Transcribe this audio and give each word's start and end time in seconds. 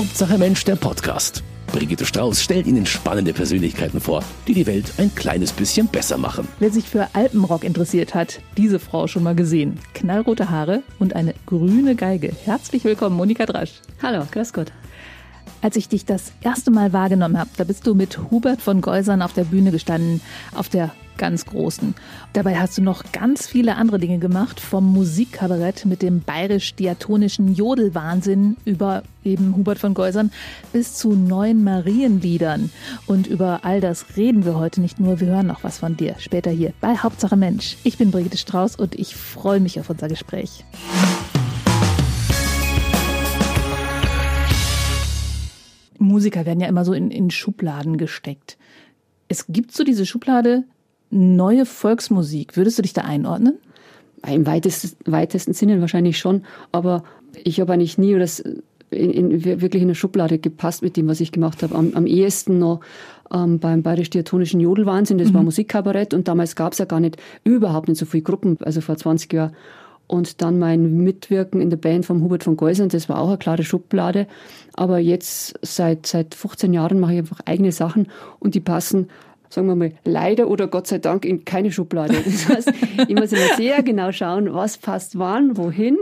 Hauptsache 0.00 0.38
Mensch, 0.38 0.64
der 0.64 0.76
Podcast. 0.76 1.44
Brigitte 1.66 2.06
Strauß 2.06 2.42
stellt 2.42 2.66
Ihnen 2.66 2.86
spannende 2.86 3.34
Persönlichkeiten 3.34 4.00
vor, 4.00 4.24
die 4.48 4.54
die 4.54 4.66
Welt 4.66 4.94
ein 4.96 5.14
kleines 5.14 5.52
bisschen 5.52 5.88
besser 5.88 6.16
machen. 6.16 6.48
Wer 6.58 6.70
sich 6.70 6.88
für 6.88 7.08
Alpenrock 7.12 7.64
interessiert 7.64 8.14
hat, 8.14 8.40
diese 8.56 8.78
Frau 8.78 9.08
schon 9.08 9.22
mal 9.22 9.34
gesehen. 9.34 9.78
Knallrote 9.92 10.48
Haare 10.48 10.82
und 10.98 11.14
eine 11.14 11.34
grüne 11.44 11.96
Geige. 11.96 12.32
Herzlich 12.46 12.82
willkommen, 12.84 13.14
Monika 13.14 13.44
Drasch. 13.44 13.82
Hallo, 14.02 14.26
grüß 14.30 14.54
Gott. 14.54 14.72
Als 15.60 15.76
ich 15.76 15.90
dich 15.90 16.06
das 16.06 16.32
erste 16.40 16.70
Mal 16.70 16.94
wahrgenommen 16.94 17.38
habe, 17.38 17.50
da 17.58 17.64
bist 17.64 17.86
du 17.86 17.94
mit 17.94 18.30
Hubert 18.30 18.62
von 18.62 18.80
Geusern 18.80 19.20
auf 19.20 19.34
der 19.34 19.44
Bühne 19.44 19.70
gestanden, 19.70 20.22
auf 20.54 20.70
der 20.70 20.92
ganz 21.20 21.44
Großen. 21.44 21.94
Dabei 22.32 22.58
hast 22.58 22.78
du 22.78 22.82
noch 22.82 23.12
ganz 23.12 23.46
viele 23.46 23.76
andere 23.76 23.98
Dinge 23.98 24.18
gemacht, 24.18 24.58
vom 24.58 24.90
Musikkabarett 24.90 25.84
mit 25.84 26.00
dem 26.00 26.22
bayerisch-diatonischen 26.22 27.54
Jodelwahnsinn 27.54 28.56
über 28.64 29.02
eben 29.22 29.54
Hubert 29.54 29.78
von 29.78 29.92
Geusern 29.92 30.32
bis 30.72 30.94
zu 30.94 31.12
neuen 31.12 31.62
Marienliedern. 31.62 32.70
Und 33.06 33.26
über 33.26 33.60
all 33.64 33.82
das 33.82 34.16
reden 34.16 34.46
wir 34.46 34.58
heute 34.58 34.80
nicht 34.80 34.98
nur, 34.98 35.20
wir 35.20 35.28
hören 35.28 35.46
noch 35.46 35.62
was 35.62 35.78
von 35.78 35.94
dir 35.94 36.14
später 36.18 36.50
hier 36.50 36.72
bei 36.80 36.96
Hauptsache 36.96 37.36
Mensch. 37.36 37.76
Ich 37.84 37.98
bin 37.98 38.10
Brigitte 38.10 38.38
Strauß 38.38 38.76
und 38.76 38.94
ich 38.98 39.14
freue 39.14 39.60
mich 39.60 39.78
auf 39.78 39.90
unser 39.90 40.08
Gespräch. 40.08 40.64
Musiker 45.98 46.46
werden 46.46 46.60
ja 46.60 46.66
immer 46.66 46.86
so 46.86 46.94
in, 46.94 47.10
in 47.10 47.30
Schubladen 47.30 47.98
gesteckt. 47.98 48.56
Es 49.28 49.44
gibt 49.48 49.72
so 49.72 49.84
diese 49.84 50.06
Schublade 50.06 50.64
neue 51.10 51.66
Volksmusik. 51.66 52.56
Würdest 52.56 52.78
du 52.78 52.82
dich 52.82 52.92
da 52.92 53.02
einordnen? 53.02 53.58
Im 54.26 54.46
weitesten, 54.46 54.96
weitesten 55.10 55.54
Sinne 55.54 55.80
wahrscheinlich 55.80 56.18
schon, 56.18 56.42
aber 56.72 57.04
ich 57.42 57.60
habe 57.60 57.72
eigentlich 57.72 57.96
nie 57.96 58.18
das 58.18 58.42
in, 58.90 59.10
in, 59.10 59.44
wirklich 59.44 59.82
in 59.82 59.88
eine 59.88 59.94
Schublade 59.94 60.38
gepasst 60.38 60.82
mit 60.82 60.96
dem, 60.96 61.08
was 61.08 61.20
ich 61.20 61.32
gemacht 61.32 61.62
habe. 61.62 61.74
Am, 61.74 61.92
am 61.94 62.06
ehesten 62.06 62.58
noch 62.58 62.80
ähm, 63.32 63.58
beim 63.58 63.82
Bayerisch-Diatonischen 63.82 64.60
Jodelwahnsinn, 64.60 65.18
das 65.18 65.30
mhm. 65.30 65.34
war 65.34 65.42
Musikkabarett 65.44 66.12
und 66.12 66.28
damals 66.28 66.56
gab 66.56 66.72
es 66.72 66.78
ja 66.78 66.84
gar 66.84 67.00
nicht, 67.00 67.16
überhaupt 67.44 67.88
nicht 67.88 67.98
so 67.98 68.06
viele 68.06 68.22
Gruppen, 68.22 68.58
also 68.60 68.80
vor 68.80 68.96
20 68.96 69.32
Jahren. 69.32 69.52
Und 70.06 70.42
dann 70.42 70.58
mein 70.58 71.04
Mitwirken 71.04 71.60
in 71.60 71.70
der 71.70 71.76
Band 71.76 72.04
von 72.04 72.20
Hubert 72.20 72.42
von 72.42 72.56
Geusern, 72.56 72.88
das 72.88 73.08
war 73.08 73.20
auch 73.20 73.28
eine 73.28 73.38
klare 73.38 73.62
Schublade. 73.62 74.26
Aber 74.74 74.98
jetzt 74.98 75.54
seit, 75.62 76.04
seit 76.04 76.34
15 76.34 76.74
Jahren 76.74 76.98
mache 76.98 77.12
ich 77.12 77.18
einfach 77.20 77.38
eigene 77.44 77.70
Sachen 77.70 78.08
und 78.40 78.56
die 78.56 78.60
passen 78.60 79.06
sagen 79.50 79.66
wir 79.66 79.74
mal, 79.74 79.92
leider 80.04 80.48
oder 80.48 80.68
Gott 80.68 80.86
sei 80.86 80.98
Dank 80.98 81.24
in 81.24 81.44
keine 81.44 81.70
Schublade. 81.70 82.14
Das 82.24 82.48
heißt, 82.48 82.72
ich 83.08 83.14
muss 83.14 83.32
immer 83.32 83.56
sehr 83.56 83.82
genau 83.82 84.12
schauen, 84.12 84.54
was 84.54 84.78
passt 84.78 85.18
wann, 85.18 85.56
wohin. 85.56 85.98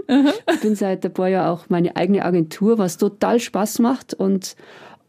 Ich 0.52 0.60
bin 0.60 0.74
seit 0.74 1.04
ein 1.04 1.12
paar 1.12 1.28
Jahren 1.28 1.48
auch 1.48 1.68
meine 1.68 1.96
eigene 1.96 2.24
Agentur, 2.24 2.78
was 2.78 2.98
total 2.98 3.40
Spaß 3.40 3.78
macht 3.78 4.14
und 4.14 4.54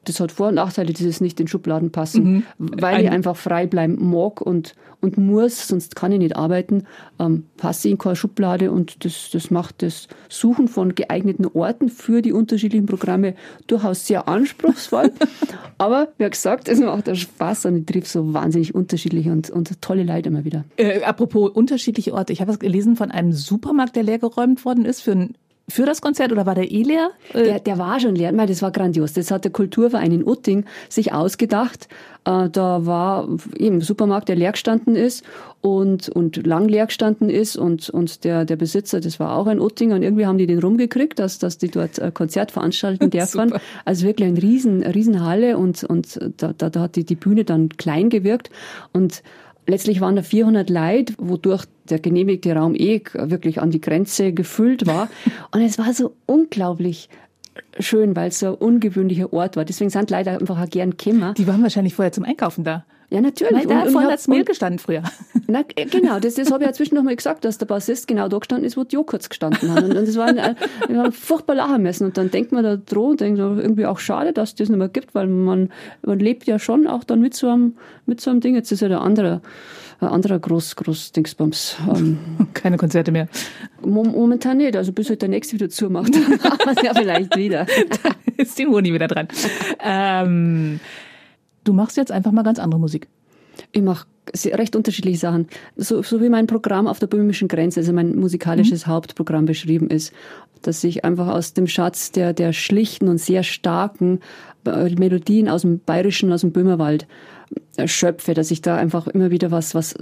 das 0.09 0.19
hat 0.19 0.31
Vor- 0.31 0.49
und 0.49 0.55
Nachteile, 0.55 0.91
dieses 0.91 1.21
nicht 1.21 1.39
in 1.39 1.47
Schubladen 1.47 1.91
passen, 1.91 2.23
mhm. 2.23 2.43
weil 2.57 2.95
Ein 2.95 3.05
ich 3.05 3.11
einfach 3.11 3.35
frei 3.35 3.67
bleiben 3.67 3.97
mag 4.09 4.41
und, 4.41 4.75
und 5.01 5.17
muss, 5.17 5.67
sonst 5.67 5.95
kann 5.95 6.11
ich 6.11 6.19
nicht 6.19 6.35
arbeiten, 6.35 6.83
ähm, 7.19 7.45
passe 7.57 7.87
ich 7.87 7.91
in 7.93 7.97
keine 7.97 8.15
Schublade 8.15 8.71
und 8.71 9.05
das, 9.05 9.29
das 9.31 9.51
macht 9.51 9.81
das 9.83 10.07
Suchen 10.27 10.67
von 10.67 10.95
geeigneten 10.95 11.45
Orten 11.45 11.89
für 11.89 12.21
die 12.21 12.33
unterschiedlichen 12.33 12.87
Programme 12.87 13.35
durchaus 13.67 14.07
sehr 14.07 14.27
anspruchsvoll. 14.27 15.11
Aber 15.77 16.09
wie 16.17 16.29
gesagt, 16.29 16.67
es 16.67 16.79
macht 16.79 17.09
auch 17.09 17.15
Spaß 17.15 17.67
und 17.67 17.75
ich 17.77 17.85
triff 17.85 18.07
so 18.07 18.33
wahnsinnig 18.33 18.75
unterschiedliche 18.75 19.31
und, 19.31 19.49
und 19.49 19.81
tolle 19.81 20.03
Leute 20.03 20.29
immer 20.29 20.43
wieder. 20.43 20.65
Äh, 20.75 21.03
apropos 21.03 21.51
unterschiedliche 21.51 22.13
Orte, 22.13 22.33
ich 22.33 22.41
habe 22.41 22.51
was 22.51 22.59
gelesen 22.59 22.95
von 22.95 23.11
einem 23.11 23.31
Supermarkt, 23.31 23.95
der 23.95 24.03
leergeräumt 24.03 24.65
worden 24.65 24.85
ist 24.85 25.01
für 25.01 25.11
ein 25.11 25.35
für 25.69 25.85
das 25.85 26.01
Konzert 26.01 26.31
oder 26.31 26.45
war 26.45 26.55
der 26.55 26.71
eh 26.71 26.83
leer? 26.83 27.11
Äh, 27.33 27.43
der, 27.43 27.59
der 27.59 27.77
war 27.77 27.99
schon 27.99 28.15
leer. 28.15 28.31
Das 28.31 28.61
war 28.61 28.71
grandios. 28.71 29.13
Das 29.13 29.31
hat 29.31 29.43
der 29.43 29.51
Kulturverein 29.51 30.11
in 30.11 30.27
Utting 30.27 30.65
sich 30.89 31.13
ausgedacht. 31.13 31.87
Äh, 32.25 32.49
da 32.49 32.85
war 32.85 33.27
eben 33.55 33.77
ein 33.77 33.81
Supermarkt, 33.81 34.29
der 34.29 34.35
leer 34.35 34.51
gestanden 34.51 34.95
ist 34.95 35.23
und, 35.61 36.09
und 36.09 36.45
lang 36.45 36.67
leer 36.67 36.87
gestanden 36.87 37.29
ist 37.29 37.55
und, 37.55 37.89
und 37.89 38.23
der, 38.23 38.45
der 38.45 38.55
Besitzer, 38.55 38.99
das 38.99 39.19
war 39.19 39.35
auch 39.35 39.47
ein 39.47 39.59
Uttinger 39.59 39.95
und 39.95 40.03
irgendwie 40.03 40.25
haben 40.25 40.37
die 40.37 40.47
den 40.47 40.59
rumgekriegt, 40.59 41.19
dass, 41.19 41.39
dass 41.39 41.57
die 41.57 41.69
dort 41.69 41.99
ein 41.99 42.13
Konzert 42.13 42.51
veranstalten 42.51 43.09
dürfen. 43.11 43.53
also 43.85 44.05
wirklich 44.05 44.27
eine 44.27 44.41
riesen, 44.41 44.83
riesen 44.83 45.25
Halle 45.25 45.57
und, 45.57 45.83
und 45.83 46.19
da, 46.37 46.53
da, 46.57 46.69
da 46.69 46.79
hat 46.81 46.95
die, 46.95 47.03
die 47.03 47.15
Bühne 47.15 47.45
dann 47.45 47.69
klein 47.69 48.09
gewirkt 48.09 48.49
und 48.93 49.21
Letztlich 49.69 50.01
waren 50.01 50.15
da 50.15 50.23
400 50.23 50.67
Leute, 50.71 51.13
wodurch 51.19 51.65
der 51.89 51.99
genehmigte 51.99 52.53
Raum 52.55 52.73
eh 52.73 53.01
wirklich 53.13 53.61
an 53.61 53.69
die 53.69 53.79
Grenze 53.79 54.33
gefüllt 54.33 54.87
war. 54.87 55.09
Und 55.51 55.61
es 55.61 55.77
war 55.77 55.93
so 55.93 56.15
unglaublich 56.25 57.07
schön, 57.79 58.15
weil 58.15 58.29
es 58.29 58.39
so 58.39 58.47
ein 58.47 58.53
ungewöhnlicher 58.55 59.31
Ort 59.31 59.57
war. 59.57 59.65
Deswegen 59.65 59.91
sind 59.91 60.09
Leute 60.09 60.31
einfach 60.31 60.59
auch 60.59 60.69
gern 60.69 60.97
gekommen. 60.97 61.35
Die 61.35 61.45
waren 61.45 61.61
wahrscheinlich 61.61 61.93
vorher 61.93 62.11
zum 62.11 62.23
Einkaufen 62.23 62.63
da. 62.63 62.83
Ja, 63.11 63.21
natürlich. 63.21 63.53
Weil 63.53 63.65
da 63.65 63.83
und, 63.83 63.91
vorne 63.91 64.11
hat 64.11 64.27
Mehl 64.27 64.45
gestanden 64.45 64.77
früher. 64.77 65.01
Na, 65.47 65.63
äh, 65.75 65.85
genau, 65.85 66.19
das, 66.19 66.35
das 66.35 66.51
habe 66.51 66.63
ich 66.63 66.67
ja 66.67 66.73
zwischen 66.73 66.95
noch 66.95 67.03
mal 67.03 67.15
gesagt, 67.15 67.43
dass 67.43 67.57
der 67.57 67.65
Bassist 67.65 68.07
genau 68.07 68.27
da 68.27 68.37
gestanden 68.37 68.65
ist, 68.65 68.77
wo 68.77 68.83
die 68.83 68.95
Joghurts 68.95 69.29
gestanden 69.29 69.73
haben. 69.73 69.85
Und, 69.85 69.97
und 69.97 70.07
das 70.07 70.15
war 70.15 70.27
ein, 70.27 70.55
wir 70.87 70.99
haben 70.99 71.11
furchtbar 71.11 71.55
lachen 71.55 71.81
müssen. 71.81 72.05
Und 72.05 72.17
dann 72.17 72.29
denkt 72.29 72.51
man 72.51 72.63
da 72.63 72.75
droh 72.77 73.09
und 73.09 73.21
denkt 73.21 73.39
irgendwie 73.39 73.87
auch 73.87 73.97
schade, 73.97 74.31
dass 74.31 74.49
es 74.49 74.55
das 74.55 74.69
nicht 74.69 74.77
mehr 74.77 74.89
gibt, 74.89 75.15
weil 75.15 75.27
man, 75.27 75.71
man 76.03 76.19
lebt 76.19 76.45
ja 76.45 76.59
schon 76.59 76.85
auch 76.85 77.03
dann 77.03 77.19
mit 77.19 77.33
so 77.33 77.49
einem, 77.49 77.77
mit 78.05 78.21
so 78.21 78.29
einem 78.29 78.41
Ding. 78.41 78.53
Jetzt 78.53 78.71
ist 78.71 78.81
ja 78.81 78.89
der 78.89 79.01
andere, 79.01 79.41
ein 80.01 80.07
anderer 80.09 80.37
groß, 80.37 80.75
groß 80.75 81.11
Dingsbums. 81.11 81.77
Ähm, 81.93 82.19
Keine 82.53 82.77
Konzerte 82.77 83.11
mehr. 83.11 83.27
Momentan 83.83 84.57
nicht, 84.57 84.75
also 84.75 84.91
bis 84.93 85.09
halt 85.09 85.23
der 85.23 85.29
nächste 85.29 85.55
wieder 85.55 85.69
zumacht. 85.69 86.15
ja, 86.83 86.93
vielleicht 86.93 87.35
wieder. 87.35 87.65
da 88.03 88.11
ist 88.37 88.59
die 88.59 88.67
Moni 88.67 88.93
wieder 88.93 89.07
dran. 89.07 89.27
Ähm, 89.83 90.79
Du 91.63 91.73
machst 91.73 91.97
jetzt 91.97 92.11
einfach 92.11 92.31
mal 92.31 92.43
ganz 92.43 92.59
andere 92.59 92.79
Musik. 92.79 93.07
Ich 93.71 93.81
mache 93.81 94.07
recht 94.45 94.75
unterschiedliche 94.75 95.17
Sachen. 95.17 95.47
So, 95.75 96.01
so 96.01 96.21
wie 96.21 96.29
mein 96.29 96.47
Programm 96.47 96.87
auf 96.87 96.99
der 96.99 97.07
böhmischen 97.07 97.47
Grenze, 97.47 97.79
also 97.79 97.93
mein 97.93 98.15
musikalisches 98.15 98.85
mhm. 98.85 98.91
Hauptprogramm 98.91 99.45
beschrieben 99.45 99.89
ist, 99.89 100.13
dass 100.61 100.83
ich 100.83 101.05
einfach 101.05 101.27
aus 101.27 101.53
dem 101.53 101.67
Schatz 101.67 102.11
der, 102.11 102.33
der 102.33 102.53
schlichten 102.53 103.07
und 103.07 103.17
sehr 103.17 103.43
starken 103.43 104.19
äh, 104.65 104.89
Melodien 104.95 105.49
aus 105.49 105.61
dem 105.61 105.79
Bayerischen, 105.79 106.31
aus 106.31 106.41
dem 106.41 106.51
Böhmerwald 106.51 107.07
schöpfe, 107.87 108.33
dass 108.33 108.51
ich 108.51 108.61
da 108.61 108.75
einfach 108.75 109.07
immer 109.07 109.31
wieder 109.31 109.51
was, 109.51 109.75
was 109.75 109.95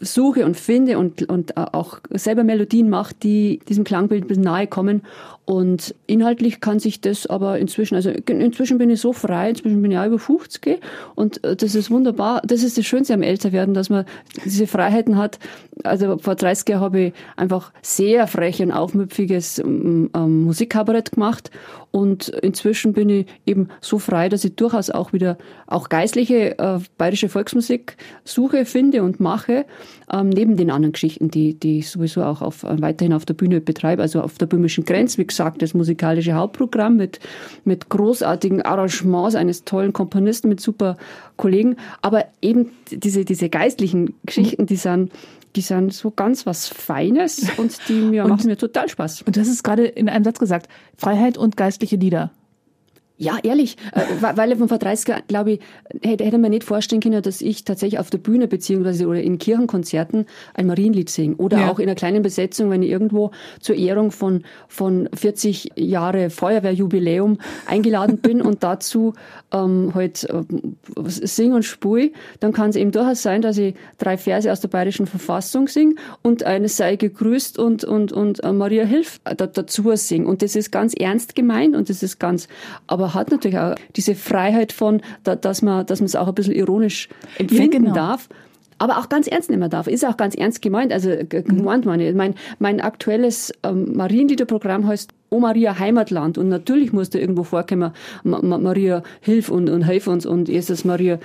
suche 0.00 0.44
und 0.44 0.56
finde 0.56 0.98
und, 0.98 1.28
und 1.28 1.56
auch 1.56 2.00
selber 2.10 2.44
Melodien 2.44 2.88
mache, 2.88 3.14
die 3.22 3.60
diesem 3.68 3.84
Klangbild 3.84 4.36
nahe 4.36 4.66
kommen. 4.66 5.02
Und 5.48 5.94
inhaltlich 6.06 6.60
kann 6.60 6.78
sich 6.78 7.00
das 7.00 7.26
aber 7.26 7.58
inzwischen, 7.58 7.94
also 7.94 8.10
inzwischen 8.10 8.76
bin 8.76 8.90
ich 8.90 9.00
so 9.00 9.14
frei, 9.14 9.48
inzwischen 9.48 9.80
bin 9.80 9.90
ich 9.90 9.96
auch 9.96 10.04
über 10.04 10.18
50 10.18 10.78
und 11.14 11.42
äh, 11.42 11.56
das 11.56 11.74
ist 11.74 11.90
wunderbar. 11.90 12.42
Das 12.44 12.62
ist 12.62 12.76
das 12.76 12.84
Schönste 12.84 13.14
am 13.14 13.22
Älterwerden, 13.22 13.72
dass 13.72 13.88
man 13.88 14.04
diese 14.44 14.66
Freiheiten 14.66 15.16
hat. 15.16 15.38
Also 15.84 16.18
vor 16.18 16.34
30 16.34 16.68
Jahren 16.68 16.82
habe 16.82 17.00
ich 17.00 17.12
einfach 17.36 17.72
sehr 17.80 18.26
frech 18.26 18.60
und 18.60 18.72
aufmüpfiges 18.72 19.58
ähm, 19.60 20.10
Musikkabarett 20.12 21.12
gemacht 21.12 21.50
und 21.90 22.28
inzwischen 22.28 22.92
bin 22.92 23.08
ich 23.08 23.26
eben 23.46 23.68
so 23.80 23.98
frei, 23.98 24.28
dass 24.28 24.44
ich 24.44 24.54
durchaus 24.54 24.90
auch 24.90 25.12
wieder 25.12 25.38
auch 25.66 25.88
geistliche 25.88 26.58
äh, 26.58 26.78
bayerische 26.98 27.17
Volksmusik 27.26 27.96
suche, 28.24 28.64
finde 28.64 29.02
und 29.02 29.18
mache, 29.18 29.66
ähm, 30.12 30.28
neben 30.28 30.56
den 30.56 30.70
anderen 30.70 30.92
Geschichten, 30.92 31.30
die, 31.30 31.58
die 31.58 31.80
ich 31.80 31.90
sowieso 31.90 32.22
auch 32.22 32.40
auf, 32.40 32.62
äh, 32.62 32.80
weiterhin 32.80 33.12
auf 33.12 33.24
der 33.24 33.34
Bühne 33.34 33.60
betreibe, 33.60 34.02
also 34.02 34.22
auf 34.22 34.38
der 34.38 34.46
böhmischen 34.46 34.84
Grenze, 34.84 35.18
wie 35.18 35.26
gesagt, 35.26 35.60
das 35.62 35.74
musikalische 35.74 36.34
Hauptprogramm 36.34 36.96
mit, 36.96 37.18
mit 37.64 37.88
großartigen 37.88 38.62
Arrangements 38.62 39.34
eines 39.34 39.64
tollen 39.64 39.92
Komponisten, 39.92 40.48
mit 40.48 40.60
super 40.60 40.96
Kollegen, 41.36 41.76
aber 42.02 42.26
eben 42.40 42.70
diese, 42.90 43.24
diese 43.24 43.48
geistlichen 43.48 44.14
Geschichten, 44.24 44.66
die 44.66 44.76
sind 44.76 45.10
die 45.56 45.62
sind 45.62 45.92
so 45.92 46.10
ganz 46.10 46.46
was 46.46 46.68
Feines 46.68 47.50
und 47.56 47.76
die 47.88 47.94
mir, 47.94 48.24
und, 48.24 48.30
machen 48.30 48.46
mir 48.46 48.56
total 48.56 48.88
Spaß. 48.88 49.22
Und 49.22 49.36
das 49.36 49.48
ist 49.48 49.64
gerade 49.64 49.86
in 49.86 50.08
einem 50.08 50.24
Satz 50.24 50.38
gesagt. 50.38 50.68
Freiheit 50.96 51.38
und 51.38 51.56
geistliche 51.56 51.96
Lieder. 51.96 52.30
Ja, 53.20 53.36
ehrlich, 53.42 53.76
äh, 53.92 54.02
weil 54.20 54.56
von 54.56 54.68
vor 54.68 54.78
30 54.78 55.08
Jahren, 55.08 55.22
glaube 55.26 55.52
ich, 55.52 55.60
hätte, 56.02 56.24
hätte 56.24 56.38
man 56.38 56.50
nicht 56.52 56.62
vorstellen 56.62 57.02
können, 57.02 57.20
dass 57.20 57.40
ich 57.40 57.64
tatsächlich 57.64 57.98
auf 57.98 58.10
der 58.10 58.18
Bühne 58.18 58.46
beziehungsweise 58.46 59.08
oder 59.08 59.20
in 59.20 59.38
Kirchenkonzerten 59.38 60.26
ein 60.54 60.66
Marienlied 60.68 61.10
singe 61.10 61.34
oder 61.34 61.58
ja. 61.58 61.70
auch 61.70 61.80
in 61.80 61.88
einer 61.88 61.96
kleinen 61.96 62.22
Besetzung, 62.22 62.70
wenn 62.70 62.80
ich 62.84 62.90
irgendwo 62.90 63.32
zur 63.58 63.74
Ehrung 63.74 64.12
von, 64.12 64.44
von 64.68 65.08
40 65.12 65.72
Jahre 65.74 66.30
Feuerwehrjubiläum 66.30 67.38
eingeladen 67.66 68.18
bin 68.22 68.40
und 68.40 68.62
dazu 68.62 69.14
ähm, 69.52 69.90
halt 69.96 70.22
äh, 70.22 70.44
sing 71.06 71.54
und 71.54 71.64
spui, 71.64 72.12
dann 72.38 72.52
kann 72.52 72.70
es 72.70 72.76
eben 72.76 72.92
durchaus 72.92 73.22
sein, 73.22 73.42
dass 73.42 73.58
ich 73.58 73.74
drei 73.98 74.16
Verse 74.16 74.50
aus 74.52 74.60
der 74.60 74.68
bayerischen 74.68 75.08
Verfassung 75.08 75.66
singe 75.66 75.96
und 76.22 76.44
eine 76.44 76.68
sei 76.68 76.94
gegrüßt 76.94 77.58
und, 77.58 77.82
und, 77.82 78.12
und 78.12 78.44
äh, 78.44 78.52
Maria 78.52 78.84
Hilf 78.84 79.20
dazu 79.24 79.90
sing. 79.96 80.24
Und 80.26 80.42
das 80.42 80.54
ist 80.54 80.70
ganz 80.70 80.94
ernst 80.94 81.34
gemeint 81.34 81.74
und 81.74 81.90
das 81.90 82.04
ist 82.04 82.20
ganz, 82.20 82.46
aber 82.86 83.07
aber 83.08 83.14
hat 83.14 83.30
natürlich 83.30 83.58
auch 83.58 83.74
diese 83.96 84.14
Freiheit 84.14 84.72
von, 84.72 85.00
dass 85.24 85.62
man, 85.62 85.86
dass 85.86 86.00
man 86.00 86.06
es 86.06 86.16
auch 86.16 86.28
ein 86.28 86.34
bisschen 86.34 86.54
ironisch 86.54 87.08
empfinden 87.38 87.72
ja, 87.72 87.78
genau. 87.78 87.94
darf 87.94 88.28
aber 88.80 88.98
auch 88.98 89.08
ganz 89.08 89.26
ernst 89.26 89.50
nehmen 89.50 89.68
darf. 89.68 89.88
Ist 89.88 90.06
auch 90.06 90.16
ganz 90.16 90.36
ernst 90.36 90.62
gemeint. 90.62 90.92
Also 90.92 91.10
gemeint 91.28 91.84
meine. 91.84 92.12
Mein, 92.12 92.36
mein 92.60 92.80
aktuelles 92.80 93.52
ähm, 93.64 93.96
Marienliederprogramm 93.96 94.86
heißt 94.86 95.10
Oh 95.30 95.40
Maria, 95.40 95.80
Heimatland. 95.80 96.38
Und 96.38 96.48
natürlich 96.48 96.92
muss 96.92 97.10
da 97.10 97.18
irgendwo 97.18 97.42
vorkommen, 97.42 97.90
Maria, 98.22 99.02
hilf 99.20 99.48
und, 99.48 99.68
und 99.68 99.82
hilf 99.82 100.06
uns. 100.06 100.26
Und 100.26 100.48
Jesus 100.48 100.84
Maria, 100.84 101.18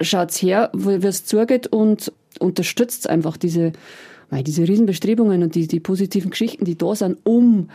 schaut's 0.00 0.40
her, 0.40 0.70
wie 0.74 1.04
es 1.04 1.24
zugeht 1.24 1.66
und 1.66 2.12
unterstützt 2.38 3.10
einfach 3.10 3.36
diese, 3.36 3.72
diese 4.30 4.68
Riesenbestrebungen 4.68 5.42
und 5.42 5.56
die, 5.56 5.66
die 5.66 5.80
positiven 5.80 6.30
Geschichten, 6.30 6.64
die 6.64 6.78
da 6.78 6.94
sind, 6.94 7.18
um 7.24 7.68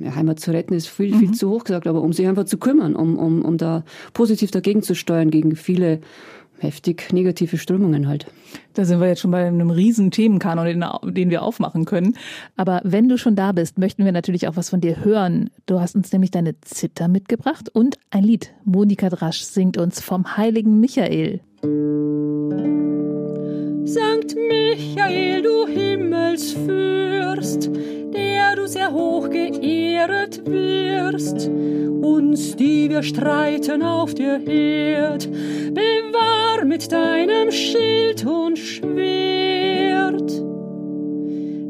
ja, 0.00 0.14
Heimat 0.14 0.40
zu 0.40 0.50
retten 0.50 0.74
ist 0.74 0.88
viel, 0.88 1.16
viel 1.16 1.28
mhm. 1.28 1.34
zu 1.34 1.50
hoch 1.50 1.64
gesagt, 1.64 1.86
aber 1.86 2.02
um 2.02 2.12
sich 2.12 2.26
einfach 2.26 2.44
zu 2.44 2.58
kümmern, 2.58 2.96
um, 2.96 3.18
um, 3.18 3.42
um 3.42 3.56
da 3.56 3.84
positiv 4.12 4.50
dagegen 4.50 4.82
zu 4.82 4.94
steuern, 4.94 5.30
gegen 5.30 5.56
viele 5.56 6.00
heftig 6.58 7.12
negative 7.12 7.58
Strömungen 7.58 8.08
halt. 8.08 8.26
Da 8.74 8.84
sind 8.84 9.00
wir 9.00 9.08
jetzt 9.08 9.20
schon 9.20 9.30
bei 9.30 9.46
einem 9.46 9.70
riesen 9.70 10.10
Themenkanon, 10.10 10.64
den, 10.66 10.84
den 11.14 11.30
wir 11.30 11.42
aufmachen 11.42 11.84
können. 11.84 12.16
Aber 12.56 12.80
wenn 12.84 13.08
du 13.08 13.18
schon 13.18 13.36
da 13.36 13.52
bist, 13.52 13.78
möchten 13.78 14.04
wir 14.04 14.12
natürlich 14.12 14.48
auch 14.48 14.56
was 14.56 14.70
von 14.70 14.80
dir 14.80 15.04
hören. 15.04 15.50
Du 15.66 15.80
hast 15.80 15.94
uns 15.94 16.12
nämlich 16.12 16.30
deine 16.30 16.60
Zither 16.60 17.08
mitgebracht 17.08 17.68
und 17.68 17.96
ein 18.10 18.24
Lied. 18.24 18.52
Monika 18.64 19.08
Drasch 19.08 19.42
singt 19.42 19.76
uns 19.76 20.00
vom 20.00 20.36
heiligen 20.36 20.80
Michael. 20.80 21.40
Sankt 23.86 24.34
Michael, 24.34 25.42
du 25.42 25.66
Himmelsfürst, 25.66 27.70
der 28.14 28.56
du 28.56 28.66
sehr 28.66 28.90
hoch 28.90 29.28
geehret 29.28 30.40
wirst, 30.46 31.48
uns, 31.48 32.56
die 32.56 32.88
wir 32.88 33.02
streiten 33.02 33.82
auf 33.82 34.14
der 34.14 34.40
Erd, 34.46 35.30
bewahr 35.30 36.64
mit 36.64 36.90
deinem 36.90 37.50
Schild 37.50 38.24
und 38.24 38.58
Schwert. 38.58 40.32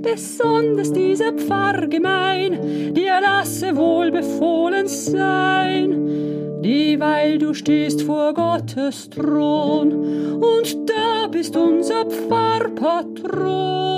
Besonders 0.03 0.93
diese 0.93 1.33
Pfarrgemein, 1.33 2.95
dir 2.95 3.21
lasse 3.21 3.75
wohl 3.75 4.13
befohlen 4.13 4.87
sein, 4.87 6.63
dieweil 6.63 7.39
du 7.39 7.55
stehst 7.55 8.03
vor 8.03 8.33
Gottes 8.35 9.11
Thron, 9.11 10.41
und 10.41 10.89
da 10.89 11.27
bist 11.29 11.57
unser 12.05 12.29
Pfarrpatron 12.29 13.95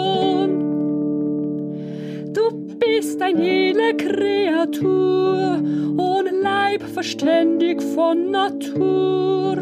bist 2.78 3.20
ein 3.20 3.38
edle 3.38 3.96
Kreatur, 3.96 5.62
ohne 5.98 6.30
Leib 6.42 6.82
verständig 6.82 7.82
von 7.82 8.30
Natur, 8.30 9.58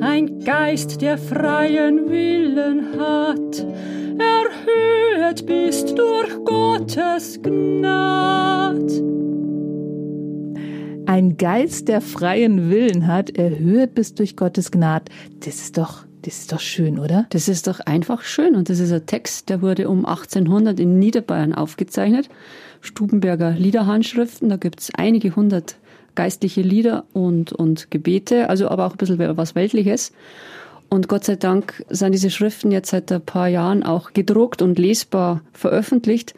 ein 0.00 0.40
Geist, 0.40 1.00
der 1.00 1.18
freien 1.18 2.08
Willen 2.10 2.98
hat, 2.98 3.66
erhöht 4.18 5.46
bist 5.46 5.98
durch 5.98 6.44
Gottes 6.44 7.40
Gnad. 7.42 8.90
Ein 11.06 11.36
Geist, 11.36 11.88
der 11.88 12.00
freien 12.00 12.70
Willen 12.70 13.06
hat, 13.06 13.30
erhöht 13.38 13.94
bist 13.94 14.18
durch 14.18 14.36
Gottes 14.36 14.70
Gnad. 14.70 15.08
Das 15.40 15.54
ist 15.56 15.78
doch 15.78 16.05
das 16.26 16.38
ist 16.40 16.52
doch 16.52 16.60
schön, 16.60 16.98
oder? 16.98 17.26
Das 17.30 17.46
ist 17.46 17.68
doch 17.68 17.78
einfach 17.78 18.22
schön. 18.22 18.56
Und 18.56 18.68
das 18.68 18.80
ist 18.80 18.90
ein 18.90 19.06
Text, 19.06 19.48
der 19.48 19.62
wurde 19.62 19.88
um 19.88 20.04
1800 20.04 20.80
in 20.80 20.98
Niederbayern 20.98 21.54
aufgezeichnet. 21.54 22.28
Stubenberger 22.80 23.52
Liederhandschriften. 23.52 24.48
Da 24.48 24.56
gibt 24.56 24.80
es 24.80 24.90
einige 24.96 25.36
hundert 25.36 25.76
geistliche 26.16 26.62
Lieder 26.62 27.04
und, 27.12 27.52
und 27.52 27.92
Gebete, 27.92 28.50
also 28.50 28.68
aber 28.68 28.86
auch 28.86 28.92
ein 28.92 28.96
bisschen 28.96 29.36
was 29.36 29.54
Weltliches. 29.54 30.12
Und 30.88 31.06
Gott 31.06 31.24
sei 31.24 31.36
Dank 31.36 31.84
sind 31.90 32.12
diese 32.12 32.30
Schriften 32.30 32.72
jetzt 32.72 32.90
seit 32.90 33.12
ein 33.12 33.24
paar 33.24 33.46
Jahren 33.46 33.84
auch 33.84 34.12
gedruckt 34.12 34.62
und 34.62 34.80
lesbar 34.80 35.42
veröffentlicht. 35.52 36.34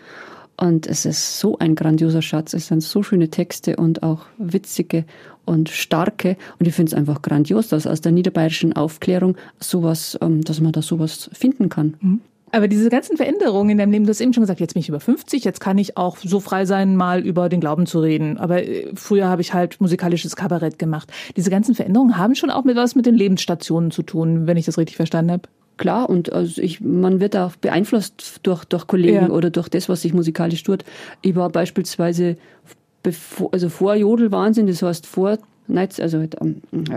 Und 0.59 0.87
es 0.87 1.07
ist 1.07 1.39
so 1.39 1.59
ein 1.59 1.77
grandioser 1.77 2.21
Schatz. 2.21 2.53
Es 2.53 2.67
sind 2.67 2.83
so 2.83 3.03
schöne 3.03 3.31
Texte 3.31 3.77
und 3.77 4.03
auch 4.03 4.27
witzige 4.37 5.07
und 5.49 5.69
starke. 5.69 6.37
Und 6.59 6.67
ich 6.67 6.75
finde 6.75 6.91
es 6.91 6.95
einfach 6.95 7.23
grandios, 7.23 7.69
dass 7.69 7.87
aus 7.87 8.01
der 8.01 8.13
niederbayerischen 8.13 8.75
Aufklärung 8.75 9.37
sowas, 9.59 10.19
ähm, 10.21 10.43
dass 10.45 10.61
man 10.61 10.73
da 10.73 10.83
sowas 10.83 11.31
finden 11.33 11.69
kann. 11.69 11.95
Mhm. 12.01 12.21
Aber 12.51 12.69
diese 12.69 12.89
ganzen 12.89 13.17
Veränderungen 13.17 13.71
in 13.71 13.79
deinem 13.79 13.93
Leben, 13.93 14.05
du 14.05 14.11
hast 14.11 14.21
eben 14.21 14.33
schon 14.33 14.43
gesagt, 14.43 14.61
jetzt 14.61 14.73
bin 14.73 14.81
ich 14.81 14.89
über 14.89 15.01
50, 15.01 15.45
jetzt 15.45 15.61
kann 15.61 15.77
ich 15.77 15.97
auch 15.97 16.17
so 16.17 16.41
frei 16.41 16.65
sein, 16.65 16.97
mal 16.97 17.21
über 17.21 17.49
den 17.49 17.61
Glauben 17.61 17.87
zu 17.87 18.01
reden. 18.01 18.39
Aber 18.39 18.63
äh, 18.63 18.91
früher 18.95 19.29
habe 19.29 19.43
ich 19.43 19.53
halt 19.53 19.81
musikalisches 19.81 20.37
Kabarett 20.37 20.79
gemacht. 20.79 21.13
Diese 21.37 21.51
ganzen 21.51 21.75
Veränderungen 21.75 22.17
haben 22.17 22.35
schon 22.35 22.51
auch 22.51 22.65
mit 22.65 22.77
was 22.77 22.95
mit 22.95 23.07
den 23.07 23.15
Lebensstationen 23.15 23.91
zu 23.91 24.03
tun, 24.03 24.47
wenn 24.47 24.57
ich 24.57 24.67
das 24.67 24.79
richtig 24.79 24.97
verstanden 24.97 25.33
habe. 25.33 25.43
Klar, 25.77 26.11
und 26.11 26.33
also 26.33 26.61
ich, 26.61 26.81
man 26.81 27.21
wird 27.21 27.37
auch 27.37 27.55
beeinflusst 27.55 28.41
durch, 28.43 28.65
durch 28.65 28.89
Kollegen 28.89 29.27
ja. 29.27 29.31
oder 29.31 29.49
durch 29.51 29.69
das, 29.69 29.89
was 29.89 30.03
sich 30.03 30.13
musikalisch 30.13 30.65
tut. 30.65 30.85
Ich 31.23 31.37
war 31.37 31.51
beispielsweise 31.51 32.37
bevor, 33.09 33.49
also 33.53 33.71
vor 33.71 33.95
Jodelwahnsinn, 33.95 34.67
das 34.67 34.83
heißt 34.83 35.07
vor 35.07 35.39
also, 35.75 36.25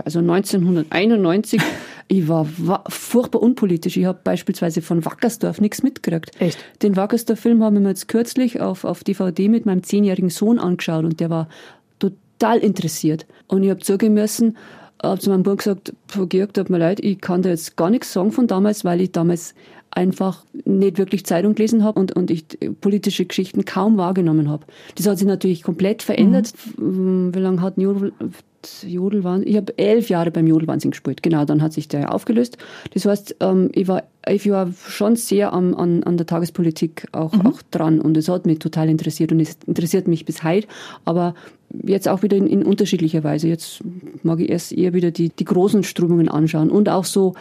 also 0.04 0.18
1991, 0.20 1.60
ich 2.08 2.28
war, 2.28 2.46
furchtbar 2.88 3.42
unpolitisch. 3.42 3.98
Ich 3.98 4.06
habe 4.06 4.20
beispielsweise 4.24 4.80
von 4.80 5.04
Wackersdorf 5.04 5.60
nichts 5.60 5.82
mitgekriegt. 5.82 6.30
Echt? 6.40 6.58
Den 6.82 6.96
Wackersdorf-Film 6.96 7.62
haben 7.62 7.82
wir 7.82 7.88
jetzt 7.90 8.08
kürzlich 8.08 8.60
auf, 8.60 8.84
auf 8.84 9.04
DVD 9.04 9.48
mit 9.48 9.66
meinem 9.66 9.82
zehnjährigen 9.82 10.30
Sohn 10.30 10.58
angeschaut 10.58 11.04
und 11.04 11.20
der 11.20 11.28
war 11.28 11.48
total 11.98 12.58
interessiert. 12.58 13.26
Und 13.46 13.62
ich 13.62 13.70
habe 13.70 13.80
zugeben 13.80 14.14
müssen, 14.14 14.56
habe 15.02 15.20
zu 15.20 15.30
meinem 15.30 15.42
Bruder 15.42 15.56
gesagt, 15.56 15.92
Georg, 16.28 16.54
tut 16.54 16.70
mir 16.70 16.78
leid, 16.78 17.00
ich 17.00 17.20
kann 17.20 17.42
da 17.42 17.50
jetzt 17.50 17.76
gar 17.76 17.90
nichts 17.90 18.12
sagen 18.12 18.32
von 18.32 18.46
damals, 18.46 18.86
weil 18.86 19.02
ich 19.02 19.12
damals 19.12 19.54
einfach 19.92 20.44
nicht 20.64 20.98
wirklich 20.98 21.24
Zeitung 21.26 21.54
gelesen 21.54 21.84
habe 21.84 22.00
und, 22.00 22.12
und 22.12 22.30
ich 22.30 22.44
politische 22.80 23.24
Geschichten 23.24 23.64
kaum 23.64 23.96
wahrgenommen 23.98 24.48
habe. 24.48 24.66
Das 24.96 25.06
hat 25.06 25.18
sich 25.18 25.26
natürlich 25.26 25.62
komplett 25.62 26.02
verändert. 26.02 26.52
Mhm. 26.78 27.34
Wie 27.34 27.38
lange 27.38 27.60
hat 27.60 27.76
Jodel, 27.76 28.12
Jodelwahnsinn? 28.86 29.48
Ich 29.48 29.56
habe 29.56 29.76
elf 29.78 30.08
Jahre 30.08 30.30
beim 30.30 30.46
Jodelwahnsinn 30.46 30.90
gespielt. 30.90 31.22
Genau, 31.22 31.44
dann 31.44 31.62
hat 31.62 31.72
sich 31.72 31.88
der 31.88 32.14
aufgelöst. 32.14 32.58
Das 32.94 33.04
heißt, 33.04 33.36
ähm, 33.40 33.70
ich 33.72 33.88
war, 33.88 34.04
ich 34.28 34.48
war 34.48 34.72
schon 34.86 35.16
sehr 35.16 35.52
am, 35.52 35.74
an, 35.74 36.02
an 36.02 36.16
der 36.16 36.26
Tagespolitik 36.26 37.08
auch, 37.12 37.32
mhm. 37.32 37.46
auch 37.46 37.62
dran 37.70 38.00
und 38.00 38.16
es 38.16 38.28
hat 38.28 38.46
mich 38.46 38.58
total 38.58 38.88
interessiert 38.88 39.32
und 39.32 39.40
es 39.40 39.58
interessiert 39.66 40.08
mich 40.08 40.24
bis 40.24 40.42
heute. 40.42 40.68
Aber 41.04 41.34
jetzt 41.84 42.08
auch 42.08 42.22
wieder 42.22 42.36
in, 42.36 42.46
in 42.46 42.62
unterschiedlicher 42.62 43.24
Weise. 43.24 43.48
Jetzt 43.48 43.82
mag 44.22 44.40
ich 44.40 44.50
erst 44.50 44.72
eher 44.72 44.92
wieder 44.92 45.10
die, 45.10 45.30
die 45.30 45.44
großen 45.44 45.84
Strömungen 45.84 46.28
anschauen 46.28 46.70
und 46.70 46.88
auch 46.88 47.04
so, 47.04 47.34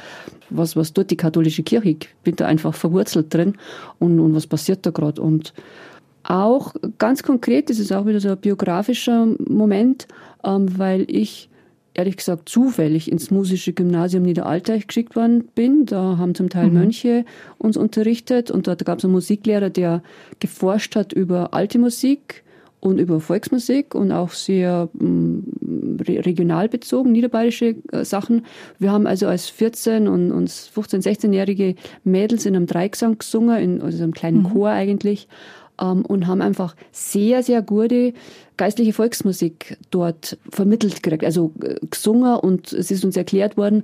was, 0.49 0.75
was 0.75 0.93
dort 0.93 1.11
die 1.11 1.17
katholische 1.17 1.63
Kirche, 1.63 1.89
ich 1.89 2.09
bin 2.23 2.35
da 2.35 2.45
einfach 2.45 2.73
verwurzelt 2.73 3.33
drin 3.33 3.55
und, 3.99 4.19
und 4.19 4.35
was 4.35 4.47
passiert 4.47 4.85
da 4.85 4.91
gerade. 4.91 5.21
Und 5.21 5.53
auch 6.31 6.73
ganz 6.97 7.23
konkret, 7.23 7.69
das 7.69 7.77
ist 7.77 7.91
auch 7.91 8.05
wieder 8.05 8.21
so 8.21 8.29
ein 8.29 8.37
biografischer 8.37 9.27
Moment, 9.47 10.07
ähm, 10.45 10.77
weil 10.77 11.05
ich 11.07 11.49
ehrlich 11.93 12.15
gesagt 12.15 12.47
zufällig 12.47 13.11
ins 13.11 13.31
musische 13.31 13.73
Gymnasium 13.73 14.23
Niederalteich 14.23 14.87
geschickt 14.87 15.17
worden 15.17 15.49
bin. 15.55 15.85
Da 15.85 16.17
haben 16.17 16.33
zum 16.33 16.49
Teil 16.49 16.67
mhm. 16.67 16.73
Mönche 16.73 17.25
uns 17.57 17.75
unterrichtet 17.75 18.49
und 18.49 18.67
dort 18.67 18.85
gab 18.85 18.99
es 18.99 19.03
einen 19.03 19.13
Musiklehrer, 19.13 19.69
der 19.69 20.01
geforscht 20.39 20.95
hat 20.95 21.11
über 21.11 21.53
alte 21.53 21.79
Musik 21.79 22.45
und 22.79 22.97
über 22.97 23.19
Volksmusik 23.19 23.93
und 23.93 24.11
auch 24.11 24.31
sehr 24.31 24.89
ähm, 24.99 25.43
regional 25.99 26.67
bezogen, 26.67 27.11
niederbayerische 27.11 27.75
äh, 27.91 28.05
Sachen. 28.05 28.45
Wir 28.79 28.91
haben 28.91 29.05
also 29.05 29.27
als 29.27 29.49
14 29.49 30.07
und, 30.07 30.31
und 30.31 30.49
15-, 30.49 31.03
16-jährige 31.03 31.75
Mädels 32.03 32.45
in 32.45 32.55
einem 32.55 32.65
Dreigesang 32.65 33.19
gesungen, 33.19 33.59
in 33.59 33.81
also 33.81 34.01
einem 34.01 34.13
kleinen 34.13 34.39
mhm. 34.39 34.49
Chor 34.53 34.69
eigentlich, 34.69 35.27
und 35.81 36.27
haben 36.27 36.41
einfach 36.41 36.75
sehr, 36.91 37.43
sehr 37.43 37.61
gute 37.61 38.13
geistliche 38.61 38.93
Volksmusik 38.93 39.77
dort 39.89 40.37
vermittelt 40.51 41.01
gekriegt, 41.01 41.23
also 41.23 41.51
äh, 41.63 41.75
gesungen 41.89 42.35
und 42.35 42.71
es 42.73 42.91
ist 42.91 43.03
uns 43.03 43.17
erklärt 43.17 43.57
worden, 43.57 43.83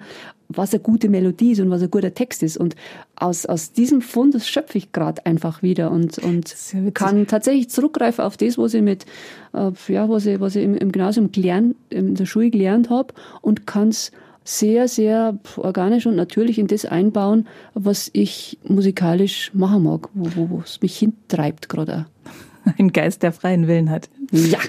was 0.49 0.71
eine 0.71 0.81
gute 0.81 1.09
Melodie 1.09 1.53
ist 1.53 1.59
und 1.61 1.71
was 1.71 1.81
ein 1.81 1.89
guter 1.89 2.13
Text 2.13 2.43
ist. 2.43 2.57
Und 2.57 2.75
aus, 3.15 3.47
aus 3.47 3.71
diesem 3.71 4.01
Fundus 4.01 4.47
schöpfe 4.47 4.77
ich 4.77 4.91
gerade 4.91 5.25
einfach 5.25 5.63
wieder 5.63 5.89
und, 5.89 6.19
und 6.19 6.55
kann 6.93 7.25
tatsächlich 7.25 7.69
zurückgreifen 7.69 8.23
auf 8.23 8.37
das, 8.37 8.59
was 8.59 8.75
ich 8.75 8.83
mit, 8.83 9.07
äh, 9.53 9.71
ja, 9.87 10.07
was 10.09 10.27
ich, 10.27 10.39
was 10.39 10.55
ich 10.55 10.63
im, 10.63 10.75
im 10.75 10.91
Gymnasium 10.91 11.31
gelernt, 11.31 11.75
in 11.89 12.13
der 12.13 12.27
Schule 12.27 12.51
gelernt 12.51 12.91
habe 12.91 13.15
und 13.41 13.65
kann 13.65 13.89
es 13.89 14.11
sehr, 14.47 14.87
sehr 14.87 15.37
organisch 15.57 16.05
und 16.05 16.15
natürlich 16.15 16.57
in 16.57 16.67
das 16.67 16.85
einbauen, 16.85 17.47
was 17.73 18.09
ich 18.13 18.57
musikalisch 18.63 19.51
machen 19.53 19.83
mag, 19.83 20.07
wo, 20.13 20.61
es 20.63 20.81
mich 20.81 20.97
hintreibt 20.97 21.67
gerade. 21.67 22.05
Ein 22.77 22.93
Geist, 22.93 23.23
der 23.23 23.33
freien 23.33 23.67
Willen 23.67 23.89
hat. 23.89 24.09
Ja. 24.31 24.59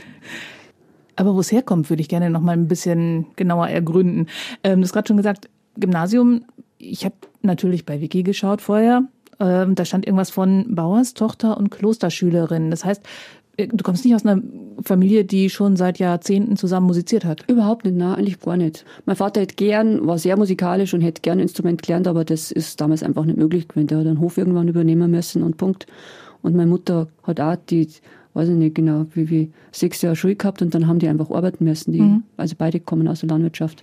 Aber 1.15 1.37
wo 1.37 1.41
es 1.41 1.53
herkommt, 1.53 1.91
würde 1.91 2.03
ich 2.03 2.09
gerne 2.09 2.29
noch 2.29 2.41
mal 2.41 2.53
ein 2.53 2.67
bisschen 2.67 3.27
genauer 3.37 3.69
ergründen. 3.69 4.27
Ähm, 4.65 4.81
du 4.81 4.85
hast 4.85 4.93
gerade 4.93 5.07
schon 5.07 5.17
gesagt, 5.17 5.49
Gymnasium. 5.77 6.45
Ich 6.79 7.05
habe 7.05 7.15
natürlich 7.43 7.87
bei 7.87 8.01
Wiki 8.01 8.25
geschaut 8.25 8.61
vorher. 8.61 9.05
Ähm, 9.39 9.77
da 9.77 9.85
stand 9.85 10.07
irgendwas 10.07 10.31
von 10.31 10.75
Bauers 10.75 11.15
Tochter 11.15 11.57
und 11.57 11.71
Klosterschülerin. 11.71 12.71
Das 12.73 12.85
heißt, 12.85 13.03
du 13.59 13.83
kommst 13.83 14.05
nicht 14.05 14.15
aus 14.15 14.25
einer 14.25 14.43
Familie, 14.83 15.25
die 15.25 15.50
schon 15.50 15.77
seit 15.77 15.99
Jahrzehnten 15.99 16.57
zusammen 16.57 16.87
musiziert 16.87 17.25
hat? 17.25 17.45
Überhaupt 17.50 17.85
nicht, 17.85 17.97
nein, 17.97 18.15
eigentlich 18.15 18.41
gar 18.41 18.57
nicht. 18.57 18.85
Mein 19.05 19.17
Vater 19.17 19.41
hätte 19.41 19.57
gern, 19.57 20.07
war 20.07 20.19
sehr 20.19 20.37
musikalisch 20.37 20.95
und 20.95 21.00
hätte 21.00 21.23
gern 21.23 21.38
ein 21.38 21.43
Instrument 21.43 21.83
gelernt, 21.83 22.07
aber 22.07 22.25
das 22.25 22.53
ist 22.53 22.81
damals 22.81 23.03
einfach 23.03 23.25
nicht 23.25 23.38
möglich 23.38 23.69
gewesen. 23.69 23.88
Der 23.88 23.99
hat 23.99 24.07
einen 24.07 24.21
Hof 24.21 24.38
irgendwann 24.38 24.69
übernehmen 24.69 25.11
müssen 25.11 25.43
und 25.43 25.57
Punkt. 25.57 25.87
Und 26.43 26.55
meine 26.55 26.71
Mutter 26.71 27.09
hat 27.25 27.41
auch 27.41 27.57
die 27.69 27.88
weiß 28.38 28.50
ich 28.50 28.55
nicht 28.55 28.77
genau, 28.77 29.07
wie 29.15 29.29
wir 29.29 29.49
sechs 29.73 30.00
Jahre 30.00 30.15
Schule 30.15 30.37
gehabt 30.37 30.62
und 30.62 30.73
dann 30.73 30.87
haben 30.87 31.00
die 31.00 31.09
einfach 31.09 31.29
arbeiten 31.31 31.65
müssen. 31.65 31.93
Die, 31.93 32.00
mhm. 32.00 32.23
Also 32.37 32.55
beide 32.57 32.79
kommen 32.79 33.09
aus 33.09 33.21
der 33.21 33.31
Landwirtschaft. 33.31 33.83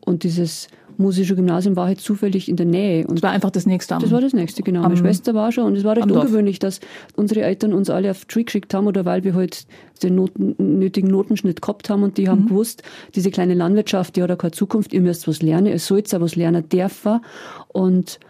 Und 0.00 0.24
dieses 0.24 0.68
musische 1.00 1.34
Gymnasium 1.34 1.76
war 1.76 1.86
halt 1.86 2.00
zufällig 2.00 2.48
in 2.48 2.56
der 2.56 2.66
Nähe. 2.66 3.06
Und 3.06 3.16
das 3.16 3.22
war 3.22 3.30
einfach 3.30 3.50
das 3.50 3.66
nächste. 3.66 3.98
Das 3.98 4.10
war 4.10 4.20
das 4.20 4.32
nächste, 4.32 4.62
genau. 4.62 4.82
Meine 4.82 4.96
Schwester 4.96 5.34
war 5.34 5.50
schon 5.50 5.64
und 5.64 5.76
es 5.76 5.84
war 5.84 5.96
recht 5.96 6.10
ungewöhnlich, 6.10 6.58
dass 6.58 6.80
unsere 7.16 7.42
Eltern 7.42 7.72
uns 7.72 7.90
alle 7.90 8.10
auf 8.10 8.24
Tree 8.26 8.44
geschickt 8.44 8.72
haben 8.74 8.86
oder 8.86 9.04
weil 9.04 9.24
wir 9.24 9.34
halt 9.34 9.66
den 10.02 10.14
Noten, 10.14 10.54
nötigen 10.78 11.08
Notenschnitt 11.08 11.60
gehabt 11.60 11.90
haben 11.90 12.02
und 12.02 12.18
die 12.18 12.28
haben 12.28 12.42
mhm. 12.42 12.48
gewusst, 12.48 12.82
diese 13.14 13.30
kleine 13.30 13.54
Landwirtschaft, 13.54 14.16
die 14.16 14.22
hat 14.22 14.30
auch 14.30 14.38
keine 14.38 14.52
Zukunft, 14.52 14.92
ihr 14.92 15.00
müsst 15.00 15.26
was 15.26 15.42
lernen, 15.42 15.66
ihr 15.66 15.78
sollt 15.78 16.14
auch 16.14 16.20
was 16.20 16.36
lernen 16.36 16.68
dürfen 16.68 17.20
und 17.68 18.20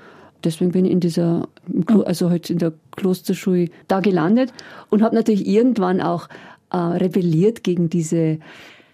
deswegen 0.45 0.73
bin 0.73 0.85
ich 0.85 0.93
in 0.93 1.01
dieser, 1.01 1.49
also 2.05 2.31
halt 2.31 2.51
in 2.51 2.59
der 2.59 2.73
Klosterschule 2.97 3.69
da 3.89 4.01
gelandet 4.01 4.53
und 4.89 5.03
habe 5.03 5.15
natürlich 5.15 5.47
irgendwann 5.47 6.01
auch 6.01 6.29
äh, 6.73 6.77
rebelliert 6.77 7.63
gegen 7.63 7.91
diese 7.91 8.39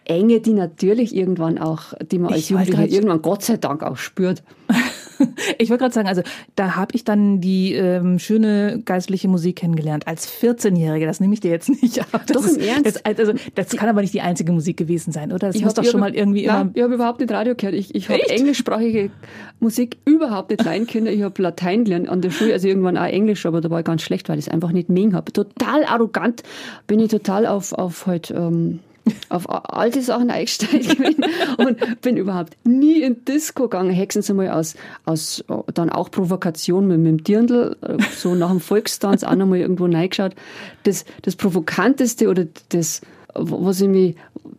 Enge, 0.08 0.40
die 0.40 0.52
natürlich 0.52 1.14
irgendwann 1.14 1.58
auch, 1.58 1.94
die 2.10 2.18
man 2.18 2.32
als 2.32 2.48
Jugendlicher 2.48 2.86
irgendwann 2.86 3.22
Gott 3.22 3.42
sei 3.42 3.56
Dank 3.56 3.82
auch 3.82 3.96
spürt. 3.96 4.42
ich 5.58 5.70
wollte 5.70 5.82
gerade 5.82 5.94
sagen, 5.94 6.08
also 6.08 6.22
da 6.54 6.76
habe 6.76 6.94
ich 6.94 7.04
dann 7.04 7.40
die 7.40 7.74
ähm, 7.74 8.18
schöne 8.18 8.82
geistliche 8.84 9.28
Musik 9.28 9.56
kennengelernt 9.56 10.06
als 10.06 10.28
14-Jährige. 10.28 11.06
Das 11.06 11.20
nehme 11.20 11.34
ich 11.34 11.40
dir 11.40 11.50
jetzt 11.50 11.68
nicht 11.68 12.00
ab. 12.00 12.22
Das 12.26 12.36
Doch 12.36 12.44
im 12.44 12.56
ist, 12.56 12.66
Ernst. 12.66 13.02
Das, 13.04 13.04
also 13.04 13.32
das 13.54 13.70
kann 13.70 13.88
aber 13.88 14.00
nicht 14.00 14.14
die 14.14 14.20
einzige 14.20 14.52
Musik 14.52 14.76
gewesen 14.76 15.12
sein, 15.12 15.32
oder? 15.32 15.48
Das 15.48 15.56
ich 15.56 15.64
muss 15.64 15.74
doch 15.74 15.84
schon 15.84 16.00
mal 16.00 16.14
irgendwie 16.14 16.46
nein, 16.46 16.60
immer. 16.60 16.70
Ich 16.74 16.82
habe 16.82 16.94
überhaupt 16.94 17.20
nicht 17.20 17.32
Radio 17.32 17.54
gehört. 17.54 17.74
Ich, 17.74 17.94
ich 17.94 18.08
habe 18.08 18.28
englischsprachige 18.28 19.10
Musik 19.60 19.98
überhaupt 20.04 20.50
nicht 20.50 20.64
rein 20.66 20.86
können. 20.86 21.06
Ich 21.06 21.22
habe 21.22 21.40
Latein 21.42 21.84
gelernt 21.84 22.08
an 22.08 22.20
der 22.20 22.30
Schule, 22.30 22.52
also 22.52 22.68
irgendwann 22.68 22.96
auch 22.96 23.06
Englisch, 23.06 23.46
aber 23.46 23.60
da 23.60 23.70
war 23.70 23.80
ich 23.80 23.86
ganz 23.86 24.02
schlecht, 24.02 24.28
weil 24.28 24.38
ich 24.38 24.46
es 24.46 24.52
einfach 24.52 24.72
nicht 24.72 24.88
mengen 24.88 25.14
habe. 25.14 25.32
Total 25.32 25.84
arrogant 25.84 26.42
bin 26.86 27.00
ich 27.00 27.10
total 27.10 27.46
auf 27.46 27.72
auf 27.72 28.06
halt 28.06 28.30
ähm, 28.30 28.80
auf 29.28 29.48
alte 29.48 30.02
Sachen 30.02 30.30
eingestiegen 30.30 31.16
und 31.58 32.00
bin 32.00 32.16
überhaupt 32.16 32.56
nie 32.64 33.02
in 33.02 33.24
Disco 33.24 33.64
gegangen. 33.64 33.90
Hexen 33.90 34.22
Sie 34.22 34.34
mal 34.34 34.50
aus, 34.50 34.74
aus 35.04 35.44
dann 35.74 35.90
auch 35.90 36.10
Provokation 36.10 36.86
mit, 36.86 36.98
mit 36.98 37.06
dem 37.06 37.24
Dirndl, 37.24 37.76
so 38.16 38.34
nach 38.34 38.50
dem 38.50 38.60
Volkstanz 38.60 39.24
auch 39.24 39.34
nochmal 39.34 39.58
irgendwo 39.58 39.86
reingeschaut. 39.86 40.34
Das, 40.84 41.04
das 41.22 41.36
Provokanteste 41.36 42.28
oder 42.28 42.46
das, 42.70 43.00
was 43.34 43.80
ich 43.80 43.88
mich 43.88 44.16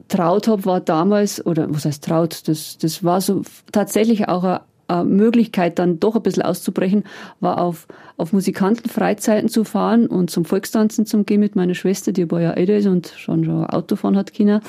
traut 0.07 0.47
habe, 0.47 0.65
war 0.65 0.79
damals, 0.79 1.45
oder 1.45 1.67
was 1.73 1.85
heißt 1.85 2.03
traut, 2.03 2.47
das, 2.47 2.77
das 2.77 3.03
war 3.03 3.21
so 3.21 3.41
tatsächlich 3.71 4.27
auch 4.27 4.43
ein 4.43 4.59
äh, 4.89 5.03
Möglichkeit, 5.03 5.79
dann 5.79 5.99
doch 5.99 6.15
ein 6.15 6.23
bisschen 6.23 6.43
auszubrechen, 6.43 7.03
war 7.39 7.59
auf, 7.61 7.87
auf 8.17 8.33
Musikantenfreizeiten 8.33 9.49
zu 9.49 9.63
fahren 9.63 10.07
und 10.07 10.29
zum 10.29 10.45
Volkstanzen 10.45 11.05
zu 11.05 11.23
gehen 11.23 11.39
mit 11.39 11.55
meiner 11.55 11.75
Schwester, 11.75 12.11
die 12.11 12.23
ein 12.23 12.27
paar 12.27 12.41
Jahre 12.41 12.57
älter 12.57 12.77
ist 12.77 12.87
und 12.87 13.07
schon, 13.17 13.43
schon 13.43 13.65
Autofahren 13.65 14.17
hat 14.17 14.33
China. 14.33 14.61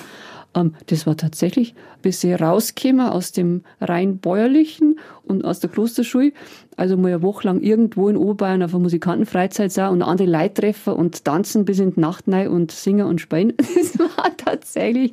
Ähm, 0.54 0.74
das 0.86 1.06
war 1.06 1.16
tatsächlich, 1.16 1.74
bis 2.02 2.20
sie 2.20 2.32
rauskäme 2.32 3.12
aus 3.12 3.32
dem 3.32 3.62
rein 3.80 4.18
bäuerlichen 4.18 4.98
und 5.24 5.44
aus 5.44 5.60
der 5.60 5.70
Klosterschule, 5.70 6.32
also 6.76 6.96
mal 6.96 7.08
eine 7.08 7.22
Woche 7.22 7.46
lang 7.46 7.60
irgendwo 7.60 8.08
in 8.08 8.16
Oberbayern 8.16 8.62
auf 8.62 8.74
einer 8.74 8.82
Musikantenfreizeit 8.82 9.72
sah 9.72 9.88
und 9.88 10.02
andere 10.02 10.28
Leute 10.28 10.62
treffen 10.62 10.94
und 10.94 11.24
tanzen 11.24 11.64
bis 11.64 11.78
in 11.78 11.94
die 11.94 12.00
Nacht 12.00 12.24
rein 12.28 12.48
und 12.48 12.72
singen 12.72 13.06
und 13.06 13.20
spielen. 13.20 13.52
Das 13.78 13.98
war 13.98 14.36
tatsächlich 14.36 15.12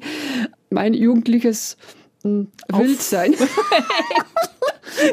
mein 0.69 0.93
jugendliches 0.93 1.77
hm, 2.25 2.47
Wildsein. 2.69 3.35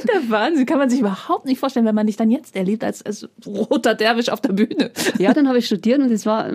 Der 0.04 0.30
Wahnsinn, 0.30 0.64
kann 0.64 0.78
man 0.78 0.88
sich 0.88 1.00
überhaupt 1.00 1.44
nicht 1.44 1.58
vorstellen, 1.58 1.84
wenn 1.84 1.94
man 1.94 2.06
dich 2.06 2.16
dann 2.16 2.30
jetzt 2.30 2.54
erlebt 2.56 2.84
als, 2.84 3.04
als 3.04 3.28
roter 3.44 3.94
Derwisch 3.94 4.28
auf 4.28 4.40
der 4.40 4.52
Bühne. 4.52 4.92
Ja, 5.18 5.34
dann 5.34 5.48
habe 5.48 5.58
ich 5.58 5.66
studiert 5.66 6.00
und 6.00 6.10
es 6.10 6.24
war, 6.24 6.50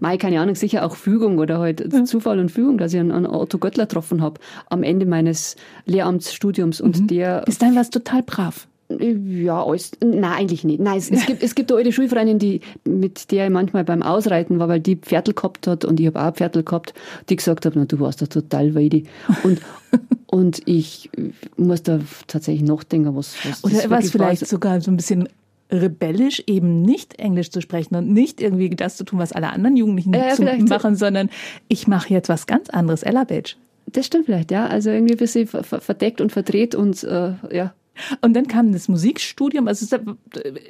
mal 0.00 0.16
keine 0.16 0.40
Ahnung, 0.40 0.54
sicher 0.54 0.86
auch 0.86 0.96
Fügung 0.96 1.38
oder 1.38 1.58
halt 1.58 2.08
Zufall 2.08 2.38
und 2.38 2.50
Fügung, 2.50 2.78
dass 2.78 2.94
ich 2.94 3.00
einen, 3.00 3.26
Otto 3.26 3.58
Göttler 3.58 3.86
getroffen 3.86 4.22
habe 4.22 4.40
am 4.70 4.82
Ende 4.82 5.06
meines 5.06 5.56
Lehramtsstudiums 5.86 6.80
und 6.80 7.00
mhm. 7.00 7.06
der. 7.08 7.42
Bis 7.44 7.58
dahin 7.58 7.74
war 7.74 7.82
es 7.82 7.90
total 7.90 8.22
brav. 8.22 8.68
Ja, 9.00 9.64
alles. 9.64 9.92
Nein, 10.00 10.24
eigentlich 10.24 10.64
nicht. 10.64 10.80
Nein, 10.80 10.98
es, 10.98 11.10
es 11.10 11.26
gibt, 11.26 11.42
es 11.42 11.54
gibt 11.54 11.70
eine 11.70 11.78
alte 11.78 11.92
Schulfreundin, 11.92 12.38
die, 12.38 12.60
mit 12.84 13.30
der 13.30 13.46
ich 13.46 13.52
manchmal 13.52 13.84
beim 13.84 14.02
Ausreiten 14.02 14.58
war, 14.58 14.68
weil 14.68 14.80
die 14.80 14.96
Pferdl 14.96 15.34
gehabt 15.34 15.66
hat 15.66 15.84
und 15.84 16.00
ich 16.00 16.06
habe 16.06 16.22
auch 16.22 16.34
Pferdl 16.34 16.62
gehabt, 16.62 16.94
die 17.28 17.36
gesagt 17.36 17.66
hat, 17.66 17.74
na, 17.76 17.84
du 17.84 18.00
warst 18.00 18.22
da 18.22 18.26
total 18.26 18.74
weidi. 18.74 19.04
Und, 19.42 19.60
und 20.26 20.62
ich 20.66 21.10
muss 21.56 21.82
da 21.82 22.00
tatsächlich 22.26 22.68
nachdenken, 22.68 23.14
was, 23.14 23.36
was 23.44 23.64
Oder 23.64 23.90
war 23.90 24.00
es 24.00 24.10
vielleicht 24.10 24.46
sogar 24.46 24.80
so 24.80 24.90
ein 24.90 24.96
bisschen 24.96 25.28
rebellisch, 25.72 26.42
eben 26.46 26.82
nicht 26.82 27.18
Englisch 27.18 27.50
zu 27.50 27.60
sprechen 27.60 27.96
und 27.96 28.12
nicht 28.12 28.40
irgendwie 28.40 28.70
das 28.70 28.96
zu 28.96 29.04
tun, 29.04 29.18
was 29.18 29.32
alle 29.32 29.50
anderen 29.50 29.76
Jugendlichen 29.76 30.12
ja, 30.12 30.34
machen, 30.68 30.96
sondern 30.96 31.30
ich 31.68 31.86
mache 31.86 32.12
jetzt 32.12 32.28
was 32.28 32.46
ganz 32.46 32.68
anderes. 32.68 33.02
Ella 33.02 33.24
Page. 33.24 33.56
Das 33.86 34.06
stimmt 34.06 34.26
vielleicht, 34.26 34.50
ja. 34.50 34.66
Also 34.66 34.90
irgendwie 34.90 35.14
ein 35.14 35.18
bisschen 35.18 35.46
verdeckt 35.46 36.20
und 36.20 36.30
verdreht 36.30 36.74
und 36.74 37.02
äh, 37.04 37.32
ja, 37.50 37.74
und 38.20 38.34
dann 38.34 38.46
kam 38.46 38.72
das 38.72 38.88
Musikstudium. 38.88 39.68
Also 39.68 39.96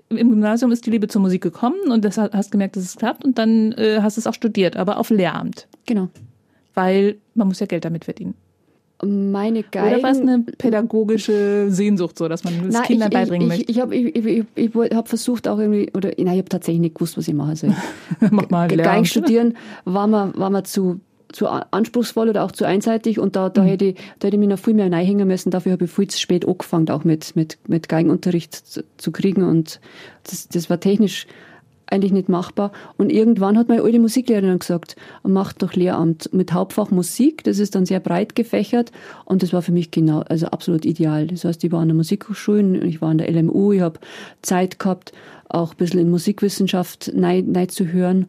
im 0.09 0.29
Gymnasium 0.31 0.73
ist 0.73 0.87
die 0.87 0.91
Liebe 0.91 1.09
zur 1.09 1.23
Musik 1.23 1.43
gekommen 1.43 1.91
und 1.91 2.05
das 2.05 2.19
hast 2.19 2.51
gemerkt, 2.51 2.77
dass 2.77 2.85
es 2.85 2.97
klappt 2.97 3.25
und 3.25 3.39
dann 3.39 3.73
äh, 3.73 4.01
hast 4.03 4.17
du 4.17 4.21
es 4.21 4.27
auch 4.27 4.35
studiert, 4.35 4.77
aber 4.77 4.99
auf 4.99 5.11
Lehramt. 5.11 5.69
Genau. 5.87 6.09
Weil 6.75 7.17
man 7.35 7.49
muss 7.49 7.61
ja 7.61 7.67
Geld 7.67 7.85
damit 7.85 8.05
verdienen. 8.05 8.35
Meine 9.05 9.65
Geigen. 9.65 9.95
Oder 9.95 10.03
war 10.05 10.11
es 10.13 10.21
eine 10.21 10.41
pädagogische 10.41 11.67
Sehnsucht, 11.71 12.17
so, 12.17 12.29
dass 12.29 12.45
man 12.45 12.67
das 12.67 12.75
Nein, 12.75 12.83
Kindern 12.85 13.09
ich, 13.09 13.15
beibringen 13.15 13.51
ich, 13.51 13.59
möchte? 13.59 13.73
Ich, 13.73 13.81
habe 13.81 13.97
ich, 13.97 14.15
ich, 14.15 14.27
ich, 14.55 14.75
ich 14.75 14.95
hab 14.95 15.09
versucht 15.09 15.49
auch 15.49 15.59
irgendwie, 15.59 15.91
oder 15.93 16.11
nein, 16.17 16.35
ich 16.35 16.39
habe 16.39 16.49
tatsächlich 16.49 16.81
nicht 16.81 16.95
gewusst, 16.95 17.19
was 17.19 17.27
ich 17.27 17.35
mache. 17.35 17.51
Also, 17.51 17.75
Mach 18.31 18.49
mal 18.51 18.69
Geigen 18.69 19.05
studieren 19.05 19.57
war 19.85 20.07
mir, 20.07 20.33
war 20.37 20.51
mir 20.51 20.63
zu 20.63 21.01
zu 21.33 21.49
anspruchsvoll 21.49 22.29
oder 22.29 22.45
auch 22.45 22.53
zu 22.53 22.67
einseitig 22.67 23.19
und 23.19 23.37
da, 23.37 23.49
da, 23.49 23.63
mhm. 23.63 23.67
hätte, 23.67 23.85
ich, 23.87 23.95
da 24.19 24.27
hätte 24.27 24.37
ich 24.37 24.41
mich 24.41 24.49
noch 24.49 24.59
viel 24.59 24.75
mehr 24.75 24.91
reinhängen 24.91 25.27
müssen. 25.27 25.51
Dafür 25.51 25.73
habe 25.73 25.85
ich 25.85 25.91
viel 25.91 26.09
zu 26.09 26.19
spät 26.19 26.47
angefangen, 26.47 26.89
auch 26.91 27.05
mit, 27.05 27.37
mit, 27.37 27.59
mit 27.67 27.89
Geigenunterricht 27.89 28.55
zu, 28.55 28.85
zu 28.97 29.13
kriegen 29.13 29.43
und 29.43 29.81
das, 30.25 30.49
das 30.49 30.71
war 30.71 30.81
technisch 30.81 31.27
eigentlich 31.93 32.13
nicht 32.13 32.29
machbar. 32.29 32.73
Und 32.97 33.13
irgendwann 33.13 33.59
hat 33.59 33.69
meine 33.69 33.83
alte 33.83 34.01
Musiklehrerin 34.01 34.59
gesagt, 34.59 34.97
macht 35.23 35.63
doch 35.63 35.75
Lehramt 35.75 36.33
mit 36.33 36.53
Hauptfach 36.53 36.91
Musik. 36.91 37.45
Das 37.45 37.59
ist 37.59 37.75
dann 37.75 37.87
sehr 37.87 38.01
breit 38.01 38.35
gefächert 38.35 38.91
und 39.27 39.43
das 39.43 39.53
war 39.53 39.63
für 39.63 39.73
mich 39.73 39.91
genau, 39.91 40.21
also 40.21 40.47
absolut 40.47 40.85
ideal. 40.87 41.27
Das 41.27 41.45
heißt, 41.45 41.63
ich 41.63 41.71
war 41.71 41.81
an 41.81 41.89
der 41.89 41.97
Musikhochschule, 41.97 42.79
ich 42.79 43.03
war 43.03 43.11
an 43.11 43.19
der 43.19 43.31
LMU, 43.31 43.73
ich 43.73 43.83
habe 43.83 44.01
Zeit 44.41 44.79
gehabt, 44.79 45.13
auch 45.49 45.73
ein 45.73 45.77
bisschen 45.77 46.01
in 46.01 46.11
Musikwissenschaft 46.11 47.13
neu, 47.15 47.43
neu 47.43 47.67
zu 47.67 47.87
hören 47.87 48.27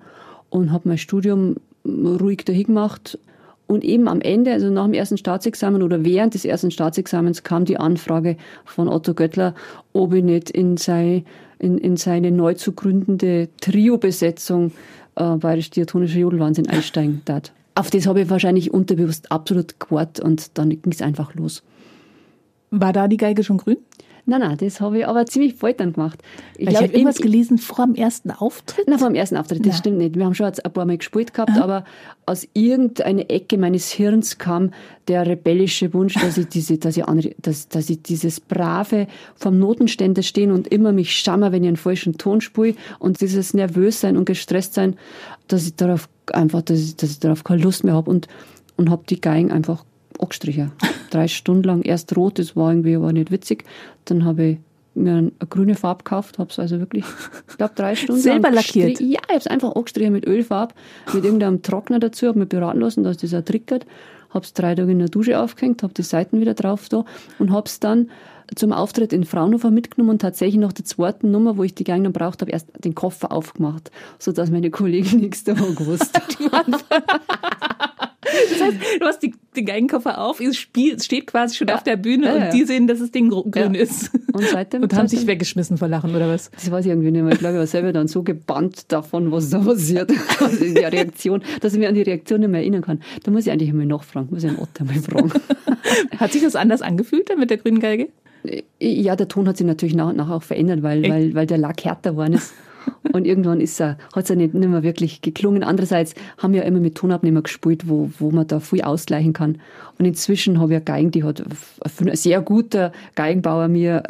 und 0.49 0.71
habe 0.71 0.89
mein 0.89 0.97
Studium 0.97 1.55
ruhig 1.85 2.45
dahin 2.45 2.65
gemacht. 2.65 3.17
Und 3.65 3.83
eben 3.83 4.07
am 4.07 4.21
Ende, 4.21 4.51
also 4.51 4.69
nach 4.69 4.85
dem 4.85 4.93
ersten 4.93 5.17
Staatsexamen 5.17 5.81
oder 5.81 6.03
während 6.03 6.33
des 6.33 6.45
ersten 6.45 6.69
Staatsexamens 6.69 7.43
kam 7.43 7.65
die 7.65 7.77
Anfrage 7.77 8.37
von 8.65 8.87
Otto 8.87 9.13
Göttler, 9.13 9.55
ob 9.93 10.13
ich 10.13 10.23
nicht 10.23 10.49
in, 10.49 10.77
sei, 10.77 11.23
in, 11.59 11.77
in 11.77 11.95
seine 11.95 12.31
neu 12.31 12.53
zu 12.55 12.73
gründende 12.73 13.47
Trio-Besetzung 13.61 14.71
äh, 15.15 15.37
Bayerisch-Diatonischer 15.37 16.19
Jodelwahnsinn 16.19 16.69
einsteigen 16.69 17.21
darf. 17.25 17.51
Auf 17.75 17.89
das 17.89 18.05
habe 18.05 18.21
ich 18.21 18.29
wahrscheinlich 18.29 18.71
unterbewusst 18.71 19.31
absolut 19.31 19.79
gewartet 19.79 20.23
und 20.23 20.57
dann 20.57 20.69
ging 20.69 20.91
es 20.91 21.01
einfach 21.01 21.33
los. 21.33 21.63
War 22.69 22.93
da 22.93 23.07
die 23.07 23.17
Geige 23.17 23.43
schon 23.43 23.57
grün? 23.57 23.77
Nein, 24.25 24.39
nein, 24.39 24.57
das 24.57 24.79
habe 24.79 24.99
ich 24.99 25.07
aber 25.07 25.25
ziemlich 25.25 25.59
bald 25.59 25.81
dann 25.81 25.91
gemacht. 25.91 26.21
Ich, 26.57 26.69
ich 26.69 26.75
habe 26.75 26.85
irgendwas 26.85 27.17
gelesen 27.17 27.57
vor 27.57 27.85
dem 27.85 27.95
ersten 27.95 28.31
Auftritt. 28.31 28.87
Nein, 28.87 28.97
vor 28.97 29.09
dem 29.09 29.15
ersten 29.15 29.35
Auftritt, 29.35 29.65
das 29.65 29.73
ja. 29.73 29.79
stimmt 29.79 29.97
nicht. 29.97 30.15
Wir 30.15 30.23
haben 30.25 30.33
schon 30.33 30.45
ein 30.45 30.71
paar 30.71 30.85
Mal 30.85 30.97
gespielt 30.97 31.33
gehabt, 31.33 31.51
Aha. 31.51 31.61
aber 31.61 31.85
aus 32.25 32.47
irgendeiner 32.53 33.29
Ecke 33.29 33.57
meines 33.57 33.91
Hirns 33.91 34.37
kam 34.37 34.71
der 35.09 35.27
rebellische 35.27 35.93
Wunsch, 35.93 36.13
dass 36.13 36.37
ich 36.37 36.47
diese, 36.47 36.77
dass 36.77 36.95
ich, 36.95 37.05
andere, 37.05 37.35
dass, 37.41 37.67
dass 37.67 37.89
ich 37.89 38.01
dieses 38.01 38.39
brave 38.39 39.07
vom 39.35 39.59
Notenständer 39.59 40.23
stehen 40.23 40.51
und 40.51 40.69
immer 40.69 40.93
mich 40.93 41.11
schammer, 41.11 41.51
wenn 41.51 41.63
ich 41.63 41.67
einen 41.67 41.77
falschen 41.77 42.17
Ton 42.17 42.39
spiele 42.39 42.75
und 42.99 43.19
dieses 43.19 43.53
nervös 43.53 43.99
sein 43.99 44.15
und 44.15 44.23
gestresst 44.23 44.73
sein, 44.73 44.95
dass 45.49 45.65
ich 45.65 45.75
darauf 45.75 46.07
einfach, 46.31 46.61
dass 46.61 46.79
ich, 46.79 46.95
dass 46.95 47.11
ich 47.11 47.19
darauf 47.19 47.43
keine 47.43 47.61
Lust 47.61 47.83
mehr 47.83 47.93
habe 47.93 48.09
und, 48.09 48.29
und 48.77 48.89
habe 48.89 49.03
die 49.09 49.19
Geigen 49.19 49.51
einfach 49.51 49.83
angestrichen. 50.19 50.71
Drei 51.09 51.27
Stunden 51.27 51.63
lang 51.63 51.81
erst 51.81 52.15
rot, 52.15 52.39
das 52.39 52.55
war 52.55 52.71
irgendwie 52.71 52.95
aber 52.95 53.13
nicht 53.13 53.31
witzig. 53.31 53.65
Dann 54.05 54.25
habe 54.25 54.43
ich 54.43 54.57
mir 54.95 55.15
eine 55.15 55.31
grüne 55.49 55.75
Farbe 55.75 56.03
gekauft, 56.03 56.37
habe 56.39 56.49
es 56.51 56.59
also 56.59 56.79
wirklich, 56.79 57.03
ich 57.49 57.57
glaube, 57.57 57.73
drei 57.75 57.95
Stunden 57.95 58.21
Selber 58.21 58.49
lang 58.49 58.55
lackiert? 58.55 58.99
Ja, 58.99 59.19
ich 59.21 59.29
habe 59.29 59.37
es 59.39 59.47
einfach 59.47 59.75
angestrichen 59.75 60.13
mit 60.13 60.27
Ölfarbe, 60.27 60.73
mit 61.13 61.23
irgendeinem 61.23 61.61
Trockner 61.61 61.99
dazu, 61.99 62.27
habe 62.27 62.39
mich 62.39 62.49
beraten 62.49 62.79
lassen, 62.79 63.03
dass 63.03 63.17
das 63.17 63.33
auch 63.33 63.41
triggert. 63.41 63.85
Habe 64.29 64.45
es 64.45 64.53
drei 64.53 64.73
Tage 64.73 64.91
in 64.91 64.99
der 64.99 65.09
Dusche 65.09 65.39
aufgehängt, 65.39 65.83
habe 65.83 65.93
die 65.93 66.01
Seiten 66.01 66.39
wieder 66.39 66.55
drauf 66.55 66.89
da 66.89 67.05
und 67.37 67.51
habe 67.51 67.67
es 67.67 67.79
dann 67.79 68.09
zum 68.55 68.73
Auftritt 68.73 69.13
in 69.13 69.23
Fraunhofer 69.23 69.71
mitgenommen 69.71 70.11
und 70.11 70.21
tatsächlich 70.21 70.59
nach 70.59 70.73
der 70.73 70.85
zweiten 70.85 71.31
Nummer, 71.31 71.57
wo 71.57 71.63
ich 71.63 71.75
die 71.75 71.83
Gang 71.83 72.11
braucht 72.11 72.41
habe, 72.41 72.51
erst 72.51 72.67
den 72.83 72.95
Koffer 72.95 73.31
aufgemacht, 73.31 73.91
sodass 74.19 74.51
meine 74.51 74.71
Kollegen 74.71 75.17
nichts 75.21 75.43
davon 75.43 75.75
gewusst 75.75 76.19
haben. 76.51 76.75
Das 78.49 78.61
heißt, 78.61 78.77
du 78.99 79.05
hast 79.05 79.19
die, 79.23 79.33
den 79.55 79.65
Geigenkoffer 79.65 80.19
auf, 80.19 80.39
es, 80.39 80.57
steht 80.57 81.27
quasi 81.27 81.55
schon 81.55 81.67
ja. 81.67 81.75
auf 81.75 81.83
der 81.83 81.97
Bühne 81.97 82.25
ja, 82.25 82.45
und 82.45 82.53
die 82.53 82.63
sehen, 82.65 82.87
dass 82.87 82.99
das 82.99 83.11
Ding 83.11 83.29
grün 83.29 83.75
ist. 83.75 84.11
Und, 84.33 84.45
seitdem, 84.45 84.83
und 84.83 84.93
haben 84.93 85.07
seitdem, 85.07 85.19
sich 85.19 85.27
weggeschmissen 85.27 85.77
vor 85.77 85.87
Lachen, 85.87 86.15
oder 86.15 86.27
was? 86.27 86.51
Das 86.51 86.71
weiß 86.71 86.85
ich 86.85 86.91
irgendwie 86.91 87.11
nicht 87.11 87.23
mehr. 87.23 87.33
Ich 87.33 87.39
glaube, 87.39 87.55
ich 87.55 87.59
war 87.59 87.67
selber 87.67 87.93
dann 87.93 88.07
so 88.07 88.23
gebannt 88.23 88.91
davon, 88.91 89.31
was 89.31 89.49
da 89.49 89.59
passiert. 89.59 90.11
Also 90.39 90.73
der 90.73 90.91
Reaktion, 90.91 91.43
dass 91.61 91.73
ich 91.73 91.79
mich 91.79 91.87
an 91.87 91.95
die 91.95 92.01
Reaktion 92.01 92.39
nicht 92.39 92.49
mehr 92.49 92.61
erinnern 92.61 92.81
kann. 92.81 93.01
Da 93.23 93.31
muss 93.31 93.45
ich 93.45 93.51
eigentlich 93.51 93.69
einmal 93.69 93.85
nachfragen, 93.85 94.29
muss 94.31 94.43
ich 94.43 94.49
einen 94.49 94.59
Otter 94.59 94.85
mal 94.85 94.95
fragen. 94.95 95.31
Hat 96.17 96.31
sich 96.31 96.41
das 96.41 96.55
anders 96.55 96.81
angefühlt 96.81 97.29
dann 97.29 97.39
mit 97.39 97.49
der 97.49 97.57
grünen 97.57 97.79
Geige? 97.79 98.09
Ja, 98.79 99.15
der 99.15 99.29
Ton 99.29 99.47
hat 99.47 99.55
sich 99.55 99.65
natürlich 99.65 99.95
nach 99.95 100.09
und 100.09 100.17
nach 100.17 100.29
auch 100.29 100.43
verändert, 100.43 100.83
weil, 100.83 101.07
weil, 101.09 101.33
weil 101.33 101.47
der 101.47 101.57
Lack 101.57 101.85
härter 101.85 102.11
geworden 102.11 102.33
ist. 102.33 102.53
Und 103.11 103.25
irgendwann 103.25 103.61
ist 103.61 103.79
er, 103.79 103.97
hat 104.15 104.23
es 104.23 104.29
ja 104.29 104.35
nicht, 104.35 104.53
nicht 104.53 104.69
mehr 104.69 104.83
wirklich 104.83 105.21
geklungen. 105.21 105.63
Andererseits 105.63 106.15
haben 106.37 106.53
wir 106.53 106.61
ja 106.61 106.67
immer 106.67 106.79
mit 106.79 106.95
Tonabnehmer 106.95 107.41
gespielt, 107.41 107.87
wo, 107.87 108.09
wo 108.17 108.31
man 108.31 108.47
da 108.47 108.59
viel 108.59 108.81
ausgleichen 108.81 109.33
kann. 109.33 109.59
Und 109.99 110.05
inzwischen 110.05 110.59
habe 110.59 110.73
ich 110.73 110.77
eine 110.77 110.85
Geigen, 110.85 111.11
die 111.11 111.23
hat 111.23 111.41
ein 111.41 112.15
sehr 112.15 112.41
guter 112.41 112.91
Geigenbauer 113.15 113.67
mir 113.67 114.03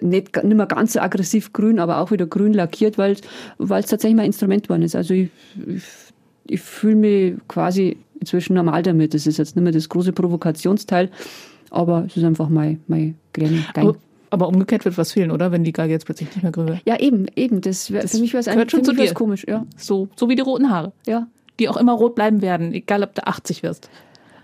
nicht, 0.00 0.42
nicht 0.44 0.56
mehr 0.56 0.66
ganz 0.66 0.92
so 0.92 1.00
aggressiv 1.00 1.52
grün, 1.52 1.78
aber 1.78 1.98
auch 1.98 2.10
wieder 2.10 2.26
grün 2.26 2.52
lackiert, 2.52 2.98
weil 2.98 3.12
es 3.12 3.86
tatsächlich 3.86 4.16
mein 4.16 4.26
Instrument 4.26 4.64
geworden 4.64 4.82
ist. 4.82 4.94
Also 4.94 5.14
ich, 5.14 5.30
ich, 5.66 5.82
ich 6.46 6.60
fühle 6.60 6.96
mich 6.96 7.34
quasi 7.48 7.96
inzwischen 8.20 8.54
normal 8.54 8.82
damit. 8.82 9.14
Das 9.14 9.26
ist 9.26 9.38
jetzt 9.38 9.56
nicht 9.56 9.64
mehr 9.64 9.72
das 9.72 9.88
große 9.88 10.12
Provokationsteil, 10.12 11.10
aber 11.70 12.04
es 12.06 12.16
ist 12.16 12.24
einfach 12.24 12.48
mein, 12.48 12.80
mein 12.86 13.16
Geigen. 13.32 13.64
Aber, 14.30 14.48
umgekehrt 14.48 14.84
wird 14.84 14.98
was 14.98 15.12
fehlen, 15.12 15.30
oder? 15.30 15.52
Wenn 15.52 15.64
die 15.64 15.72
Geige 15.72 15.92
jetzt 15.92 16.06
plötzlich 16.06 16.28
nicht 16.30 16.42
mehr 16.42 16.52
grün 16.52 16.68
wird. 16.68 16.80
Ja, 16.84 16.98
eben, 16.98 17.26
eben. 17.36 17.60
Das, 17.60 17.90
wär, 17.90 18.02
Das 18.02 18.12
für 18.12 18.18
mich 18.18 18.32
wäre 18.32 18.40
es 18.40 18.46
gehört 18.46 18.70
schon 18.70 18.84
zu 18.84 18.92
dir. 18.92 19.12
komisch, 19.14 19.44
ja. 19.46 19.66
So, 19.76 20.08
so 20.16 20.28
wie 20.28 20.34
die 20.34 20.42
roten 20.42 20.70
Haare, 20.70 20.92
ja. 21.06 21.26
die 21.58 21.68
auch 21.68 21.76
immer 21.76 21.92
rot 21.92 22.14
bleiben 22.14 22.42
werden, 22.42 22.72
egal 22.72 23.02
ob 23.02 23.14
du 23.14 23.26
80 23.26 23.62
wirst. 23.62 23.88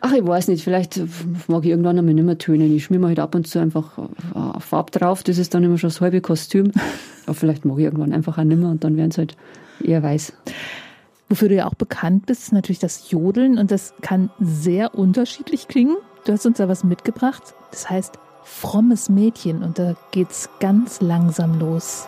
Ach, 0.04 0.12
ich 0.12 0.26
weiß 0.26 0.48
nicht, 0.48 0.64
vielleicht 0.64 1.00
mag 1.46 1.64
ich 1.64 1.70
irgendwann 1.70 1.96
einmal 1.96 2.14
nicht 2.14 2.24
mehr 2.24 2.36
tönen. 2.38 2.74
Ich 2.74 2.84
schmier 2.84 2.98
mir 2.98 3.06
halt 3.06 3.20
ab 3.20 3.36
und 3.36 3.46
zu 3.46 3.60
einfach 3.60 3.98
äh, 3.98 4.60
Farbe 4.60 4.90
drauf, 4.90 5.22
das 5.22 5.38
ist 5.38 5.54
dann 5.54 5.62
immer 5.62 5.78
schon 5.78 5.90
das 5.90 6.00
halbe 6.00 6.20
Kostüm. 6.20 6.72
Aber 7.26 7.34
vielleicht 7.34 7.64
mag 7.64 7.78
ich 7.78 7.84
irgendwann 7.84 8.12
einfach 8.12 8.36
auch 8.36 8.42
nicht 8.42 8.58
mehr 8.58 8.68
und 8.68 8.82
dann 8.82 8.96
werden 8.96 9.10
es 9.10 9.18
halt 9.18 9.36
eher 9.82 10.02
weiß. 10.02 10.32
Wofür 11.28 11.48
du 11.48 11.54
ja 11.54 11.66
auch 11.66 11.74
bekannt 11.74 12.26
bist, 12.26 12.42
ist 12.42 12.52
natürlich 12.52 12.80
das 12.80 13.10
Jodeln 13.10 13.58
und 13.58 13.70
das 13.70 13.94
kann 14.02 14.30
sehr 14.40 14.94
unterschiedlich 14.94 15.68
klingen. 15.68 15.96
Du 16.24 16.32
hast 16.32 16.44
uns 16.46 16.58
da 16.58 16.68
was 16.68 16.82
mitgebracht. 16.84 17.54
Das 17.70 17.88
heißt 17.88 18.18
frommes 18.44 19.08
Mädchen 19.08 19.62
und 19.62 19.78
da 19.78 19.94
geht's 20.10 20.48
ganz 20.60 21.00
langsam 21.00 21.58
los. 21.58 22.06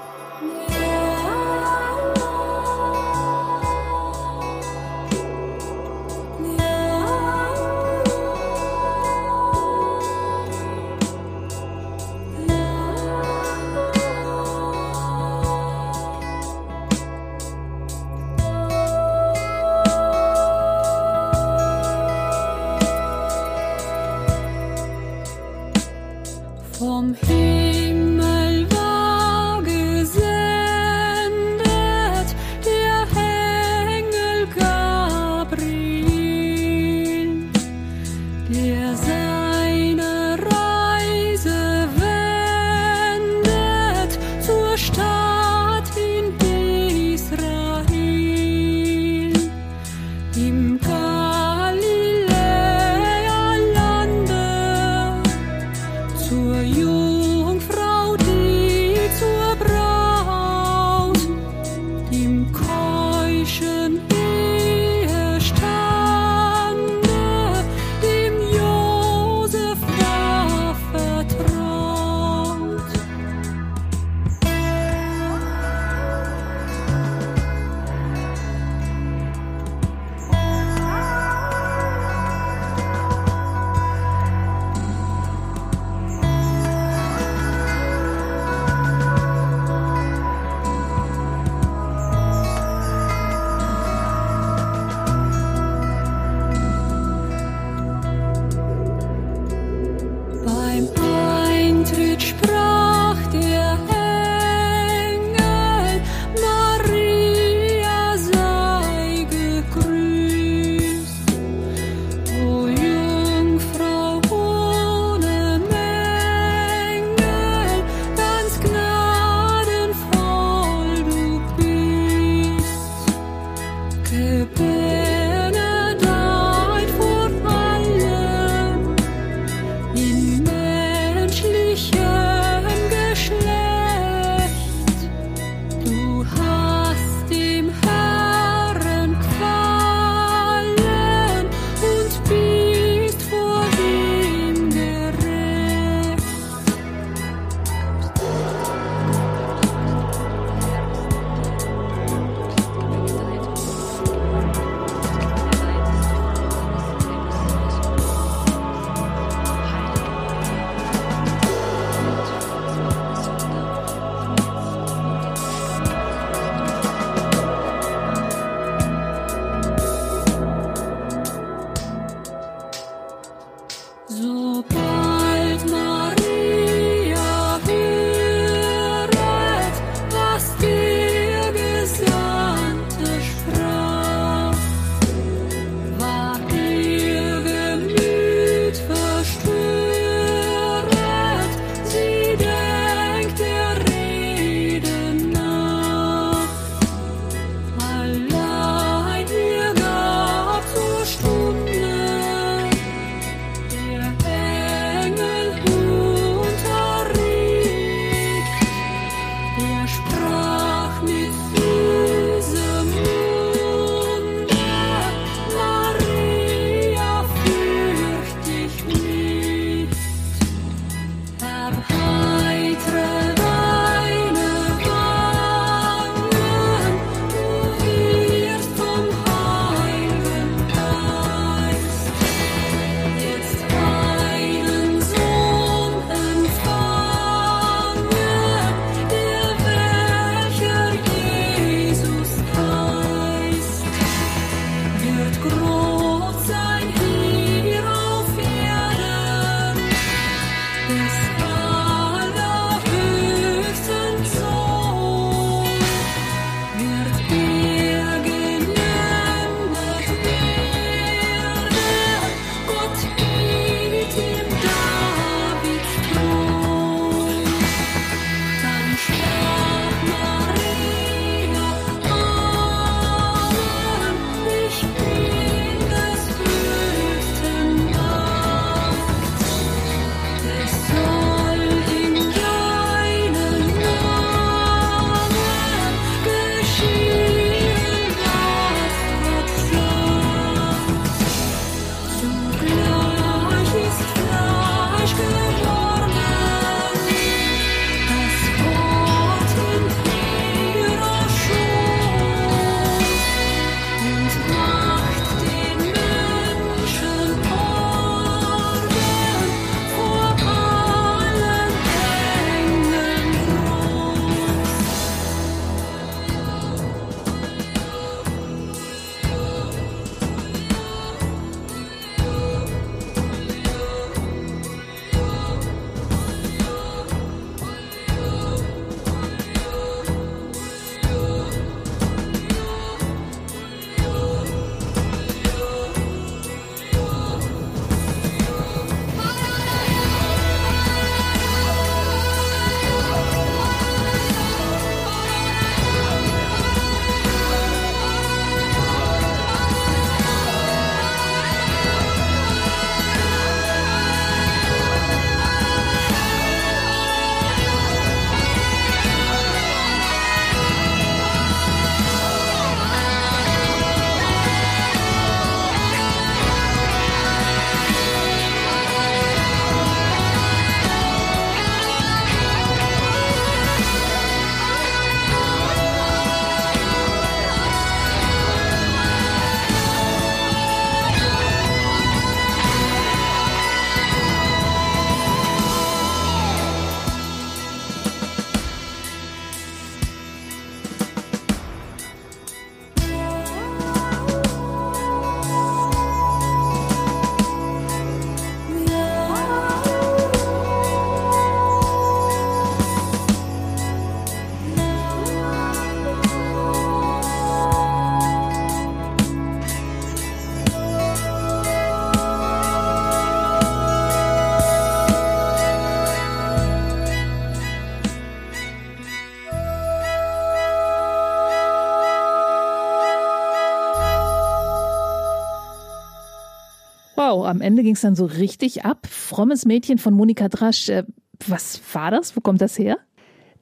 Am 427.45 427.61
Ende 427.61 427.83
ging 427.83 427.95
es 427.95 428.01
dann 428.01 428.17
so 428.17 428.25
richtig 428.25 428.85
ab. 428.85 429.07
Frommes 429.09 429.65
Mädchen 429.65 429.99
von 429.99 430.15
Monika 430.15 430.49
Drasch. 430.49 430.89
Äh, 430.89 431.05
was 431.47 431.81
war 431.93 432.11
das? 432.11 432.37
Wo 432.37 432.41
kommt 432.41 432.61
das 432.61 432.79
her? 432.79 432.99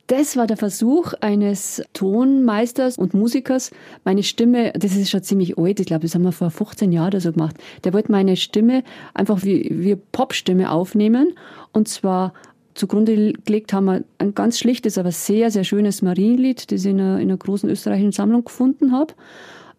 Das 0.08 0.36
war 0.36 0.46
der 0.46 0.56
Versuch 0.56 1.14
eines 1.20 1.82
Tonmeisters 1.92 2.98
und 2.98 3.14
Musikers, 3.14 3.70
meine 4.04 4.22
Stimme, 4.24 4.72
das 4.72 4.96
ist 4.96 5.10
schon 5.10 5.22
ziemlich 5.22 5.56
alt, 5.56 5.78
ich 5.80 5.86
glaube, 5.86 6.02
das 6.02 6.14
haben 6.14 6.24
wir 6.24 6.32
vor 6.32 6.50
15 6.50 6.90
Jahren 6.92 7.08
oder 7.08 7.20
so 7.20 7.32
gemacht. 7.32 7.56
Der 7.84 7.92
wollte 7.92 8.10
meine 8.10 8.36
Stimme 8.36 8.82
einfach 9.14 9.44
wie, 9.44 9.68
wie 9.70 9.94
Popstimme 9.94 10.70
aufnehmen 10.70 11.34
und 11.72 11.88
zwar 11.88 12.34
zugrunde 12.74 13.32
gelegt 13.44 13.72
haben 13.72 13.84
wir 13.84 14.04
ein 14.18 14.34
ganz 14.34 14.58
schlichtes, 14.58 14.98
aber 14.98 15.12
sehr, 15.12 15.50
sehr 15.50 15.64
schönes 15.64 16.02
Marienlied, 16.02 16.72
das 16.72 16.84
ich 16.84 16.90
in 16.90 17.00
einer, 17.00 17.20
in 17.20 17.28
einer 17.28 17.36
großen 17.36 17.68
österreichischen 17.68 18.12
Sammlung 18.12 18.44
gefunden 18.44 18.92
habe. 18.92 19.14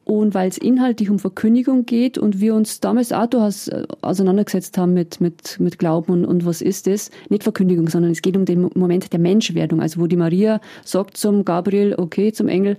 Und 0.05 0.33
weil 0.33 0.49
es 0.49 0.57
inhaltlich 0.57 1.09
um 1.09 1.17
Verkündigung 1.17 1.85
geht 1.85 2.17
und 2.17 2.41
wir 2.41 2.55
uns 2.55 2.81
damals 2.81 3.13
auch 3.13 3.27
durchaus 3.27 3.69
äh, 3.69 3.83
auseinandergesetzt 4.01 4.77
haben 4.77 4.93
mit, 4.93 5.21
mit, 5.21 5.59
mit 5.59 5.79
Glauben 5.79 6.11
und, 6.11 6.25
und 6.25 6.45
was 6.45 6.61
ist 6.61 6.87
das? 6.87 7.09
Nicht 7.29 7.43
Verkündigung, 7.43 7.87
sondern 7.87 8.11
es 8.11 8.21
geht 8.21 8.35
um 8.35 8.43
den 8.43 8.69
Moment 8.75 9.13
der 9.13 9.19
Menschwerdung. 9.19 9.81
Also 9.81 10.01
wo 10.01 10.07
die 10.07 10.17
Maria 10.17 10.59
sagt 10.83 11.15
zum 11.15 11.45
Gabriel, 11.45 11.95
okay, 11.97 12.33
zum 12.33 12.49
Engel, 12.49 12.77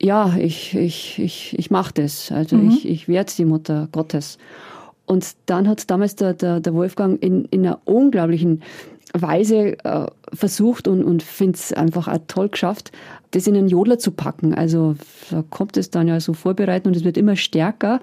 ja, 0.00 0.34
ich, 0.36 0.74
ich, 0.74 1.18
ich, 1.18 1.58
ich 1.58 1.70
mache 1.70 1.92
das. 1.94 2.32
Also 2.32 2.56
mhm. 2.56 2.70
ich, 2.70 2.88
ich 2.88 3.08
werde 3.08 3.32
die 3.36 3.44
Mutter 3.44 3.88
Gottes. 3.92 4.38
Und 5.04 5.32
dann 5.46 5.68
hat 5.68 5.90
damals 5.90 6.16
der, 6.16 6.32
der, 6.32 6.60
der 6.60 6.74
Wolfgang 6.74 7.22
in, 7.22 7.44
in 7.46 7.66
einer 7.66 7.80
unglaublichen 7.84 8.62
Weise 9.12 9.76
äh, 9.84 10.06
versucht 10.32 10.88
und, 10.88 11.04
und 11.04 11.22
finde 11.22 11.56
es 11.56 11.72
einfach 11.72 12.08
auch 12.08 12.18
toll 12.26 12.48
geschafft, 12.48 12.92
das 13.32 13.46
in 13.46 13.56
einen 13.56 13.68
Jodler 13.68 13.98
zu 13.98 14.12
packen. 14.12 14.54
Also 14.54 14.94
da 15.30 15.42
kommt 15.50 15.76
es 15.76 15.90
dann 15.90 16.08
ja 16.08 16.20
so 16.20 16.32
vorbereiten 16.32 16.88
und 16.88 16.96
es 16.96 17.04
wird 17.04 17.16
immer 17.16 17.36
stärker. 17.36 18.00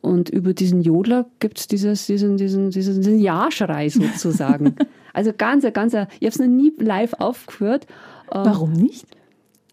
Und 0.00 0.28
über 0.28 0.52
diesen 0.52 0.82
Jodler 0.82 1.26
gibt 1.40 1.58
es 1.58 1.66
dieses, 1.66 2.06
diesen, 2.06 2.36
diesen, 2.36 2.70
diesen, 2.70 2.96
diesen 2.96 3.18
Ja-Schrei 3.18 3.88
sozusagen. 3.88 4.76
also 5.12 5.32
ganz, 5.36 5.66
ganz, 5.72 5.94
ich 5.94 6.00
habe 6.00 6.10
es 6.20 6.38
noch 6.38 6.46
nie 6.46 6.72
live 6.78 7.14
aufgeführt. 7.14 7.86
Warum 8.30 8.72
nicht? 8.72 9.06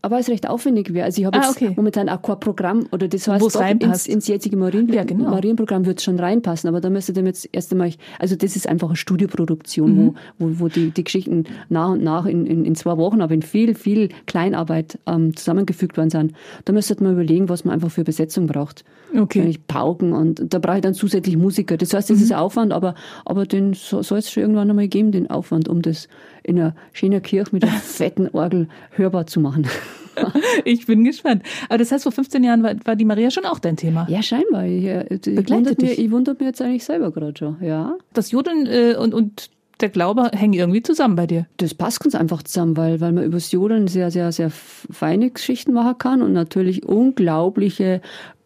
Aber 0.05 0.19
es 0.19 0.29
recht 0.29 0.47
aufwendig 0.47 0.93
wäre. 0.93 1.05
Also 1.05 1.19
ich 1.19 1.25
habe 1.25 1.39
ah, 1.39 1.47
jetzt 1.47 1.57
okay. 1.57 1.73
momentan 1.75 2.09
ein 2.09 2.21
Programm 2.21 2.85
oder 2.91 3.07
das 3.07 3.27
heißt 3.27 3.55
ins, 3.79 4.05
ins 4.05 4.27
jetzige 4.27 4.55
Marien 4.55 4.87
ja, 4.93 5.03
genau. 5.03 5.31
Marienprogramm 5.31 5.87
wird 5.87 5.97
es 5.97 6.03
schon 6.03 6.19
reinpassen, 6.19 6.67
aber 6.67 6.79
da 6.79 6.91
müsste 6.91 7.11
dem 7.11 7.25
jetzt 7.25 7.49
erst 7.51 7.71
einmal, 7.71 7.91
also 8.19 8.35
das 8.35 8.55
ist 8.55 8.69
einfach 8.69 8.89
eine 8.89 8.97
Studioproduktion, 8.97 9.91
mhm. 9.91 10.15
wo, 10.37 10.47
wo, 10.47 10.59
wo 10.59 10.67
die, 10.67 10.91
die 10.91 11.03
Geschichten 11.03 11.45
nach 11.69 11.89
und 11.89 12.03
nach 12.03 12.27
in, 12.27 12.45
in, 12.45 12.65
in 12.65 12.75
zwei 12.75 12.97
Wochen, 12.97 13.19
aber 13.19 13.33
in 13.33 13.41
viel, 13.41 13.73
viel 13.73 14.09
Kleinarbeit 14.27 14.99
ähm, 15.07 15.35
zusammengefügt 15.35 15.97
worden 15.97 16.11
sind. 16.11 16.33
Da 16.65 16.73
müsste 16.73 17.03
man 17.03 17.13
überlegen, 17.13 17.49
was 17.49 17.65
man 17.65 17.73
einfach 17.73 17.89
für 17.89 18.03
Besetzung 18.03 18.45
braucht. 18.45 18.85
Okay. 19.17 19.47
Ich 19.47 19.65
Pauken 19.65 20.13
und 20.13 20.53
da 20.53 20.59
brauche 20.59 20.75
ich 20.75 20.81
dann 20.83 20.93
zusätzlich 20.93 21.35
Musiker. 21.35 21.77
Das 21.77 21.95
heißt, 21.95 22.11
das 22.11 22.17
mhm. 22.17 22.23
ist 22.25 22.35
Aufwand, 22.35 22.73
aber, 22.73 22.93
aber 23.25 23.47
den 23.47 23.73
soll 23.73 24.19
es 24.19 24.29
schon 24.29 24.41
irgendwann 24.41 24.69
einmal 24.69 24.87
geben, 24.87 25.11
den 25.11 25.31
Aufwand, 25.31 25.67
um 25.67 25.81
das 25.81 26.09
in 26.45 26.59
einer 26.59 26.75
schönen 26.93 27.21
Kirche 27.21 27.51
mit 27.51 27.63
einer 27.63 27.73
fetten 27.83 28.29
Orgel 28.29 28.67
hörbar 28.91 29.27
zu 29.27 29.39
machen. 29.39 29.67
ich 30.65 30.85
bin 30.85 31.03
gespannt. 31.03 31.43
Aber 31.67 31.77
das 31.77 31.91
heißt, 31.91 32.03
vor 32.03 32.11
15 32.11 32.43
Jahren 32.43 32.63
war, 32.63 32.75
war 32.85 32.95
die 32.95 33.05
Maria 33.05 33.31
schon 33.31 33.45
auch 33.45 33.59
dein 33.59 33.77
Thema? 33.77 34.07
Ja, 34.09 34.21
scheinbar. 34.21 34.65
Ich, 34.65 34.85
äh, 34.85 35.05
ich, 35.09 35.49
wundert 35.49 35.81
mir, 35.81 35.91
ich 35.91 36.11
wundert 36.11 36.39
mir 36.39 36.47
jetzt 36.47 36.61
eigentlich 36.61 36.85
selber 36.85 37.11
gerade 37.11 37.33
schon. 37.37 37.57
Ja. 37.61 37.97
Das 38.13 38.31
Jodeln 38.31 38.67
äh, 38.67 38.95
und, 38.95 39.13
und 39.13 39.49
der 39.81 39.89
Glaube 39.89 40.29
hängen 40.33 40.53
irgendwie 40.53 40.83
zusammen 40.83 41.15
bei 41.15 41.27
dir. 41.27 41.47
Das 41.57 41.73
passt 41.73 41.99
ganz 41.99 42.15
einfach 42.15 42.43
zusammen, 42.43 42.77
weil, 42.77 43.01
weil 43.01 43.11
man 43.11 43.25
übers 43.25 43.51
Jodeln 43.51 43.87
sehr, 43.87 44.11
sehr, 44.11 44.31
sehr 44.31 44.49
feine 44.49 45.31
Geschichten 45.31 45.73
machen 45.73 45.97
kann 45.97 46.21
und 46.21 46.31
natürlich 46.31 46.85
unglaubliche 46.85 48.01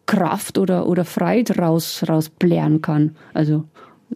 Kraft 0.06 0.58
oder, 0.58 0.88
oder 0.88 1.04
Freiheit 1.04 1.56
raus, 1.56 2.04
rausblären 2.08 2.82
kann. 2.82 3.14
Also, 3.32 3.64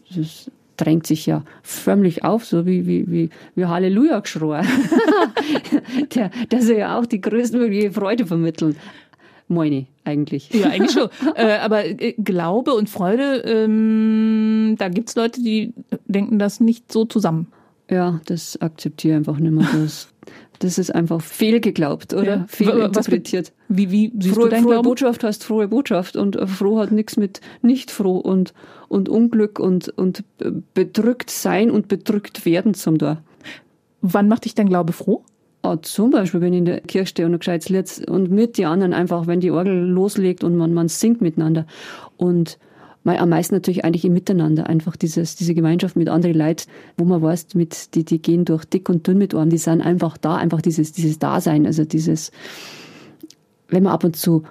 das 0.08 0.16
ist 0.16 0.50
drängt 0.76 1.06
sich 1.06 1.26
ja 1.26 1.44
förmlich 1.62 2.24
auf, 2.24 2.44
so 2.44 2.66
wie, 2.66 2.86
wie, 2.86 3.10
wie, 3.10 3.30
wie 3.54 3.66
Halleluja 3.66 4.20
geschrien. 4.20 4.66
der, 6.14 6.30
der 6.50 6.62
soll 6.62 6.76
ja 6.76 6.98
auch 6.98 7.06
die 7.06 7.20
größtmögliche 7.20 7.92
Freude 7.92 8.26
vermitteln. 8.26 8.76
Moini, 9.48 9.88
eigentlich. 10.04 10.50
Ja, 10.52 10.68
eigentlich 10.70 10.92
schon. 10.92 11.08
äh, 11.36 11.58
aber 11.58 11.84
äh, 11.84 12.14
Glaube 12.18 12.74
und 12.74 12.88
Freude, 12.88 13.42
ähm, 13.44 14.76
da 14.78 14.88
gibt's 14.88 15.16
Leute, 15.16 15.42
die 15.42 15.74
denken 16.06 16.38
das 16.38 16.60
nicht 16.60 16.90
so 16.92 17.04
zusammen. 17.04 17.48
Ja, 17.90 18.20
das 18.26 18.60
akzeptiere 18.60 19.14
ich 19.14 19.18
einfach 19.18 19.38
nicht 19.38 19.52
mehr. 19.52 19.68
Das, 19.72 20.08
das 20.60 20.78
ist 20.78 20.94
einfach 20.94 21.20
fehlgeglaubt 21.20 22.14
oder 22.14 22.36
ja. 22.36 22.44
fehlinterpretiert. 22.48 23.52
Wie, 23.68 23.90
wie 23.90 24.12
siehst 24.18 24.34
frohe, 24.34 24.44
du 24.44 24.50
dein 24.50 24.62
frohe 24.62 24.72
Glauben? 24.72 24.88
Botschaft 24.88 25.24
heißt 25.24 25.44
frohe 25.44 25.68
Botschaft 25.68 26.16
und 26.16 26.36
äh, 26.36 26.46
froh 26.46 26.78
hat 26.78 26.92
nichts 26.92 27.16
mit 27.18 27.40
nicht 27.60 27.90
froh 27.90 28.16
und, 28.16 28.54
und 28.94 29.08
Unglück 29.08 29.58
und, 29.58 29.88
und 29.88 30.24
bedrückt 30.72 31.28
sein 31.28 31.70
und 31.70 31.88
bedrückt 31.88 32.46
werden 32.46 32.74
zum 32.74 32.96
da. 32.96 33.22
Wann 34.00 34.28
macht 34.28 34.44
dich 34.44 34.54
dein 34.54 34.68
Glaube 34.68 34.92
froh? 34.92 35.24
Oh, 35.62 35.76
zum 35.76 36.10
Beispiel, 36.10 36.40
wenn 36.40 36.52
ich 36.52 36.58
in 36.60 36.64
der 36.66 36.80
Kirche 36.80 37.06
stehe 37.06 37.26
und 37.26 37.32
ein 37.32 37.38
gescheites 37.38 37.70
Lied 37.70 38.08
und 38.08 38.30
mit 38.30 38.56
die 38.58 38.66
anderen 38.66 38.92
einfach, 38.92 39.26
wenn 39.26 39.40
die 39.40 39.50
Orgel 39.50 39.88
loslegt 39.88 40.44
und 40.44 40.56
man, 40.56 40.74
man 40.74 40.88
singt 40.88 41.22
miteinander. 41.22 41.66
Und 42.16 42.58
am 43.04 43.28
meisten 43.30 43.54
natürlich 43.54 43.84
eigentlich 43.84 44.04
im 44.04 44.12
Miteinander, 44.12 44.68
einfach 44.68 44.94
dieses, 44.94 45.36
diese 45.36 45.54
Gemeinschaft 45.54 45.96
mit 45.96 46.08
anderen 46.08 46.36
Leuten, 46.36 46.70
wo 46.96 47.04
man 47.04 47.20
weiß, 47.20 47.54
mit, 47.54 47.94
die, 47.94 48.04
die 48.04 48.20
gehen 48.20 48.44
durch 48.44 48.64
dick 48.64 48.88
und 48.88 49.06
dünn 49.06 49.18
mit 49.18 49.34
einem, 49.34 49.50
die 49.50 49.58
sind 49.58 49.80
einfach 49.80 50.18
da, 50.18 50.36
einfach 50.36 50.62
dieses, 50.62 50.92
dieses 50.92 51.18
Dasein, 51.18 51.66
also 51.66 51.84
dieses, 51.84 52.30
wenn 53.68 53.82
man 53.82 53.92
ab 53.92 54.04
und 54.04 54.16
zu 54.16 54.44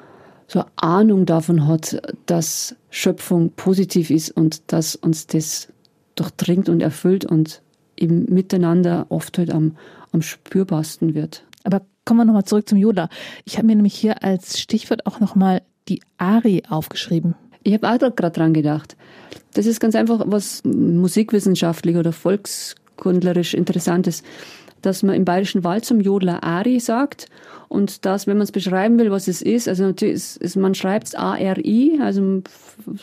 so 0.47 0.63
Ahnung 0.75 1.25
davon 1.25 1.67
hat, 1.67 2.01
dass 2.25 2.75
Schöpfung 2.89 3.51
positiv 3.55 4.09
ist 4.09 4.31
und 4.31 4.61
dass 4.71 4.95
uns 4.95 5.27
das 5.27 5.69
durchdringt 6.15 6.69
und 6.69 6.81
erfüllt 6.81 7.25
und 7.25 7.61
im 7.95 8.25
Miteinander 8.25 9.05
oft 9.09 9.37
halt 9.37 9.51
am, 9.51 9.77
am 10.11 10.21
spürbarsten 10.21 11.13
wird. 11.13 11.43
Aber 11.63 11.81
kommen 12.05 12.19
wir 12.19 12.25
nochmal 12.25 12.45
zurück 12.45 12.67
zum 12.67 12.77
Yoda. 12.77 13.09
Ich 13.45 13.57
habe 13.57 13.67
mir 13.67 13.75
nämlich 13.75 13.95
hier 13.95 14.23
als 14.23 14.59
Stichwort 14.59 15.05
auch 15.05 15.19
nochmal 15.19 15.61
die 15.87 16.01
Ari 16.17 16.63
aufgeschrieben. 16.69 17.35
Ich 17.63 17.73
habe 17.73 17.89
auch 17.89 18.15
gerade 18.15 18.31
dran 18.31 18.53
gedacht. 18.53 18.97
Das 19.53 19.65
ist 19.65 19.79
ganz 19.79 19.95
einfach 19.95 20.23
was 20.25 20.63
musikwissenschaftlich 20.65 21.95
oder 21.95 22.11
volkskundlerisch 22.11 23.53
Interessantes, 23.53 24.23
dass 24.83 25.01
man 25.01 25.15
im 25.15 25.25
Bayerischen 25.25 25.63
Wald 25.63 25.85
zum 25.85 25.99
Jodler 25.99 26.43
Ari 26.43 26.79
sagt 26.79 27.27
und 27.73 28.05
das, 28.05 28.27
wenn 28.27 28.37
man 28.37 28.43
es 28.43 28.51
beschreiben 28.51 28.99
will, 28.99 29.09
was 29.09 29.27
es 29.27 29.41
ist, 29.41 29.67
also 29.67 29.85
natürlich 29.85 30.13
ist, 30.13 30.37
ist 30.37 30.55
man 30.57 30.75
schreibt 30.75 31.07
es 31.07 31.15
A-R-I, 31.15 31.99
also 31.99 32.43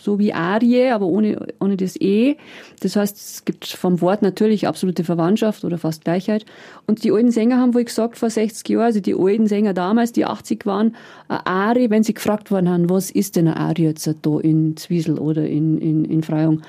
so 0.00 0.20
wie 0.20 0.32
Arie, 0.32 0.90
aber 0.90 1.06
ohne, 1.06 1.48
ohne 1.58 1.76
das 1.76 2.00
E. 2.00 2.36
Das 2.78 2.94
heißt, 2.94 3.16
es 3.16 3.44
gibt 3.44 3.66
vom 3.66 4.00
Wort 4.00 4.22
natürlich 4.22 4.68
absolute 4.68 5.02
Verwandtschaft 5.02 5.64
oder 5.64 5.76
fast 5.76 6.04
Gleichheit. 6.04 6.46
Und 6.86 7.02
die 7.02 7.10
alten 7.10 7.32
Sänger 7.32 7.56
haben 7.58 7.74
wohl 7.74 7.82
gesagt, 7.82 8.16
vor 8.16 8.30
60 8.30 8.68
Jahren, 8.68 8.84
also 8.84 9.00
die 9.00 9.16
alten 9.16 9.48
Sänger 9.48 9.74
damals, 9.74 10.12
die 10.12 10.24
80 10.24 10.64
waren, 10.66 10.94
ein 11.26 11.46
Ari, 11.46 11.90
wenn 11.90 12.04
sie 12.04 12.14
gefragt 12.14 12.52
worden 12.52 12.68
haben, 12.68 12.88
was 12.88 13.10
ist 13.10 13.34
denn 13.34 13.48
ein 13.48 13.54
Ari 13.54 13.82
jetzt 13.82 14.08
da 14.22 14.38
in 14.38 14.76
Zwiesel 14.76 15.18
oder 15.18 15.48
in, 15.48 15.78
in, 15.78 16.04
in 16.04 16.22
Freyung 16.22 16.62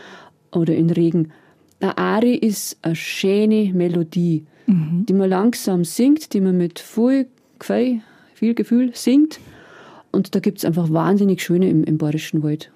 oder 0.52 0.74
in 0.74 0.90
Regen? 0.90 1.34
Ein 1.82 1.98
Ari 2.00 2.34
ist 2.34 2.80
eine 2.82 2.96
schöne 2.96 3.72
Melodie, 3.76 4.48
mhm. 4.72 5.06
die 5.06 5.14
man 5.14 5.30
langsam 5.30 5.84
singt, 5.84 6.34
die 6.34 6.42
man 6.42 6.58
mit 6.58 6.80
viel 6.80 7.28
Gefühl, 7.60 8.02
viel 8.34 8.54
Gefühl 8.54 8.92
singt. 8.94 9.40
Und 10.12 10.36
da 10.36 10.40
gibt 10.40 10.58
es 10.58 10.66
einfach 10.66 10.92
wahnsinnig 10.92 11.42
schöne 11.42 11.70
im, 11.70 11.84
im 11.84 11.98
Bayerischen 11.98 12.44
Wald. 12.44 12.72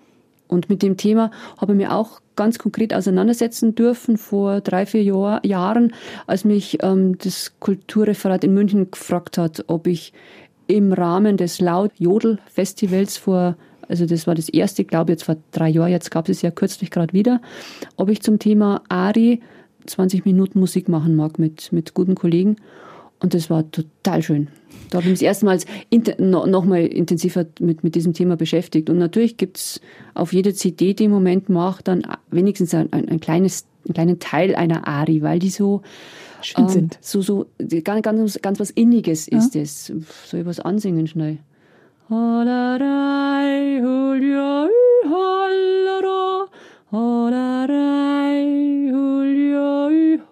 Und 0.48 0.70
mit 0.70 0.84
dem 0.84 0.96
Thema 0.96 1.32
habe 1.58 1.74
ich 1.74 1.78
mir 1.78 1.94
auch 1.94 2.22
ganz 2.36 2.60
konkret 2.60 2.94
auseinandersetzen 2.94 3.76
dürfen 3.76 4.18
vor 4.18 4.62
drei, 4.62 4.86
vier 4.86 5.04
Jahr, 5.04 5.46
Jahren, 5.46 5.94
als 6.28 6.46
mich 6.46 6.84
ähm, 6.84 7.18
das 7.18 7.54
Kulturreferat 7.60 8.44
in 8.44 8.54
München 8.54 8.92
gefragt 8.92 9.38
hat, 9.38 9.66
ob 9.68 9.88
ich 9.88 10.14
im 10.68 10.94
Rahmen 10.94 11.38
des 11.38 11.60
Laut-Jodel-Festivals 11.60 13.18
vor, 13.18 13.56
also 13.88 14.06
das 14.06 14.28
war 14.28 14.36
das 14.36 14.50
erste, 14.50 14.84
ich 14.84 14.88
glaube 14.88 15.14
jetzt 15.14 15.24
vor 15.24 15.38
drei 15.52 15.70
Jahren, 15.70 15.92
jetzt 15.92 16.12
gab 16.12 16.30
es 16.30 16.42
ja 16.42 16.52
kürzlich 16.52 16.92
gerade 16.92 17.14
wieder, 17.14 17.42
ob 17.98 18.10
ich 18.10 18.22
zum 18.22 18.40
Thema 18.40 18.82
Ari 18.90 19.42
20 19.86 20.26
Minuten 20.26 20.60
Musik 20.60 20.90
machen 20.90 21.16
mag 21.16 21.40
mit, 21.40 21.72
mit 21.72 21.94
guten 21.94 22.16
Kollegen. 22.16 22.58
Und 23.20 23.34
das 23.34 23.50
war 23.50 23.70
total 23.72 24.22
schön. 24.22 24.50
Da 24.90 24.98
habe 24.98 25.06
ich 25.06 25.12
mich 25.12 25.20
das 25.20 25.26
erste 25.26 25.46
Mal 25.46 25.60
noch 26.20 26.66
mal 26.66 26.86
intensiver 26.86 27.46
mit, 27.60 27.84
mit 27.84 27.96
diesem 27.96 28.14
Thema 28.14 28.36
beschäftigt. 28.38 28.90
Und 28.90 28.98
natürlich 28.98 29.38
gibt 29.38 29.58
es 29.58 29.82
auf 30.14 30.34
jeder 30.34 30.54
CD, 30.54 30.94
die 30.94 31.06
im 31.06 31.12
Moment 31.12 31.50
macht, 31.50 31.88
dann 31.88 32.04
wenigstens 32.30 32.74
ein, 32.74 32.92
ein, 32.92 33.20
kleines, 33.20 33.66
einen 33.86 33.94
kleinen 33.94 34.20
Teil 34.20 34.56
einer 34.56 34.88
Ari, 34.88 35.22
weil 35.22 35.40
die 35.40 35.50
so 35.50 35.82
schön 36.42 36.66
ähm, 36.66 36.70
sind. 36.70 36.98
So, 37.02 37.22
so, 37.22 37.46
ganz, 37.84 38.04
ganz, 38.04 38.42
ganz 38.42 38.60
was 38.60 38.70
Inniges 38.72 39.28
ja. 39.28 39.38
ist 39.38 39.56
es. 39.56 39.90
Ich 39.90 40.46
was 40.46 40.60
ansingen 40.60 41.08
schnell? 41.08 41.40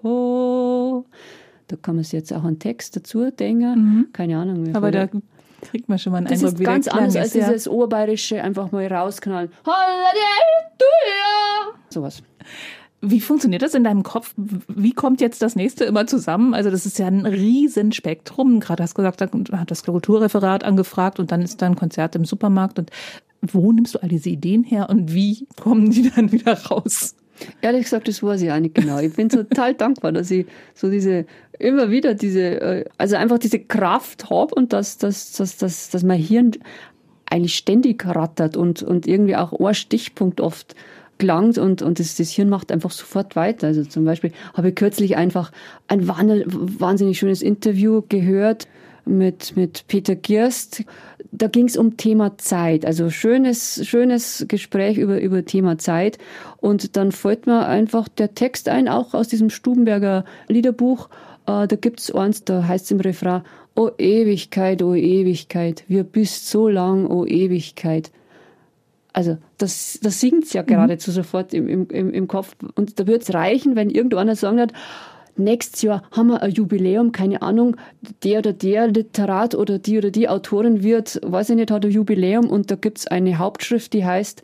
Da 0.02 1.76
kann 1.82 1.96
man 1.96 2.04
sich 2.04 2.14
jetzt 2.14 2.34
auch 2.34 2.44
einen 2.44 2.60
Text 2.60 2.96
dazu 2.96 3.32
denken. 3.32 3.76
Mhm. 3.76 4.08
Keine 4.14 4.38
Ahnung. 4.38 4.76
Aber 4.76 4.92
da 4.92 5.08
kriegt 5.62 5.90
man 5.90 5.98
schon 5.98 6.12
mal 6.12 6.20
einen 6.20 6.28
das 6.28 6.44
Eindruck, 6.44 6.60
ist 6.60 6.66
ganz 6.66 6.88
anders 6.88 7.16
als 7.16 7.34
ja. 7.34 7.48
dieses 7.48 7.68
Oberbayerische 7.68 8.42
einfach 8.44 8.72
mal 8.72 8.86
rausknallen. 8.86 9.50
Sowas. 11.90 12.22
Wie 13.06 13.20
funktioniert 13.20 13.62
das 13.62 13.74
in 13.74 13.84
deinem 13.84 14.04
Kopf? 14.04 14.34
Wie 14.38 14.94
kommt 14.94 15.20
jetzt 15.20 15.42
das 15.42 15.58
nächste 15.58 15.84
immer 15.84 16.08
zusammen? 16.08 16.54
Also 16.54 16.70
das 16.70 16.86
ist 16.86 17.00
ja 17.00 17.08
ein 17.08 17.26
Riesenspektrum. 17.26 18.62
Gerade 18.62 18.84
hast 18.84 18.94
du 18.94 19.04
gesagt, 19.04 19.20
da 19.20 19.60
hat 19.60 19.72
das 19.72 19.84
Kulturreferat 19.84 20.64
angefragt 20.64 21.20
und 21.20 21.32
dann 21.32 21.42
ist 21.42 21.62
da 21.62 21.66
ein 21.66 21.76
Konzert 21.76 22.16
im 22.16 22.24
Supermarkt. 22.24 22.80
Und 22.80 22.92
wo 23.42 23.74
nimmst 23.74 23.96
du 23.96 24.00
all 24.02 24.08
diese 24.08 24.30
Ideen 24.30 24.64
her 24.64 24.90
und 24.90 25.14
wie 25.14 25.48
kommen 25.62 25.92
die 25.92 26.10
dann 26.10 26.32
wieder 26.32 26.54
raus? 26.54 27.16
Ehrlich 27.62 27.84
gesagt, 27.84 28.08
das 28.08 28.22
weiß 28.22 28.42
ich 28.42 28.52
auch 28.52 28.60
nicht 28.60 28.76
genau. 28.76 29.00
Ich 29.00 29.14
bin 29.14 29.30
total 29.30 29.74
dankbar, 29.76 30.12
dass 30.12 30.32
ich 30.32 30.46
so 30.74 30.90
diese, 30.90 31.26
immer 31.60 31.90
wieder 31.90 32.14
diese, 32.14 32.62
äh, 32.62 32.86
also 32.98 33.16
einfach 33.16 33.40
diese 33.40 33.60
Kraft 33.60 34.30
habe 34.30 34.54
und 34.56 34.74
dass, 34.74 34.98
dass, 34.98 35.34
dass, 35.34 35.58
dass, 35.58 35.90
dass 35.90 36.04
mein 36.04 36.20
Hirn 36.20 36.52
eigentlich 37.30 37.56
ständig 37.56 38.06
rattert 38.06 38.58
und, 38.58 38.84
und 38.84 39.08
irgendwie 39.08 39.36
auch 39.36 39.60
ein 39.60 39.74
Stichpunkt 39.74 40.42
oft 40.42 40.76
gelangt 41.18 41.58
und, 41.58 41.82
und 41.82 42.00
das, 42.00 42.16
das 42.16 42.32
Hirn 42.32 42.50
macht 42.50 42.72
einfach 42.72 42.92
sofort 42.92 43.36
weiter. 43.36 43.68
Also 43.68 43.84
zum 43.86 44.06
Beispiel 44.06 44.32
habe 44.54 44.70
ich 44.70 44.76
kürzlich 44.76 45.16
einfach 45.16 45.52
ein 45.88 46.08
wahnsinnig 46.08 47.18
schönes 47.18 47.42
Interview 47.42 48.02
gehört 48.10 48.68
mit, 49.06 49.56
mit 49.56 49.86
Peter 49.88 50.16
Girst. 50.16 50.84
Da 51.32 51.48
ging 51.48 51.66
es 51.66 51.78
um 51.78 51.98
Thema 51.98 52.38
Zeit. 52.38 52.86
Also 52.86 53.10
schönes, 53.10 53.82
schönes 53.86 54.46
Gespräch 54.48 54.98
über, 54.98 55.20
über 55.20 55.46
Thema 55.46 55.78
Zeit. 55.78 56.18
Und 56.58 56.96
dann 56.96 57.12
fällt 57.12 57.48
mir 57.48 57.66
einfach 57.68 58.08
der 58.08 58.36
Text 58.36 58.70
ein, 58.70 58.88
auch 58.88 59.14
aus 59.14 59.28
diesem 59.28 59.50
Stubenberger 59.50 60.26
Liederbuch. 60.48 61.10
Äh, 61.48 61.68
da 61.68 61.76
gibt's 61.76 62.12
eins, 62.12 62.44
da 62.44 62.68
heißt 62.68 62.86
es 62.86 62.92
im 62.92 63.00
Refrain, 63.00 63.44
O 63.76 63.90
Ewigkeit, 63.98 64.84
o 64.84 64.94
Ewigkeit, 64.94 65.84
wir 65.88 66.04
bist 66.04 66.48
so 66.48 66.70
lang, 66.70 67.08
o 67.08 67.26
Ewigkeit. 67.26 68.12
Also 69.14 69.38
das, 69.58 70.00
das 70.02 70.20
singt 70.20 70.52
ja 70.54 70.62
mhm. 70.62 70.68
geradezu 70.68 71.12
sofort 71.12 71.54
im, 71.54 71.68
im, 71.90 72.14
im 72.14 72.28
Kopf. 72.28 72.56
Und 72.76 73.00
da 73.00 73.08
wird 73.08 73.24
es 73.24 73.34
reichen, 73.34 73.76
wenn 73.76 73.90
irgendeiner 73.90 74.36
sagen 74.36 74.60
hat, 74.60 74.74
nächstes 75.38 75.82
Jahr 75.82 76.04
haben 76.12 76.28
wir 76.28 76.42
ein 76.42 76.52
Jubiläum, 76.52 77.12
keine 77.12 77.42
Ahnung, 77.42 77.78
der 78.24 78.40
oder 78.40 78.54
der 78.54 78.88
Literat 78.88 79.56
oder 79.56 79.80
die 79.80 79.98
oder 79.98 80.12
die 80.12 80.30
Autorin 80.30 80.84
wird, 80.84 81.20
weiß 81.24 81.52
ich 81.52 81.56
nicht, 81.56 81.72
hat 81.72 81.86
ein 81.86 81.92
Jubiläum 81.92 82.50
und 82.50 82.72
da 82.72 82.76
gibt's 82.76 83.08
eine 83.08 83.38
Hauptschrift, 83.38 83.94
die 83.94 84.06
heißt 84.06 84.44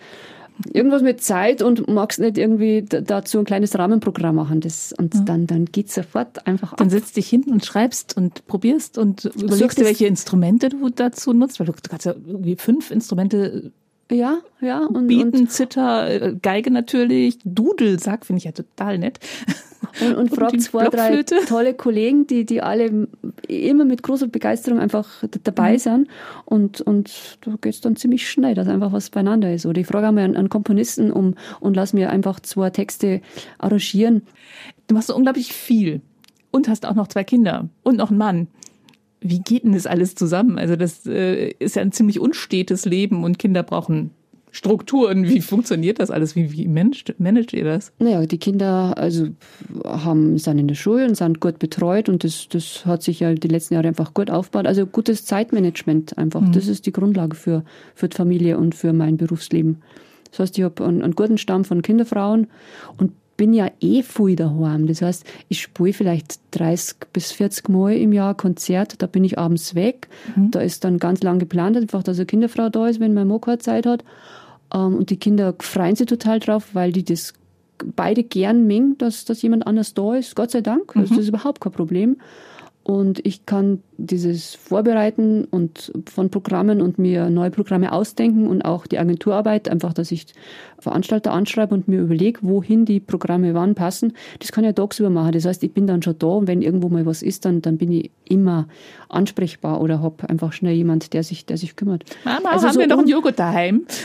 irgendwas 0.74 1.02
mit 1.02 1.22
Zeit 1.22 1.62
und 1.62 1.88
magst 1.88 2.20
nicht 2.20 2.38
irgendwie 2.38 2.84
dazu 2.84 3.40
ein 3.40 3.46
kleines 3.46 3.78
Rahmenprogramm 3.78 4.36
machen. 4.36 4.60
Das, 4.60 4.94
und 4.98 5.14
ja. 5.14 5.22
dann, 5.22 5.48
dann 5.48 5.66
geht's 5.66 5.96
sofort 5.96 6.46
einfach 6.48 6.74
ab. 6.74 6.78
Dann 6.78 6.90
setzt 6.90 7.16
dich 7.16 7.30
hin 7.30 7.46
und 7.50 7.66
schreibst 7.66 8.18
und 8.18 8.46
probierst 8.48 8.98
und 8.98 9.26
überlegst 9.26 9.78
dir, 9.78 9.86
welche 9.86 10.08
Instrumente 10.08 10.70
du 10.70 10.90
dazu 10.90 11.34
nutzt, 11.34 11.60
weil 11.60 11.68
du 11.68 11.74
kannst 11.90 12.06
ja 12.06 12.14
irgendwie 12.14 12.56
fünf 12.56 12.92
Instrumente 12.92 13.72
ja, 14.12 14.40
ja. 14.60 14.86
Und, 14.86 15.08
Bieten, 15.08 15.42
und 15.42 15.52
Zither, 15.52 16.10
äh, 16.10 16.36
Geige 16.42 16.72
natürlich, 16.72 17.38
Dudelsack 17.44 18.26
finde 18.26 18.40
ich 18.40 18.46
ja 18.46 18.52
total 18.52 18.98
nett. 18.98 19.20
Und, 20.02 20.16
und 20.16 20.30
fragt 20.36 20.62
zwei, 20.62 20.88
drei 20.90 21.24
tolle 21.24 21.74
Kollegen, 21.74 22.26
die, 22.26 22.46
die 22.46 22.62
alle 22.62 23.08
immer 23.48 23.86
mit 23.86 24.02
großer 24.02 24.28
Begeisterung 24.28 24.80
einfach 24.80 25.08
dabei 25.44 25.74
mhm. 25.74 25.78
sind. 25.78 26.08
Und, 26.46 26.82
und 26.82 27.38
da 27.42 27.56
geht's 27.62 27.82
dann 27.82 27.96
ziemlich 27.96 28.30
schnell, 28.30 28.56
dass 28.56 28.68
einfach 28.68 28.92
was 28.92 29.10
beieinander 29.12 29.54
ist. 29.54 29.66
Oder 29.66 29.82
ich 29.82 29.88
frage 29.88 30.08
einmal 30.08 30.24
einen, 30.24 30.36
einen 30.36 30.50
Komponisten 30.50 31.12
um 31.12 31.36
und 31.60 31.76
lass 31.76 31.94
mir 31.94 32.10
einfach 32.10 32.40
zwei 32.40 32.72
Texte 32.72 33.22
arrangieren. 33.60 34.24
Du 34.88 34.96
machst 34.96 35.08
so 35.08 35.16
unglaublich 35.16 35.54
viel. 35.54 36.02
Und 36.52 36.68
hast 36.68 36.88
auch 36.88 36.96
noch 36.96 37.08
zwei 37.08 37.24
Kinder 37.24 37.70
und 37.84 37.98
noch 37.98 38.10
einen 38.10 38.18
Mann 38.18 38.48
wie 39.22 39.40
geht 39.40 39.64
denn 39.64 39.74
das 39.74 39.86
alles 39.86 40.16
zusammen? 40.16 40.58
Also 40.58 40.76
das 40.76 41.06
äh, 41.06 41.50
ist 41.60 41.76
ja 41.76 41.82
ein 41.82 41.92
ziemlich 41.92 42.20
unstetes 42.20 42.86
Leben 42.86 43.24
und 43.24 43.40
Kinder 43.40 43.64
brauchen 43.64 44.12
Strukturen. 44.52 45.26
Wie 45.26 45.42
funktioniert 45.42 46.00
das 46.00 46.10
alles? 46.10 46.36
Wie, 46.36 46.52
wie 46.52 46.68
managt, 46.68 47.20
managt 47.20 47.54
ihr 47.54 47.64
das? 47.64 47.92
Naja, 48.00 48.26
die 48.26 48.40
Kinder 48.40 48.98
also 48.98 49.28
haben, 49.86 50.38
sind 50.38 50.58
in 50.58 50.68
der 50.68 50.76
Schule 50.76 51.06
und 51.06 51.16
sind 51.16 51.40
gut 51.40 51.60
betreut 51.60 52.10
und 52.10 52.24
das, 52.24 52.48
das 52.50 52.86
hat 52.86 53.04
sich 53.04 53.20
ja 53.20 53.34
die 53.34 53.48
letzten 53.48 53.76
Jahre 53.76 53.88
einfach 53.88 54.14
gut 54.14 54.32
aufgebaut. 54.32 54.66
Also 54.66 54.88
gutes 54.88 55.26
Zeitmanagement 55.26 56.18
einfach. 56.18 56.42
Mhm. 56.42 56.52
Das 56.54 56.68
ist 56.68 56.86
die 56.88 56.92
Grundlage 56.92 57.36
für, 57.36 57.64
für 57.94 58.10
die 58.10 58.18
Familie 58.18 58.58
und 58.58 58.74
für 58.74 58.92
mein 58.92 59.18
Berufsleben. 59.18 59.84
Das 60.32 60.40
heißt, 60.40 60.58
ich 60.58 60.64
habe 60.64 60.84
einen, 60.84 61.04
einen 61.04 61.16
guten 61.16 61.38
Stamm 61.38 61.64
von 61.64 61.82
Kinderfrauen 61.82 62.48
und 62.98 63.12
bin 63.40 63.54
ja 63.54 63.72
eh 63.80 64.04
viel 64.04 64.36
daheim. 64.36 64.86
Das 64.86 65.02
heißt, 65.02 65.26
ich 65.48 65.62
spiele 65.62 65.94
vielleicht 65.94 66.42
30 66.52 66.98
bis 67.14 67.32
40 67.32 67.70
Mal 67.70 67.94
im 67.94 68.12
Jahr 68.12 68.36
Konzert, 68.36 69.02
da 69.02 69.08
bin 69.08 69.24
ich 69.24 69.40
abends 69.40 69.76
weg. 69.76 70.10
Mhm. 70.36 70.52
Da 70.52 70.60
ist 70.60 70.84
dann 70.84 71.00
ganz 71.00 71.24
lang 71.24 71.40
geplant, 71.40 71.78
einfach, 71.78 72.04
dass 72.04 72.18
eine 72.18 72.26
Kinderfrau 72.26 72.68
da 72.68 72.90
ist, 72.90 73.00
wenn 73.00 73.14
mein 73.14 73.30
Mo 73.30 73.40
keine 73.40 73.60
Zeit 73.60 73.86
hat. 73.86 74.04
Ähm, 74.74 74.98
und 74.98 75.10
die 75.10 75.16
Kinder 75.16 75.56
freuen 75.62 75.96
sich 75.96 76.08
total 76.08 76.40
drauf, 76.40 76.72
weil 76.74 76.92
die 76.92 77.06
das 77.06 77.34
beide 77.96 78.26
gern 78.26 78.68
mengen, 78.68 78.98
dass, 78.98 79.24
dass 79.24 79.42
jemand 79.42 79.66
anders 79.66 79.94
da 79.94 80.16
ist. 80.16 80.36
Gott 80.36 80.52
sei 80.52 80.60
Dank. 80.60 80.94
Also 80.98 81.14
mhm. 81.14 81.16
das 81.16 81.24
ist 81.24 81.30
überhaupt 81.30 81.62
kein 81.62 81.72
Problem. 81.72 82.18
Und 82.84 83.26
ich 83.26 83.46
kann 83.46 83.80
dieses 84.06 84.56
Vorbereiten 84.56 85.46
und 85.46 85.92
von 86.10 86.30
Programmen 86.30 86.82
und 86.82 86.98
mir 86.98 87.30
neue 87.30 87.52
Programme 87.52 87.92
ausdenken 87.92 88.48
und 88.48 88.64
auch 88.64 88.88
die 88.88 88.98
Agenturarbeit, 88.98 89.70
einfach, 89.70 89.94
dass 89.94 90.12
ich 90.12 90.28
Veranstalter 90.80 91.34
anschreibe 91.34 91.74
und 91.74 91.88
mir 91.88 92.00
überlege, 92.00 92.40
wohin 92.42 92.86
die 92.86 93.00
Programme 93.00 93.54
wann 93.54 93.76
passen. 93.76 94.14
Das 94.40 94.52
kann 94.52 94.64
ich 94.64 94.70
ja 94.70 94.74
tagsüber 94.74 95.10
machen. 95.10 95.34
Das 95.34 95.46
heißt, 95.46 95.64
ich 95.64 95.74
bin 95.74 95.88
dann 95.88 96.02
schon 96.02 96.18
da 96.18 96.28
und 96.28 96.48
wenn 96.48 96.62
irgendwo 96.62 96.90
mal 96.90 97.06
was 97.06 97.22
ist, 97.22 97.46
dann, 97.46 97.62
dann 97.62 97.78
bin 97.78 97.92
ich 97.92 98.12
immer 98.26 98.68
ansprechbar 99.10 99.82
oder 99.82 100.02
habe 100.02 100.30
einfach 100.30 100.54
schnell 100.54 100.74
jemand, 100.74 101.14
der 101.14 101.24
sich, 101.24 101.46
der 101.46 101.58
sich 101.58 101.76
kümmert. 101.76 102.06
Mama, 102.24 102.50
also 102.50 102.68
haben 102.68 102.74
so 102.74 102.80
wir 102.80 102.88
noch 102.88 103.00
einen 103.00 103.08
Joghurt 103.08 103.38
daheim? 103.40 103.86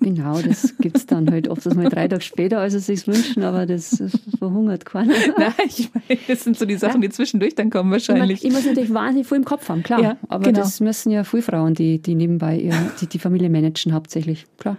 Genau, 0.00 0.40
das 0.40 0.76
gibt's 0.78 1.06
dann 1.06 1.30
halt 1.30 1.48
oft 1.48 1.64
mal 1.74 1.88
drei 1.88 2.06
Tage 2.06 2.22
später, 2.22 2.60
als 2.60 2.72
sie 2.72 2.78
sich 2.78 3.06
wünschen, 3.06 3.42
aber 3.42 3.66
das, 3.66 4.00
verhungert 4.38 4.84
keiner. 4.84 5.14
Nein, 5.38 5.52
ich 5.66 5.90
meine, 5.92 6.20
das 6.28 6.44
sind 6.44 6.58
so 6.58 6.64
die 6.64 6.76
Sachen, 6.76 7.00
die 7.00 7.10
zwischendurch 7.10 7.54
dann 7.54 7.70
kommen 7.70 7.90
wahrscheinlich. 7.90 8.44
Ich 8.44 8.52
muss 8.52 8.64
natürlich 8.64 8.92
wahnsinnig 8.94 9.21
viel 9.24 9.38
im 9.38 9.44
Kopf 9.44 9.68
haben, 9.68 9.82
klar. 9.82 10.00
Ja, 10.00 10.16
aber 10.28 10.44
genau. 10.44 10.60
das 10.60 10.80
müssen 10.80 11.10
ja 11.10 11.24
viele 11.24 11.42
Frauen, 11.42 11.74
die, 11.74 12.00
die 12.00 12.14
nebenbei 12.14 12.58
ihr, 12.58 12.74
die, 13.00 13.06
die 13.06 13.18
Familie 13.18 13.50
managen 13.50 13.92
hauptsächlich, 13.92 14.46
klar. 14.58 14.76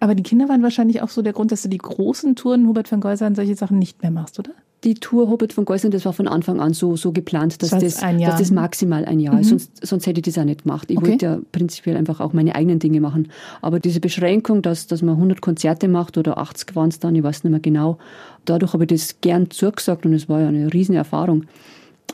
Aber 0.00 0.14
die 0.14 0.22
Kinder 0.22 0.48
waren 0.48 0.62
wahrscheinlich 0.62 1.02
auch 1.02 1.08
so 1.08 1.22
der 1.22 1.32
Grund, 1.32 1.52
dass 1.52 1.62
du 1.62 1.68
die 1.68 1.78
großen 1.78 2.36
Touren 2.36 2.66
Hubert 2.66 2.88
von 2.88 3.00
Geusern 3.00 3.34
solche 3.34 3.54
Sachen 3.54 3.78
nicht 3.78 4.02
mehr 4.02 4.10
machst, 4.10 4.38
oder? 4.38 4.50
die 4.84 4.94
Tour 4.94 5.28
Hobbit 5.30 5.52
von 5.52 5.64
Geusern, 5.64 5.90
das 5.90 6.04
war 6.04 6.12
von 6.12 6.28
Anfang 6.28 6.60
an 6.60 6.74
so, 6.74 6.96
so 6.96 7.12
geplant, 7.12 7.62
dass 7.62 7.70
das, 7.70 7.82
das, 7.82 8.00
dass 8.00 8.38
das 8.38 8.50
maximal 8.50 9.04
ein 9.04 9.18
Jahr 9.18 9.40
ist. 9.40 9.46
Mhm. 9.46 9.58
Sonst, 9.58 9.86
sonst 9.86 10.06
hätte 10.06 10.20
ich 10.20 10.24
das 10.24 10.38
auch 10.38 10.44
nicht 10.44 10.64
gemacht. 10.64 10.90
Ich 10.90 10.98
okay. 10.98 11.12
wollte 11.12 11.26
ja 11.26 11.38
prinzipiell 11.52 11.96
einfach 11.96 12.20
auch 12.20 12.32
meine 12.32 12.54
eigenen 12.54 12.78
Dinge 12.78 13.00
machen. 13.00 13.28
Aber 13.62 13.80
diese 13.80 14.00
Beschränkung, 14.00 14.62
dass, 14.62 14.86
dass 14.86 15.02
man 15.02 15.14
100 15.14 15.40
Konzerte 15.40 15.88
macht 15.88 16.18
oder 16.18 16.38
80 16.38 16.76
waren 16.76 16.90
es 16.90 16.98
dann, 16.98 17.14
ich 17.14 17.22
weiß 17.22 17.44
nicht 17.44 17.50
mehr 17.50 17.60
genau, 17.60 17.98
dadurch 18.44 18.74
habe 18.74 18.84
ich 18.84 18.88
das 18.88 19.20
gern 19.20 19.50
zugesagt 19.50 20.04
und 20.04 20.12
es 20.12 20.28
war 20.28 20.40
ja 20.40 20.48
eine 20.48 20.72
riesen 20.72 20.94
Erfahrung. 20.94 21.44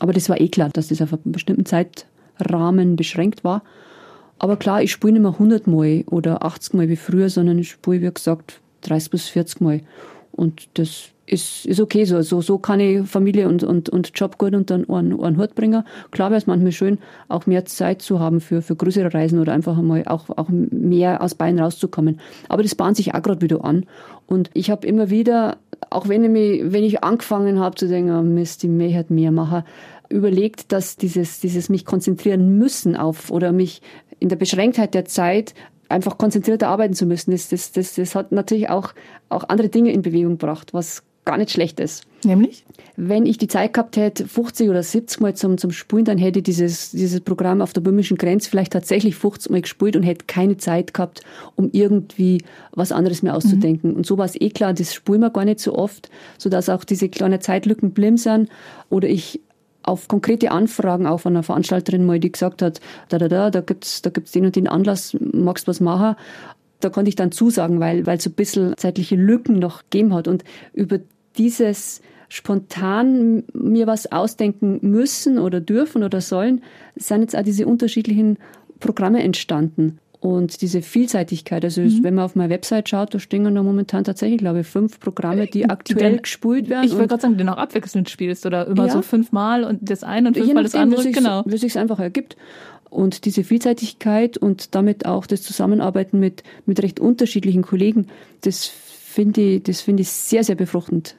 Aber 0.00 0.12
das 0.12 0.28
war 0.28 0.40
eh 0.40 0.48
klar, 0.48 0.70
dass 0.70 0.88
das 0.88 1.00
auf 1.00 1.12
einen 1.12 1.32
bestimmten 1.32 1.66
Zeitrahmen 1.66 2.96
beschränkt 2.96 3.44
war. 3.44 3.62
Aber 4.38 4.56
klar, 4.56 4.82
ich 4.82 4.90
spiele 4.90 5.12
nicht 5.12 5.22
mehr 5.22 5.32
100 5.32 5.66
Mal 5.66 6.04
oder 6.10 6.44
80 6.44 6.74
Mal 6.74 6.88
wie 6.88 6.96
früher, 6.96 7.28
sondern 7.28 7.58
ich 7.58 7.70
spiele, 7.70 8.00
wie 8.00 8.12
gesagt, 8.12 8.60
30 8.80 9.10
bis 9.10 9.28
40 9.28 9.60
Mal. 9.60 9.80
Und 10.32 10.68
das 10.74 11.10
ist, 11.26 11.66
ist 11.66 11.80
okay 11.80 12.04
so. 12.04 12.20
so. 12.22 12.40
So 12.40 12.58
kann 12.58 12.80
ich 12.80 13.06
Familie 13.06 13.48
und, 13.48 13.62
und, 13.62 13.88
und 13.88 14.10
Job 14.14 14.38
gut 14.38 14.54
unter 14.54 14.74
einen, 14.74 15.20
einen 15.20 15.38
Hut 15.38 15.54
bringen. 15.54 15.84
Klar 16.10 16.30
wäre 16.30 16.38
es 16.38 16.46
manchmal 16.46 16.72
schön, 16.72 16.98
auch 17.28 17.46
mehr 17.46 17.64
Zeit 17.66 18.02
zu 18.02 18.18
haben 18.18 18.40
für, 18.40 18.62
für 18.62 18.76
größere 18.76 19.12
Reisen 19.12 19.38
oder 19.38 19.52
einfach 19.52 19.78
einmal 19.78 20.04
auch, 20.06 20.30
auch 20.30 20.48
mehr 20.48 21.22
aus 21.22 21.34
Bayern 21.34 21.60
rauszukommen. 21.60 22.20
Aber 22.48 22.62
das 22.62 22.74
bahnt 22.74 22.96
sich 22.96 23.14
auch 23.14 23.22
gerade 23.22 23.42
wieder 23.42 23.64
an. 23.64 23.86
Und 24.26 24.50
ich 24.54 24.70
habe 24.70 24.86
immer 24.86 25.10
wieder, 25.10 25.58
auch 25.88 26.08
wenn 26.08 26.24
ich, 26.24 26.30
mich, 26.30 26.72
wenn 26.72 26.84
ich 26.84 27.02
angefangen 27.02 27.58
habe 27.58 27.76
zu 27.76 27.88
denken, 27.88 28.14
oh 28.14 28.22
Mist, 28.22 28.62
ich 28.64 28.70
möchte 28.70 29.12
mehr 29.12 29.30
machen, 29.30 29.64
überlegt, 30.08 30.72
dass 30.72 30.96
dieses, 30.96 31.40
dieses 31.40 31.68
mich 31.68 31.84
konzentrieren 31.84 32.58
müssen 32.58 32.96
auf 32.96 33.30
oder 33.30 33.52
mich 33.52 33.80
in 34.18 34.28
der 34.28 34.36
Beschränktheit 34.36 34.92
der 34.92 35.06
Zeit 35.06 35.54
einfach 35.88 36.18
konzentrierter 36.18 36.68
arbeiten 36.68 36.94
zu 36.94 37.06
müssen, 37.06 37.32
das, 37.32 37.48
das, 37.48 37.72
das, 37.72 37.94
das 37.94 38.14
hat 38.14 38.32
natürlich 38.32 38.68
auch, 38.68 38.92
auch 39.28 39.44
andere 39.48 39.68
Dinge 39.68 39.92
in 39.92 40.02
Bewegung 40.02 40.38
gebracht, 40.38 40.74
was 40.74 41.02
gar 41.30 41.38
nicht 41.38 41.52
schlecht 41.52 41.78
ist. 41.78 42.02
Nämlich? 42.24 42.64
Wenn 42.96 43.24
ich 43.24 43.38
die 43.38 43.46
Zeit 43.46 43.72
gehabt 43.72 43.96
hätte, 43.96 44.26
50 44.26 44.68
oder 44.68 44.82
70 44.82 45.20
Mal 45.20 45.34
zum, 45.34 45.58
zum 45.58 45.70
Spulen, 45.70 46.04
dann 46.04 46.18
hätte 46.18 46.40
ich 46.40 46.42
dieses, 46.42 46.90
dieses 46.90 47.20
Programm 47.20 47.62
auf 47.62 47.72
der 47.72 47.82
böhmischen 47.82 48.16
Grenze 48.16 48.50
vielleicht 48.50 48.72
tatsächlich 48.72 49.14
50 49.14 49.52
Mal 49.52 49.62
gespult 49.62 49.94
und 49.94 50.02
hätte 50.02 50.24
keine 50.26 50.56
Zeit 50.56 50.92
gehabt, 50.92 51.22
um 51.54 51.70
irgendwie 51.70 52.42
was 52.72 52.90
anderes 52.90 53.22
mehr 53.22 53.36
auszudenken. 53.36 53.92
Mhm. 53.92 53.96
Und 53.98 54.06
so 54.06 54.18
war 54.18 54.24
es 54.24 54.38
eh 54.40 54.50
klar, 54.50 54.74
das 54.74 54.92
spulen 54.92 55.20
wir 55.20 55.30
gar 55.30 55.44
nicht 55.44 55.60
so 55.60 55.76
oft, 55.76 56.10
sodass 56.36 56.68
auch 56.68 56.82
diese 56.82 57.08
kleinen 57.08 57.40
Zeitlücken 57.40 57.92
blieben 57.92 58.16
sind. 58.16 58.48
Oder 58.88 59.08
ich 59.08 59.40
auf 59.84 60.08
konkrete 60.08 60.50
Anfragen 60.50 61.06
auch 61.06 61.20
von 61.20 61.34
einer 61.34 61.44
Veranstalterin 61.44 62.04
mal, 62.04 62.18
die 62.18 62.32
gesagt 62.32 62.60
hat, 62.60 62.80
da, 63.08 63.18
da, 63.18 63.28
da, 63.28 63.50
da 63.50 63.60
gibt's, 63.60 64.02
da 64.02 64.10
gibt's 64.10 64.32
den 64.32 64.46
und 64.46 64.56
den 64.56 64.66
Anlass, 64.66 65.16
magst 65.20 65.68
was 65.68 65.80
machen? 65.80 66.16
Da 66.80 66.90
konnte 66.90 67.08
ich 67.08 67.16
dann 67.16 67.30
zusagen, 67.30 67.78
weil, 67.78 68.04
weil 68.06 68.20
so 68.20 68.30
ein 68.30 68.34
bisschen 68.34 68.74
zeitliche 68.76 69.14
Lücken 69.14 69.58
noch 69.58 69.82
gegeben 69.84 70.12
hat. 70.12 70.28
Und 70.28 70.44
über 70.72 70.98
dieses 71.38 72.00
spontan 72.28 73.42
mir 73.52 73.86
was 73.86 74.10
ausdenken 74.10 74.78
müssen 74.82 75.38
oder 75.38 75.60
dürfen 75.60 76.04
oder 76.04 76.20
sollen, 76.20 76.62
sind 76.94 77.22
jetzt 77.22 77.36
auch 77.36 77.42
diese 77.42 77.66
unterschiedlichen 77.66 78.38
Programme 78.78 79.22
entstanden. 79.22 79.98
Und 80.20 80.60
diese 80.60 80.82
Vielseitigkeit, 80.82 81.64
also 81.64 81.80
mhm. 81.80 82.04
wenn 82.04 82.14
man 82.14 82.26
auf 82.26 82.36
meine 82.36 82.50
Website 82.50 82.90
schaut, 82.90 83.14
da 83.14 83.18
stehen 83.18 83.42
da 83.42 83.62
momentan 83.62 84.04
tatsächlich, 84.04 84.38
glaube 84.38 84.60
ich, 84.60 84.66
fünf 84.66 85.00
Programme, 85.00 85.46
die 85.46 85.64
aktuell 85.68 86.16
die 86.16 86.22
gespielt 86.22 86.68
werden. 86.68 86.84
Ich 86.84 86.92
wollte 86.92 87.08
gerade 87.08 87.22
sagen, 87.22 87.38
die 87.38 87.44
noch 87.44 87.56
abwechselnd 87.56 88.10
spielst 88.10 88.44
oder 88.44 88.66
immer 88.66 88.86
ja. 88.86 88.92
so 88.92 89.02
fünfmal 89.02 89.64
und 89.64 89.78
das 89.80 90.04
eine 90.04 90.28
und 90.28 90.36
fünfmal 90.36 90.62
das 90.62 90.74
andere. 90.74 91.10
Genau. 91.10 91.42
Wie 91.46 91.54
es 91.54 91.62
sich 91.62 91.78
einfach 91.78 91.98
ergibt. 91.98 92.36
Und 92.90 93.24
diese 93.24 93.44
Vielseitigkeit 93.44 94.36
und 94.36 94.74
damit 94.74 95.06
auch 95.06 95.24
das 95.24 95.42
Zusammenarbeiten 95.42 96.20
mit, 96.20 96.42
mit 96.66 96.82
recht 96.82 97.00
unterschiedlichen 97.00 97.62
Kollegen, 97.62 98.08
das 98.42 98.70
finde 99.10 99.40
ich, 99.40 99.62
das 99.62 99.80
finde 99.80 100.02
ich 100.02 100.10
sehr, 100.10 100.44
sehr 100.44 100.54
befruchtend. 100.54 101.16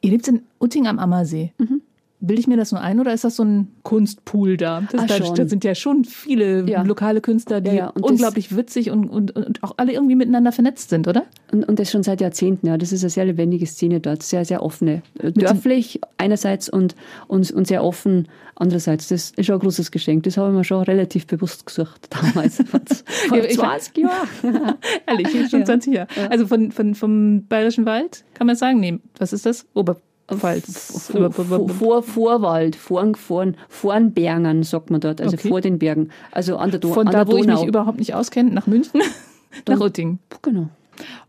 Ihr 0.00 0.10
lebt 0.10 0.28
in 0.28 0.42
Utting 0.58 0.86
am 0.86 0.98
Ammersee. 0.98 1.52
Mhm. 1.58 1.82
Bilde 2.20 2.40
ich 2.40 2.46
mir 2.46 2.56
das 2.56 2.70
nur 2.72 2.80
ein 2.80 3.00
oder 3.00 3.14
ist 3.14 3.24
das 3.24 3.36
so 3.36 3.44
ein 3.44 3.68
Kunstpool 3.82 4.56
da? 4.56 4.82
Das, 4.92 5.06
da, 5.06 5.18
da, 5.18 5.48
sind 5.48 5.64
ja 5.64 5.74
schon 5.74 6.04
viele 6.04 6.68
ja. 6.68 6.82
lokale 6.82 7.20
Künstler, 7.20 7.60
die 7.60 7.70
ja, 7.70 7.74
ja. 7.74 7.92
unglaublich 8.00 8.54
witzig 8.54 8.90
und, 8.90 9.08
und, 9.08 9.34
und 9.34 9.62
auch 9.62 9.74
alle 9.78 9.92
irgendwie 9.92 10.16
miteinander 10.16 10.52
vernetzt 10.52 10.90
sind, 10.90 11.08
oder? 11.08 11.24
Und, 11.50 11.64
und 11.64 11.78
das 11.78 11.90
schon 11.90 12.02
seit 12.02 12.20
Jahrzehnten, 12.20 12.66
ja. 12.66 12.76
Das 12.76 12.92
ist 12.92 13.02
eine 13.02 13.10
sehr 13.10 13.24
lebendige 13.24 13.66
Szene 13.66 14.00
dort, 14.00 14.22
sehr, 14.22 14.44
sehr 14.44 14.62
offene. 14.62 15.02
Dörflich 15.14 16.00
einerseits 16.18 16.68
und, 16.68 16.94
und, 17.26 17.50
und 17.50 17.66
sehr 17.66 17.82
offen 17.82 18.28
andererseits. 18.54 19.08
Das 19.08 19.30
ist 19.30 19.46
schon 19.46 19.56
ein 19.56 19.60
großes 19.60 19.90
Geschenk. 19.90 20.24
Das 20.24 20.36
habe 20.36 20.50
ich 20.50 20.56
mir 20.56 20.64
schon 20.64 20.82
relativ 20.82 21.26
bewusst 21.26 21.64
gesucht 21.64 22.08
damals. 22.10 22.56
Vor 23.28 23.38
ja, 23.38 23.48
20 23.48 23.96
Jahren. 23.96 24.28
Ehrlich, 25.06 25.50
schon 25.50 25.64
20 25.64 25.94
Jahre. 25.94 26.08
Also 26.28 26.46
von, 26.46 26.70
von, 26.70 26.94
vom 26.94 27.46
Bayerischen 27.46 27.86
Wald 27.86 28.24
kann 28.34 28.46
man 28.46 28.56
sagen, 28.56 28.78
nee, 28.80 28.98
was 29.18 29.32
ist 29.32 29.46
das? 29.46 29.66
Ober 29.74 29.96
Pfalz. 30.36 31.10
Vor, 31.12 32.02
Vorwald, 32.02 32.76
vor, 32.76 33.14
vor, 33.16 33.52
vor 33.68 33.94
den 33.94 34.12
Bergen, 34.12 34.62
sagt 34.62 34.90
man 34.90 35.00
dort, 35.00 35.20
also 35.20 35.34
okay. 35.34 35.48
vor 35.48 35.60
den 35.60 35.78
Bergen. 35.78 36.10
Also 36.30 36.56
an 36.56 36.70
der, 36.70 36.80
Do 36.80 36.92
Von 36.92 37.06
an 37.06 37.12
da, 37.12 37.24
der 37.24 37.32
wo 37.32 37.38
ich 37.38 37.46
mich 37.46 37.64
überhaupt 37.64 37.98
nicht 37.98 38.14
auskenne, 38.14 38.50
nach 38.50 38.66
München, 38.66 39.00
nach 39.68 39.80
Rüttingen. 39.80 40.18
Genau. 40.42 40.68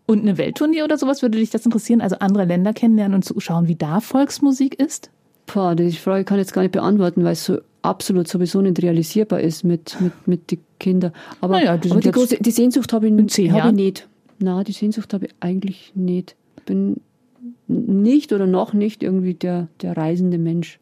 Und 0.06 0.22
eine 0.22 0.38
Welttournee 0.38 0.84
oder 0.84 0.97
sowas 0.97 1.22
würde 1.22 1.38
dich 1.38 1.49
das 1.49 1.66
interessieren? 1.66 2.02
Also 2.02 2.18
andere 2.20 2.45
Länder 2.45 2.74
kennenlernen 2.74 3.16
und 3.16 3.24
zuschauen, 3.24 3.68
wie 3.68 3.76
da 3.76 4.02
Volksmusik 4.02 4.80
ist? 4.80 5.10
Boah, 5.45 5.76
die 5.76 5.91
Frage 5.91 6.24
kann 6.24 6.38
ich 6.38 6.43
jetzt 6.43 6.54
gar 6.54 6.62
nicht 6.62 6.72
beantworten, 6.72 7.24
weil 7.24 7.34
es 7.34 7.45
so 7.45 7.60
absolut 7.82 8.28
sowieso 8.28 8.62
nicht 8.62 8.82
realisierbar 8.82 9.39
ist 9.41 9.64
mit, 9.64 9.99
mit, 9.99 10.28
mit 10.28 10.52
den 10.52 10.60
Kindern. 10.80 11.14
Aber, 11.39 11.56
naja, 11.56 11.78
die, 11.78 11.91
aber 11.91 11.99
die, 11.99 12.12
große, 12.12 12.38
die 12.39 12.52
Sehnsucht 12.52 12.93
habe 12.93 13.08
ich, 13.08 13.52
hab 13.52 13.68
ich 13.68 13.72
nicht. 13.74 14.08
Na, 14.39 14.64
die 14.64 14.72
Sehnsucht 14.72 15.14
habe 15.14 15.28
ich 15.28 15.36
eigentlich 15.39 15.91
nicht. 15.95 16.36
Bin 16.66 17.02
nicht 17.72 18.34
oder 18.34 18.47
noch 18.47 18.74
nicht 18.74 19.03
irgendwie 19.03 19.34
der, 19.34 19.67
der 19.82 19.97
reisende 19.97 20.38
Mensch. 20.38 20.80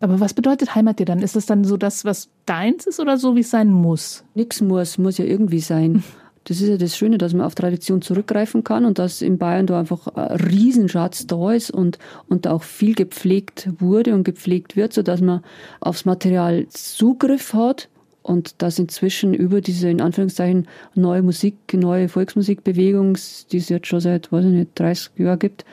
Aber 0.00 0.20
was 0.20 0.34
bedeutet 0.34 0.74
Heimat 0.74 0.98
dir 0.98 1.06
dann? 1.06 1.20
Ist 1.20 1.36
das 1.36 1.46
dann 1.46 1.64
so 1.64 1.76
das, 1.76 2.04
was 2.04 2.28
deins 2.44 2.86
ist 2.86 3.00
oder 3.00 3.16
so, 3.16 3.36
wie 3.36 3.40
es 3.40 3.50
sein 3.50 3.70
muss? 3.70 4.24
Nix 4.34 4.60
muss, 4.60 4.98
muss 4.98 5.18
ja 5.18 5.24
irgendwie 5.24 5.60
sein. 5.60 6.02
Das 6.46 6.60
ist 6.60 6.68
ja 6.68 6.76
das 6.76 6.94
Schöne, 6.94 7.16
dass 7.16 7.32
man 7.32 7.46
auf 7.46 7.54
Tradition 7.54 8.02
zurückgreifen 8.02 8.64
kann 8.64 8.84
und 8.84 8.98
dass 8.98 9.22
in 9.22 9.38
Bayern 9.38 9.66
da 9.66 9.80
einfach 9.80 10.08
ein 10.08 10.36
Riesenschatz 10.40 11.26
da 11.26 11.52
ist 11.52 11.70
und, 11.70 11.98
und 12.28 12.46
auch 12.46 12.62
viel 12.62 12.94
gepflegt 12.94 13.70
wurde 13.78 14.12
und 14.12 14.24
gepflegt 14.24 14.76
wird, 14.76 14.92
sodass 14.92 15.22
man 15.22 15.42
aufs 15.80 16.04
Material 16.04 16.66
Zugriff 16.68 17.54
hat 17.54 17.88
und 18.22 18.60
dass 18.62 18.78
inzwischen 18.78 19.32
über 19.32 19.62
diese, 19.62 19.88
in 19.88 20.00
Anführungszeichen, 20.00 20.68
neue 20.94 21.22
Musik, 21.22 21.56
neue 21.72 22.08
Volksmusikbewegung, 22.08 23.16
die 23.50 23.56
es 23.56 23.68
jetzt 23.70 23.86
schon 23.86 24.00
seit, 24.00 24.30
weiß 24.30 24.44
ich 24.44 24.50
nicht, 24.50 24.70
30 24.74 25.12
Jahren 25.16 25.38
gibt, 25.38 25.64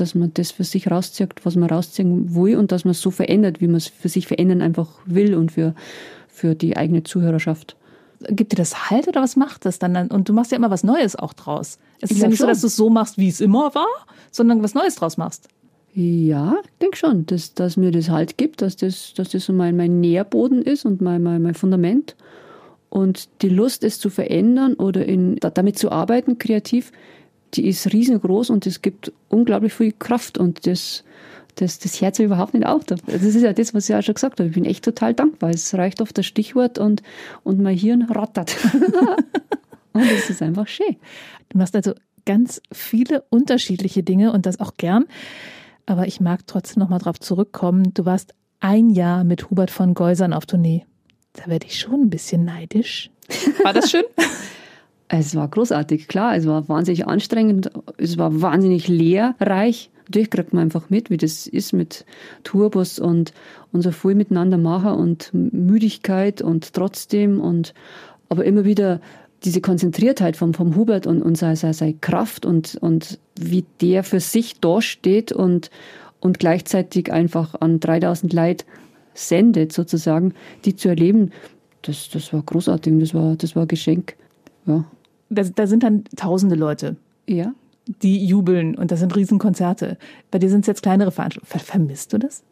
dass 0.00 0.14
man 0.14 0.32
das 0.34 0.50
für 0.50 0.64
sich 0.64 0.90
rauszieht, 0.90 1.34
was 1.44 1.56
man 1.56 1.68
rausziehen 1.68 2.34
will 2.34 2.56
und 2.56 2.72
dass 2.72 2.84
man 2.84 2.92
es 2.92 3.00
so 3.00 3.10
verändert, 3.10 3.60
wie 3.60 3.66
man 3.66 3.76
es 3.76 3.86
für 3.86 4.08
sich 4.08 4.26
verändern 4.26 4.62
einfach 4.62 4.88
will 5.06 5.34
und 5.34 5.52
für, 5.52 5.74
für 6.28 6.54
die 6.54 6.76
eigene 6.76 7.02
Zuhörerschaft. 7.02 7.76
Gibt 8.28 8.52
dir 8.52 8.56
das 8.56 8.90
Halt 8.90 9.08
oder 9.08 9.22
was 9.22 9.36
macht 9.36 9.64
das 9.64 9.78
dann? 9.78 10.08
Und 10.08 10.28
du 10.28 10.32
machst 10.32 10.52
ja 10.52 10.58
immer 10.58 10.70
was 10.70 10.84
Neues 10.84 11.16
auch 11.16 11.32
draus. 11.32 11.78
Es 12.00 12.10
ist 12.10 12.20
ja 12.20 12.28
nicht 12.28 12.38
schon. 12.38 12.46
so, 12.46 12.50
dass 12.50 12.60
du 12.60 12.66
es 12.66 12.76
so 12.76 12.90
machst, 12.90 13.16
wie 13.16 13.28
es 13.28 13.40
immer 13.40 13.74
war, 13.74 13.88
sondern 14.30 14.62
was 14.62 14.74
Neues 14.74 14.96
draus 14.96 15.16
machst. 15.16 15.48
Ja, 15.92 16.56
ich 16.62 16.78
denke 16.80 16.96
schon, 16.96 17.26
dass, 17.26 17.54
dass 17.54 17.76
mir 17.76 17.90
das 17.90 18.10
Halt 18.10 18.38
gibt, 18.38 18.62
dass 18.62 18.76
das, 18.76 19.14
dass 19.14 19.30
das 19.30 19.44
so 19.44 19.52
mein, 19.52 19.76
mein 19.76 20.00
Nährboden 20.00 20.62
ist 20.62 20.84
und 20.84 21.00
mein, 21.00 21.22
mein, 21.22 21.42
mein 21.42 21.54
Fundament. 21.54 22.14
Und 22.90 23.28
die 23.42 23.48
Lust, 23.48 23.84
es 23.84 23.98
zu 23.98 24.10
verändern 24.10 24.74
oder 24.74 25.04
in, 25.04 25.36
damit 25.36 25.78
zu 25.78 25.90
arbeiten, 25.90 26.38
kreativ, 26.38 26.92
die 27.54 27.66
ist 27.66 27.92
riesengroß 27.92 28.50
und 28.50 28.66
es 28.66 28.82
gibt 28.82 29.12
unglaublich 29.28 29.72
viel 29.72 29.92
Kraft 29.92 30.38
und 30.38 30.66
das, 30.66 31.04
das, 31.56 31.78
das 31.78 32.00
Herz 32.00 32.18
überhaupt 32.18 32.54
nicht 32.54 32.66
auf. 32.66 32.84
Das 32.84 33.00
ist 33.06 33.40
ja 33.40 33.52
das, 33.52 33.74
was 33.74 33.88
ich 33.88 33.94
auch 33.94 34.02
schon 34.02 34.14
gesagt 34.14 34.38
habe. 34.38 34.48
Ich 34.48 34.54
bin 34.54 34.64
echt 34.64 34.84
total 34.84 35.14
dankbar. 35.14 35.50
Es 35.50 35.74
reicht 35.74 36.00
oft 36.00 36.16
das 36.16 36.26
Stichwort 36.26 36.78
und, 36.78 37.02
und 37.42 37.60
mein 37.60 37.76
Hirn 37.76 38.02
rattert. 38.02 38.56
und 39.92 40.02
es 40.02 40.30
ist 40.30 40.42
einfach 40.42 40.68
schön. 40.68 40.96
Du 41.48 41.58
machst 41.58 41.74
also 41.74 41.94
ganz 42.24 42.62
viele 42.72 43.24
unterschiedliche 43.30 44.02
Dinge 44.02 44.32
und 44.32 44.46
das 44.46 44.60
auch 44.60 44.74
gern. 44.76 45.06
Aber 45.86 46.06
ich 46.06 46.20
mag 46.20 46.46
trotzdem 46.46 46.80
nochmal 46.80 47.00
drauf 47.00 47.18
zurückkommen. 47.18 47.92
Du 47.94 48.04
warst 48.04 48.34
ein 48.60 48.90
Jahr 48.90 49.24
mit 49.24 49.50
Hubert 49.50 49.70
von 49.70 49.94
Geusern 49.94 50.32
auf 50.32 50.46
Tournee. 50.46 50.86
Da 51.32 51.46
werde 51.46 51.66
ich 51.66 51.78
schon 51.78 52.02
ein 52.02 52.10
bisschen 52.10 52.44
neidisch. 52.44 53.10
War 53.62 53.72
das 53.72 53.90
schön? 53.90 54.04
Es 55.12 55.34
war 55.34 55.48
großartig, 55.48 56.06
klar. 56.06 56.36
Es 56.36 56.46
war 56.46 56.68
wahnsinnig 56.68 57.04
anstrengend. 57.08 57.68
Es 57.98 58.16
war 58.16 58.40
wahnsinnig 58.42 58.86
lehrreich. 58.86 59.90
Natürlich 60.04 60.30
kriegt 60.30 60.52
man 60.52 60.62
einfach 60.62 60.88
mit, 60.88 61.10
wie 61.10 61.16
das 61.16 61.48
ist 61.48 61.72
mit 61.72 62.04
Tourbus 62.44 63.00
und, 63.00 63.32
und 63.72 63.82
so 63.82 63.90
miteinander 64.08 64.56
machen 64.56 64.92
und 64.92 65.30
Müdigkeit 65.32 66.42
und 66.42 66.72
trotzdem 66.74 67.40
und, 67.40 67.74
aber 68.28 68.44
immer 68.44 68.64
wieder 68.64 69.00
diese 69.42 69.60
Konzentriertheit 69.60 70.36
vom, 70.36 70.54
vom 70.54 70.76
Hubert 70.76 71.08
und, 71.08 71.22
und 71.22 71.36
seine, 71.36 71.56
seine, 71.56 71.74
seine 71.74 71.94
Kraft 71.94 72.46
und, 72.46 72.76
und 72.80 73.18
wie 73.36 73.64
der 73.80 74.04
für 74.04 74.20
sich 74.20 74.60
dasteht 74.60 75.32
und, 75.32 75.70
und 76.20 76.38
gleichzeitig 76.38 77.12
einfach 77.12 77.56
an 77.60 77.80
3000 77.80 78.32
Leid 78.32 78.64
sendet 79.14 79.72
sozusagen, 79.72 80.34
die 80.64 80.76
zu 80.76 80.88
erleben, 80.88 81.32
das, 81.82 82.10
das 82.10 82.32
war 82.32 82.42
großartig, 82.42 82.94
das 83.00 83.12
war, 83.12 83.34
das 83.34 83.56
war 83.56 83.66
Geschenk. 83.66 84.14
Ja 84.66 84.84
da, 85.30 85.42
da 85.42 85.66
sind 85.66 85.82
dann 85.82 86.04
tausende 86.16 86.56
Leute. 86.56 86.96
Ja. 87.26 87.54
Die 88.02 88.24
jubeln 88.24 88.74
und 88.74 88.90
das 88.90 89.00
sind 89.00 89.16
Riesenkonzerte. 89.16 89.96
Bei 90.30 90.38
dir 90.38 90.50
sind 90.50 90.60
es 90.60 90.66
jetzt 90.66 90.82
kleinere 90.82 91.10
Veranstaltungen. 91.10 91.50
Ver 91.50 91.60
vermisst 91.60 92.12
du 92.12 92.18
das? 92.18 92.42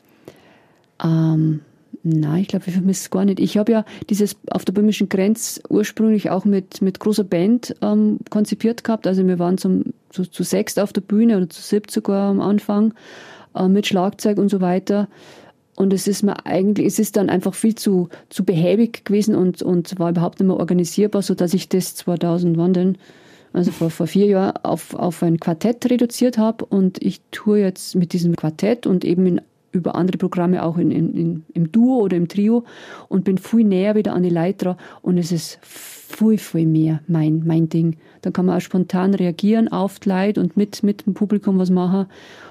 Ähm, 1.04 1.60
nein, 2.02 2.42
ich 2.42 2.48
glaube, 2.48 2.64
ich 2.66 2.72
vermisse 2.72 3.02
es 3.02 3.10
gar 3.10 3.24
nicht. 3.24 3.38
Ich 3.38 3.58
habe 3.58 3.70
ja 3.70 3.84
dieses 4.08 4.36
auf 4.50 4.64
der 4.64 4.72
böhmischen 4.72 5.08
Grenz 5.08 5.60
ursprünglich 5.68 6.30
auch 6.30 6.44
mit, 6.44 6.82
mit 6.82 6.98
großer 6.98 7.24
Band 7.24 7.76
ähm, 7.82 8.18
konzipiert 8.30 8.84
gehabt. 8.84 9.06
Also 9.06 9.26
wir 9.26 9.38
waren 9.38 9.58
zum, 9.58 9.84
zu, 10.10 10.24
zu 10.24 10.42
sechst 10.42 10.80
auf 10.80 10.92
der 10.92 11.02
Bühne 11.02 11.36
oder 11.36 11.48
zu 11.48 11.62
siebt 11.62 11.90
sogar 11.90 12.30
am 12.30 12.40
Anfang 12.40 12.94
äh, 13.54 13.68
mit 13.68 13.86
Schlagzeug 13.86 14.38
und 14.38 14.48
so 14.48 14.60
weiter. 14.60 15.08
Und 15.78 15.92
es 15.92 16.08
ist 16.08 16.24
mir 16.24 16.44
eigentlich, 16.44 16.88
es 16.88 16.98
ist 16.98 17.16
dann 17.16 17.30
einfach 17.30 17.54
viel 17.54 17.76
zu, 17.76 18.08
zu 18.30 18.44
behäbig 18.44 19.04
gewesen 19.04 19.36
und, 19.36 19.62
und 19.62 19.96
war 20.00 20.10
überhaupt 20.10 20.40
nicht 20.40 20.48
mehr 20.48 20.56
organisierbar, 20.56 21.22
so 21.22 21.36
dass 21.36 21.54
ich 21.54 21.68
das 21.68 21.94
2000, 21.94 22.58
wann 22.58 22.72
denn? 22.72 22.98
Also 23.52 23.70
vor, 23.70 23.88
vor 23.90 24.08
vier 24.08 24.26
Jahren 24.26 24.56
auf, 24.64 24.94
auf 24.94 25.22
ein 25.22 25.38
Quartett 25.38 25.88
reduziert 25.88 26.36
habe 26.36 26.64
und 26.64 27.00
ich 27.00 27.20
tue 27.30 27.60
jetzt 27.60 27.94
mit 27.94 28.12
diesem 28.12 28.34
Quartett 28.34 28.88
und 28.88 29.04
eben 29.04 29.24
in, 29.24 29.40
über 29.70 29.94
andere 29.94 30.18
Programme 30.18 30.64
auch 30.64 30.78
in, 30.78 30.90
in, 30.90 31.14
in, 31.14 31.44
im 31.54 31.70
Duo 31.70 32.00
oder 32.00 32.16
im 32.16 32.26
Trio 32.26 32.64
und 33.06 33.22
bin 33.22 33.38
viel 33.38 33.62
näher 33.62 33.94
wieder 33.94 34.14
an 34.14 34.24
die 34.24 34.30
Leiter 34.30 34.76
und 35.00 35.16
es 35.16 35.30
ist 35.30 35.60
viel, 35.62 36.38
viel 36.38 36.66
mehr 36.66 37.02
mein, 37.06 37.44
mein 37.46 37.68
Ding. 37.68 37.98
Dann 38.22 38.32
kann 38.32 38.46
man 38.46 38.56
auch 38.56 38.62
spontan 38.62 39.14
reagieren 39.14 39.68
auf 39.68 40.00
die 40.00 40.08
Leute 40.08 40.40
und 40.40 40.56
mit, 40.56 40.82
mit 40.82 41.06
dem 41.06 41.14
Publikum 41.14 41.56
was 41.60 41.70
machen 41.70 42.08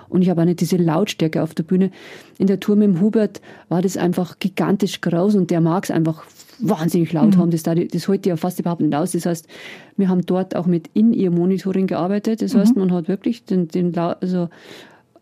und 0.09 0.21
ich 0.21 0.29
habe 0.29 0.41
auch 0.41 0.45
nicht 0.45 0.61
diese 0.61 0.77
Lautstärke 0.77 1.41
auf 1.43 1.53
der 1.53 1.63
Bühne. 1.63 1.91
In 2.37 2.47
der 2.47 2.59
Tour 2.59 2.75
mit 2.75 2.87
dem 2.87 3.01
Hubert 3.01 3.41
war 3.69 3.81
das 3.81 3.97
einfach 3.97 4.39
gigantisch 4.39 5.01
groß 5.01 5.35
und 5.35 5.51
der 5.51 5.61
mag 5.61 5.83
es 5.83 5.91
einfach 5.91 6.23
wahnsinnig 6.59 7.13
laut 7.13 7.35
mhm. 7.35 7.39
haben. 7.39 7.51
Das, 7.51 7.63
das 7.63 8.07
hält 8.07 8.25
ja 8.25 8.35
fast 8.35 8.59
überhaupt 8.59 8.81
nicht 8.81 8.95
aus. 8.95 9.11
Das 9.11 9.25
heißt, 9.25 9.47
wir 9.95 10.09
haben 10.09 10.25
dort 10.25 10.55
auch 10.55 10.65
mit 10.65 10.89
In-Ear-Monitoring 10.93 11.87
gearbeitet. 11.87 12.41
Das 12.41 12.55
heißt, 12.55 12.75
mhm. 12.75 12.83
man 12.83 12.93
hat 12.93 13.07
wirklich 13.07 13.45
den, 13.45 13.67
den 13.67 13.97
also 13.97 14.49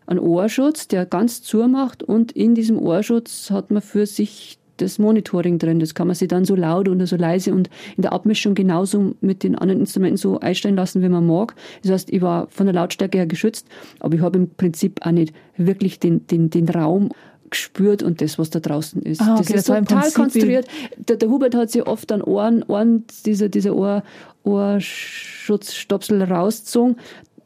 einen 0.06 0.20
Ohrschutz, 0.20 0.88
der 0.88 1.04
ganz 1.04 1.42
zumacht 1.42 2.02
und 2.02 2.32
in 2.32 2.54
diesem 2.54 2.78
Ohrschutz 2.78 3.50
hat 3.50 3.70
man 3.70 3.82
für 3.82 4.06
sich 4.06 4.58
das 4.76 4.98
Monitoring 4.98 5.58
drin. 5.58 5.80
Das 5.80 5.94
kann 5.94 6.06
man 6.06 6.16
sich 6.16 6.28
dann 6.28 6.44
so 6.44 6.54
laut 6.54 6.88
oder 6.88 7.06
so 7.06 7.16
leise 7.16 7.52
und 7.52 7.68
in 7.96 8.02
der 8.02 8.12
Abmischung 8.12 8.54
genauso 8.54 9.14
mit 9.20 9.42
den 9.42 9.56
anderen 9.56 9.80
Instrumenten 9.80 10.16
so 10.16 10.40
einstellen 10.40 10.76
lassen, 10.76 11.02
wie 11.02 11.08
man 11.08 11.26
mag. 11.26 11.54
Das 11.82 11.92
heißt, 11.92 12.12
ich 12.12 12.22
war 12.22 12.48
von 12.48 12.66
der 12.66 12.74
Lautstärke 12.74 13.18
her 13.18 13.26
geschützt, 13.26 13.66
aber 14.00 14.14
ich 14.14 14.20
habe 14.20 14.38
im 14.38 14.50
Prinzip 14.50 15.04
auch 15.04 15.10
nicht 15.10 15.34
wirklich 15.56 15.98
den, 16.00 16.26
den, 16.26 16.50
den 16.50 16.68
Raum 16.68 17.10
gespürt 17.50 18.02
und 18.02 18.20
das, 18.20 18.38
was 18.38 18.50
da 18.50 18.60
draußen 18.60 19.02
ist. 19.02 19.20
Ah, 19.20 19.34
okay, 19.34 19.52
das, 19.54 19.64
das 19.64 19.78
ist 19.80 19.88
total 19.88 20.10
konstruiert. 20.12 20.66
Der, 20.96 21.16
der, 21.16 21.28
Hubert 21.28 21.54
hat 21.54 21.70
sich 21.70 21.86
oft 21.86 22.10
an 22.12 22.22
Ohren, 22.22 22.62
Ohren 22.64 23.04
diese, 23.24 23.50
diese 23.50 23.74
Ohr, 23.74 24.02
Ohrschutzstopsel 24.42 26.22
rausgezogen, 26.22 26.96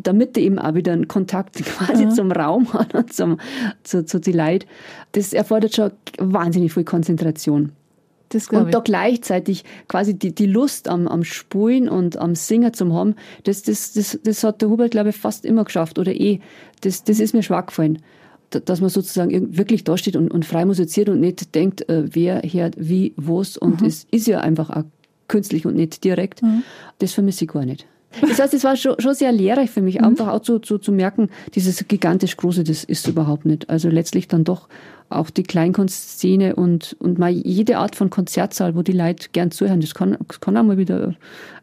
damit 0.03 0.37
er 0.37 0.43
eben 0.43 0.59
auch 0.59 0.75
wieder 0.75 0.93
einen 0.93 1.09
Kontakt 1.09 1.55
quasi 1.65 2.07
mhm. 2.07 2.11
zum 2.11 2.33
Raum 2.33 2.73
hat 2.73 2.95
und 2.95 3.13
zum, 3.13 3.39
zu, 3.83 4.05
zu 4.05 4.21
die 4.21 4.33
Leid. 4.33 4.67
Das 5.13 5.33
erfordert 5.33 5.75
schon 5.75 5.91
wahnsinnig 6.19 6.73
viel 6.73 6.85
Konzentration. 6.85 7.73
Und 8.67 8.75
da 8.75 8.79
gleichzeitig 8.79 9.65
quasi 9.89 10.15
die, 10.15 10.33
die 10.33 10.47
Lust 10.47 10.87
am, 10.89 11.09
am 11.09 11.25
Spulen 11.25 11.89
und 11.89 12.17
am 12.17 12.37
Singen 12.37 12.73
zum 12.73 12.93
haben, 12.95 13.17
das, 13.43 13.63
das, 13.63 13.93
das, 13.93 14.21
das 14.23 14.45
hat 14.45 14.63
der 14.63 14.69
Hubert, 14.71 14.93
glaube 14.93 15.09
ich, 15.09 15.17
fast 15.17 15.45
immer 15.45 15.65
geschafft. 15.65 15.99
Oder 15.99 16.15
eh, 16.15 16.39
das, 16.83 17.03
das 17.03 17.19
ist 17.19 17.35
mir 17.35 17.43
schwach 17.43 17.67
gefallen. 17.67 17.99
Da- 18.51 18.61
Dass 18.61 18.81
man 18.81 18.89
sozusagen 18.89 19.57
wirklich 19.57 19.83
dasteht 19.83 20.15
und, 20.15 20.31
und 20.33 20.45
frei 20.45 20.65
musiziert 20.65 21.09
und 21.09 21.19
nicht 21.19 21.55
denkt, 21.57 21.89
äh, 21.89 22.05
wer 22.15 22.43
hört 22.43 22.75
wie, 22.79 23.15
was. 23.17 23.57
Und 23.57 23.83
es 23.83 24.07
ist 24.13 24.29
ja 24.29 24.41
einfach 24.41 24.71
auch 24.71 24.85
künstlich 25.27 25.67
und 25.67 25.75
nicht 25.75 26.05
direkt. 26.05 26.41
Das 27.01 27.13
vermisse 27.13 27.47
ich 27.47 27.51
gar 27.51 27.65
nicht. 27.65 27.85
Das 28.21 28.41
heißt, 28.41 28.55
es 28.55 28.65
war 28.65 28.77
schon, 28.77 28.97
schon 28.99 29.15
sehr 29.15 29.31
lehrreich 29.33 29.71
für 29.71 29.83
mich, 29.83 30.03
einfach 30.03 30.29
auch 30.29 30.41
zu, 30.41 30.59
zu, 30.59 30.79
zu 30.79 30.91
merken, 30.93 31.29
dieses 31.55 31.87
gigantisch 31.87 32.37
Große, 32.37 32.65
das 32.65 32.83
ist 32.85 33.07
überhaupt 33.07 33.45
nicht. 33.47 33.71
Also 33.71 33.89
letztlich 33.89 34.27
dann 34.29 34.45
doch 34.45 34.69
auch 35.09 35.31
die 35.31 35.43
Kleinkunstszene 35.45 36.57
und, 36.57 36.97
und 36.99 37.19
mal 37.19 37.31
jede 37.31 37.79
Art 37.79 37.97
von 37.97 38.11
Konzertsaal, 38.11 38.75
wo 38.75 38.83
die 38.83 38.93
Leute 38.93 39.29
gern 39.33 39.51
zuhören. 39.51 39.81
Das 39.81 39.95
kann, 39.95 40.17
das 40.27 40.41
kann 40.41 40.57
auch 40.57 40.63
mal 40.65 40.77
wieder 40.79 41.15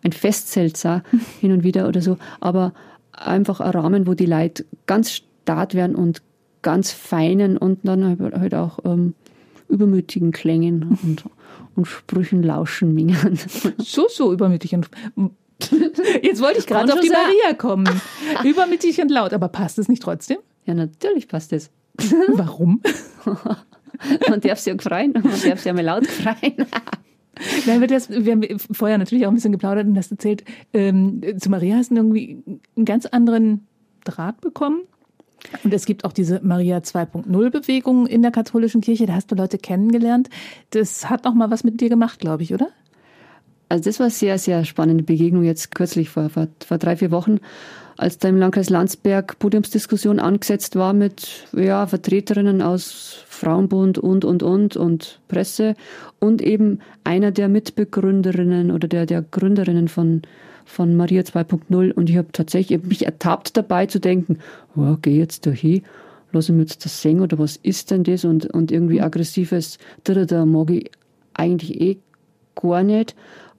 ein 0.03 0.11
Festzelt 0.13 0.77
sein, 0.77 1.01
hin 1.41 1.51
und 1.51 1.63
wieder 1.63 1.87
oder 1.87 2.01
so. 2.01 2.17
Aber 2.39 2.73
einfach 3.11 3.59
ein 3.59 3.71
Rahmen, 3.71 4.07
wo 4.07 4.13
die 4.13 4.25
Leute 4.25 4.65
ganz 4.85 5.11
stark 5.11 5.73
werden 5.73 5.95
und 5.95 6.21
ganz 6.61 6.91
feinen 6.91 7.57
und 7.57 7.79
dann 7.83 8.03
halt- 8.05 8.33
halt 8.35 8.55
auch 8.55 8.79
ähm, 8.85 9.13
übermütigen 9.69 10.31
Klängen 10.31 10.97
und, 11.03 11.23
und 11.75 11.85
Sprüchen 11.85 12.41
lauschen 12.43 12.93
mingen. 12.93 13.37
So, 13.79 14.07
so 14.09 14.31
übermütig 14.31 14.73
und. 14.75 14.89
Jetzt 16.21 16.41
wollte 16.41 16.59
ich 16.59 16.67
gerade 16.67 16.93
auf 16.93 16.99
die. 16.99 17.09
Maria 17.09 17.53
kommen. 17.57 17.89
übermütig 18.43 19.01
und 19.01 19.09
laut, 19.09 19.33
aber 19.33 19.47
passt 19.49 19.79
es 19.79 19.87
nicht 19.87 20.01
trotzdem? 20.01 20.37
Ja, 20.65 20.73
natürlich 20.73 21.27
passt 21.27 21.51
das. 21.51 21.71
Warum? 22.27 22.81
Man 24.29 24.41
darf 24.41 24.59
sie 24.59 24.69
ja 24.69 24.77
freien, 24.77 25.13
man 25.13 25.23
darf 25.23 25.59
sie 25.59 25.67
ja 25.67 25.73
mal 25.73 25.83
laut 25.83 26.05
freien. 26.05 26.67
Nein, 27.65 27.81
wir, 27.81 27.87
das, 27.87 28.09
wir 28.09 28.31
haben 28.31 28.43
vorher 28.59 28.97
natürlich 28.97 29.25
auch 29.25 29.31
ein 29.31 29.35
bisschen 29.35 29.51
geplaudert 29.51 29.87
und 29.87 29.97
hast 29.97 30.11
erzählt, 30.11 30.43
ähm, 30.73 31.21
zu 31.39 31.49
Maria 31.49 31.77
hast 31.77 31.91
du 31.91 31.95
irgendwie 31.95 32.43
einen 32.75 32.85
ganz 32.85 33.05
anderen 33.05 33.67
Draht 34.03 34.41
bekommen. 34.41 34.81
Und 35.63 35.73
es 35.73 35.85
gibt 35.85 36.03
auch 36.03 36.13
diese 36.13 36.41
Maria 36.43 36.79
2.0 36.79 37.49
Bewegung 37.49 38.07
in 38.07 38.21
der 38.21 38.31
katholischen 38.31 38.81
Kirche. 38.81 39.05
Da 39.05 39.13
hast 39.13 39.31
du 39.31 39.35
Leute 39.35 39.57
kennengelernt. 39.57 40.29
Das 40.71 41.09
hat 41.09 41.25
noch 41.25 41.33
mal 41.33 41.51
was 41.51 41.63
mit 41.63 41.79
dir 41.79 41.89
gemacht, 41.89 42.19
glaube 42.19 42.43
ich, 42.43 42.53
oder? 42.53 42.69
Also 43.69 43.83
das 43.83 43.99
war 43.99 44.09
sehr, 44.09 44.37
sehr 44.37 44.63
spannende 44.65 45.03
Begegnung 45.03 45.43
jetzt 45.43 45.75
kürzlich 45.75 46.09
vor, 46.09 46.29
vor, 46.29 46.47
vor 46.65 46.77
drei, 46.77 46.95
vier 46.95 47.11
Wochen, 47.11 47.39
als 47.97 48.17
da 48.17 48.29
im 48.29 48.37
Landkreis 48.37 48.69
Landsberg 48.69 49.39
Podiumsdiskussion 49.39 50.19
angesetzt 50.19 50.75
war 50.75 50.93
mit 50.93 51.47
ja, 51.53 51.85
Vertreterinnen 51.87 52.61
aus 52.61 53.23
Frauenbund 53.27 53.97
und, 53.97 54.23
und, 54.23 54.43
und 54.43 54.77
und 54.77 55.19
Presse 55.27 55.75
und 56.19 56.41
eben 56.41 56.79
einer 57.03 57.31
der 57.31 57.49
Mitbegründerinnen 57.49 58.71
oder 58.71 58.87
der, 58.87 59.05
der 59.05 59.21
Gründerinnen 59.23 59.87
von, 59.87 60.21
von 60.63 60.95
Maria 60.95 61.23
2.0 61.23 61.91
und 61.91 62.09
ich 62.09 62.17
habe 62.17 62.31
tatsächlich 62.31 62.77
ich 62.77 62.83
hab 62.83 62.89
mich 62.89 63.05
ertappt 63.05 63.57
dabei 63.57 63.87
zu 63.87 63.99
denken, 63.99 64.39
oh, 64.75 64.95
geh 65.01 65.17
jetzt 65.17 65.45
da 65.45 65.51
hin, 65.51 65.81
lass 66.31 66.49
ich 66.49 66.55
mir 66.55 66.61
jetzt 66.61 66.85
das 66.85 67.01
singen 67.01 67.21
oder 67.21 67.39
was 67.39 67.57
ist 67.57 67.91
denn 67.91 68.03
das 68.03 68.23
und, 68.23 68.45
und 68.53 68.71
irgendwie 68.71 69.01
aggressives, 69.01 69.77
da, 70.03 70.13
da 70.25 70.45
mag 70.45 70.69
ich 70.69 70.91
eigentlich 71.33 71.81
eh 71.81 71.97
gar 72.55 72.83
nicht. 72.83 73.15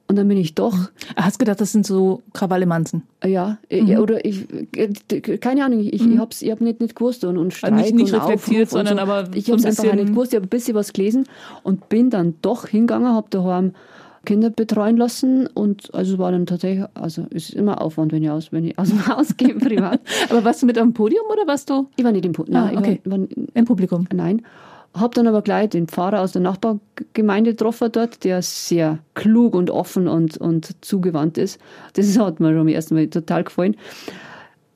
Und 0.09 0.15
dann 0.17 0.27
bin 0.27 0.37
ich 0.37 0.55
doch, 0.55 0.75
Ah, 1.15 1.25
Hast 1.25 1.37
gedacht, 1.39 1.61
das 1.61 1.71
sind 1.71 1.85
so 1.85 2.23
Krawallemanzen. 2.33 3.03
ja, 3.23 3.59
äh, 3.69 3.95
oder 3.97 4.25
ich, 4.25 4.47
äh, 4.75 4.89
keine 5.37 5.63
Ahnung, 5.63 5.79
ich, 5.81 5.93
ich 5.93 6.17
hab's, 6.17 6.41
ich 6.41 6.49
hab 6.51 6.61
nicht, 6.61 6.81
nicht 6.81 6.95
gewusst 6.95 7.23
und, 7.23 7.37
und 7.37 7.53
Streik 7.53 7.73
Mhm. 7.73 7.77
Also 7.79 7.93
nicht- 7.95 8.03
nicht 8.05 8.13
und 8.15 8.21
reflektiert, 8.21 8.69
sondern 8.71 8.95
so. 8.97 9.01
aber 9.03 9.29
ich 9.35 9.45
so 9.45 9.53
ein 9.53 9.63
hab's 9.63 9.79
einfach 9.79 9.93
nicht 9.95 10.07
gewusst, 10.09 10.33
ich 10.33 10.37
habe 10.37 10.47
ein 10.47 10.49
bisschen 10.49 10.73
was 10.75 10.93
gelesen 10.93 11.25
und 11.63 11.89
bin 11.89 12.09
dann 12.09 12.33
doch 12.41 12.65
hingegangen, 12.67 13.13
habe 13.13 13.27
daheim 13.29 13.73
Kinder 14.25 14.49
betreuen 14.49 14.97
lassen 14.97 15.47
und 15.47 15.93
also 15.93 16.17
war 16.17 16.31
dann 16.31 16.45
tatsächlich, 16.45 16.85
also 16.95 17.25
es 17.29 17.49
ist 17.49 17.53
immer 17.55 17.79
Aufwand, 17.81 18.11
wenn 18.11 18.23
ich 18.23 18.29
aus, 18.31 18.51
wenn 18.51 18.65
ich 18.65 18.77
aus 18.79 18.89
dem 18.89 19.05
Haus 19.07 19.37
gehe 19.37 19.53
privat. 19.55 20.01
Aber 20.29 20.43
warst 20.43 20.61
du 20.61 20.65
mit 20.65 20.77
am 20.79 20.91
Podium 20.93 21.25
oder 21.31 21.45
warst 21.47 21.69
du 21.69 21.87
Ich 21.95 22.03
war 22.03 22.11
nicht 22.11 22.25
im 22.25 22.33
Put, 22.33 22.49
Ah, 22.49 22.65
nein, 22.65 22.77
okay. 22.79 22.99
ich 23.03 23.09
war, 23.11 23.19
war, 23.19 23.27
im 23.53 23.65
Publikum? 23.65 24.07
Nein. 24.13 24.41
Hab 24.93 25.13
dann 25.13 25.27
aber 25.27 25.41
gleich 25.41 25.69
den 25.69 25.87
Pfarrer 25.87 26.21
aus 26.21 26.31
der 26.31 26.41
Nachbargemeinde 26.41 27.51
getroffen 27.51 27.91
dort, 27.91 28.23
der 28.23 28.41
sehr 28.41 28.99
klug 29.13 29.53
und 29.53 29.69
offen 29.69 30.07
und, 30.07 30.37
und 30.37 30.75
zugewandt 30.83 31.37
ist. 31.37 31.59
Das 31.93 32.17
hat 32.17 32.39
mir 32.39 32.49
schon 32.49 32.61
am 32.61 32.67
ersten 32.67 32.95
Mal 32.95 33.07
total 33.07 33.43
gefallen. 33.43 33.75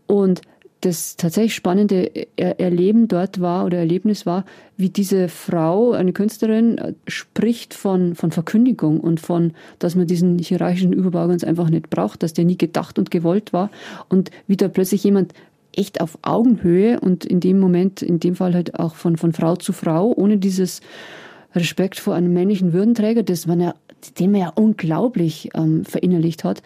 Und 0.05 0.41
das 0.82 1.16
tatsächlich 1.16 1.55
spannende 1.55 2.11
Er- 2.36 2.59
Erleben 2.59 3.07
dort 3.07 3.39
war 3.39 3.66
oder 3.66 3.78
Erlebnis 3.78 4.26
war, 4.26 4.43
wie 4.76 4.89
diese 4.89 5.30
Frau, 5.30 5.93
eine 5.93 6.11
Künstlerin, 6.14 6.95
spricht 7.07 7.74
von, 7.74 8.16
von 8.16 8.32
Verkündigung 8.32 8.99
und 8.99 9.20
von, 9.20 9.53
dass 9.80 9.95
man 9.95 10.07
diesen 10.07 10.39
hierarchischen 10.39 10.93
Überbau 10.93 11.28
ganz 11.28 11.43
einfach 11.43 11.70
nicht 11.70 11.89
braucht, 11.89 12.22
dass 12.22 12.34
der 12.34 12.45
nie 12.45 12.57
gedacht 12.57 12.99
und 12.99 13.11
gewollt 13.11 13.53
war 13.53 13.70
und 14.09 14.30
wie 14.47 14.57
da 14.57 14.68
plötzlich 14.68 15.03
jemand 15.03 15.34
echt 15.76 16.01
auf 16.01 16.17
Augenhöhe 16.21 16.99
und 16.99 17.26
in 17.26 17.39
dem 17.39 17.59
Moment, 17.59 18.01
in 18.01 18.19
dem 18.19 18.36
Fall 18.36 18.53
halt 18.53 18.80
auch 18.80 18.95
von, 18.95 19.17
von 19.17 19.34
Frau 19.34 19.55
zu 19.55 19.74
Frau, 19.74 20.13
ohne 20.15 20.38
dieses 20.38 20.82
Respekt 21.55 21.99
vor 21.99 22.15
einem 22.15 22.34
männlichen 22.34 22.74
Würdenträger, 22.74 23.24
das 23.24 23.47
man 23.47 23.59
ja, 23.59 23.74
den 24.19 24.32
man 24.32 24.41
ja 24.41 24.51
unglaublich 24.55 25.49
ähm, 25.53 25.86
verinnerlicht 25.86 26.43
hat, 26.43 26.61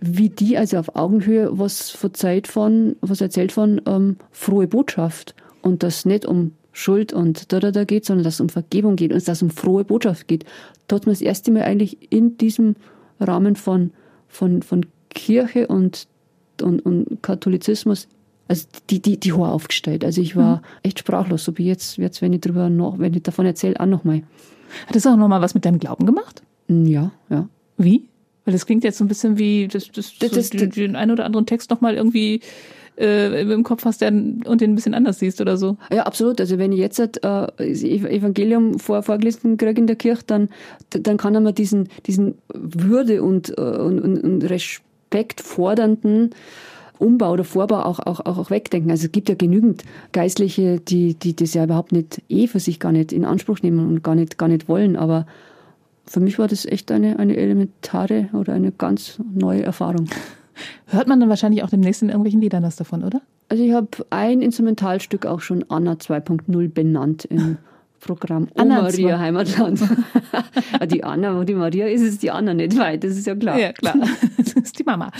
wie 0.00 0.28
die 0.28 0.58
also 0.58 0.78
auf 0.78 0.94
Augenhöhe 0.94 1.58
was 1.58 1.90
verzeiht 1.90 2.46
von, 2.46 2.96
was 3.00 3.20
erzählt 3.20 3.52
von 3.52 3.80
ähm, 3.86 4.16
frohe 4.30 4.66
Botschaft 4.66 5.34
und 5.62 5.82
das 5.82 6.04
nicht 6.04 6.26
um 6.26 6.52
Schuld 6.72 7.12
und 7.12 7.52
da 7.52 7.60
da 7.60 7.70
da 7.70 7.84
geht, 7.84 8.04
sondern 8.04 8.24
dass 8.24 8.34
es 8.34 8.40
um 8.40 8.50
Vergebung 8.50 8.96
geht 8.96 9.10
und 9.12 9.26
dass 9.26 9.38
es 9.38 9.42
um 9.42 9.50
frohe 9.50 9.84
Botschaft 9.84 10.28
geht. 10.28 10.44
Da 10.88 10.96
hat 10.96 11.06
man 11.06 11.14
das 11.14 11.22
erste 11.22 11.50
Mal 11.50 11.62
eigentlich 11.62 12.12
in 12.12 12.36
diesem 12.36 12.76
Rahmen 13.18 13.56
von, 13.56 13.92
von, 14.28 14.62
von 14.62 14.84
Kirche 15.08 15.66
und, 15.68 16.06
und, 16.60 16.80
und 16.80 17.22
Katholizismus 17.22 18.08
also 18.48 18.66
die, 18.90 19.00
die, 19.00 19.18
die 19.18 19.32
hoch 19.32 19.48
aufgestellt. 19.48 20.04
Also 20.04 20.20
ich 20.20 20.36
war 20.36 20.62
echt 20.82 20.98
sprachlos, 21.00 21.44
so 21.44 21.56
wie 21.58 21.66
jetzt, 21.66 21.96
jetzt 21.98 22.22
wenn 22.22 22.32
ich 22.32 22.40
drüber 22.40 22.68
noch, 22.70 22.98
wenn 22.98 23.14
ich 23.14 23.22
davon 23.22 23.46
erzähle, 23.46 23.78
auch 23.80 23.86
nochmal. 23.86 24.22
Hat 24.86 24.94
das 24.96 25.06
auch 25.06 25.16
noch 25.16 25.28
mal 25.28 25.40
was 25.40 25.54
mit 25.54 25.64
deinem 25.64 25.78
Glauben 25.78 26.06
gemacht? 26.06 26.42
Ja, 26.68 27.12
ja. 27.30 27.48
Wie? 27.76 28.08
Weil 28.44 28.52
das 28.52 28.66
klingt 28.66 28.84
jetzt 28.84 28.98
so 28.98 29.04
ein 29.04 29.08
bisschen 29.08 29.38
wie, 29.38 29.66
das, 29.68 29.90
das, 29.92 30.18
Das- 30.18 30.30
so 30.30 30.36
das- 30.36 30.50
den, 30.50 30.70
den 30.70 30.96
einen 30.96 31.10
oder 31.10 31.24
anderen 31.24 31.46
Text 31.46 31.70
noch 31.70 31.80
mal 31.80 31.94
irgendwie 31.94 32.40
äh, 32.98 33.42
im 33.42 33.62
Kopf 33.62 33.84
hast 33.84 34.00
der, 34.00 34.08
und 34.08 34.60
den 34.60 34.72
ein 34.72 34.74
bisschen 34.74 34.94
anders 34.94 35.18
siehst 35.18 35.40
oder 35.42 35.56
so. 35.58 35.76
Ja, 35.92 36.04
absolut. 36.04 36.40
Also 36.40 36.56
wenn 36.56 36.72
ich 36.72 36.78
jetzt 36.78 36.98
äh, 36.98 37.10
das 37.22 37.52
Evangelium 37.82 38.78
vor, 38.78 39.02
vorgelesen 39.02 39.56
kriege 39.58 39.80
in 39.80 39.86
der 39.86 39.96
Kirche, 39.96 40.22
dann, 40.26 40.48
dann 40.90 41.16
kann 41.18 41.34
man 41.42 41.54
diesen, 41.54 41.88
diesen 42.06 42.36
Würde 42.54 43.22
und, 43.22 43.50
äh, 43.58 43.60
und, 43.60 44.00
und, 44.00 44.18
und 44.24 44.42
Respekt 44.44 45.40
fordernden 45.42 46.30
Umbau 46.98 47.32
oder 47.32 47.44
Vorbau 47.44 47.82
auch, 47.82 48.00
auch, 48.00 48.20
auch, 48.20 48.38
auch 48.38 48.50
wegdenken. 48.50 48.90
Also 48.90 49.06
es 49.06 49.12
gibt 49.12 49.28
ja 49.28 49.34
genügend 49.34 49.84
Geistliche, 50.12 50.80
die, 50.80 51.14
die 51.14 51.36
das 51.36 51.54
ja 51.54 51.64
überhaupt 51.64 51.92
nicht 51.92 52.22
eh 52.28 52.46
für 52.46 52.60
sich 52.60 52.80
gar 52.80 52.92
nicht 52.92 53.12
in 53.12 53.24
Anspruch 53.24 53.60
nehmen 53.62 53.86
und 53.86 54.02
gar 54.02 54.14
nicht, 54.14 54.38
gar 54.38 54.48
nicht 54.48 54.68
wollen. 54.68 54.96
Aber 54.96 55.26
für 56.06 56.20
mich 56.20 56.38
war 56.38 56.48
das 56.48 56.64
echt 56.64 56.90
eine, 56.90 57.18
eine 57.18 57.36
elementare 57.36 58.28
oder 58.32 58.52
eine 58.52 58.72
ganz 58.72 59.18
neue 59.34 59.62
Erfahrung. 59.62 60.08
Hört 60.86 61.08
man 61.08 61.20
dann 61.20 61.28
wahrscheinlich 61.28 61.62
auch 61.62 61.70
demnächst 61.70 62.02
in 62.02 62.08
irgendwelchen 62.08 62.40
Liedern 62.40 62.62
was 62.62 62.76
davon, 62.76 63.04
oder? 63.04 63.20
Also 63.48 63.62
ich 63.62 63.72
habe 63.72 63.88
ein 64.10 64.40
Instrumentalstück 64.40 65.26
auch 65.26 65.40
schon 65.40 65.64
Anna 65.68 65.92
2.0 65.92 66.68
benannt 66.72 67.24
im 67.26 67.58
Programm 68.00 68.48
Anna 68.56 68.82
Maria 68.82 69.18
Heimatland. 69.18 69.80
die 70.90 71.02
Anna, 71.02 71.36
wo 71.36 71.44
die 71.44 71.54
Maria 71.54 71.86
ist, 71.88 72.02
ist 72.02 72.22
die 72.22 72.30
Anna 72.30 72.54
nicht 72.54 72.78
weit, 72.78 73.04
das 73.04 73.12
ist 73.12 73.26
ja 73.26 73.34
klar. 73.34 73.58
Ja, 73.58 73.72
klar. 73.72 73.96
Das 74.36 74.52
ist 74.52 74.78
die 74.78 74.84
Mama. 74.84 75.10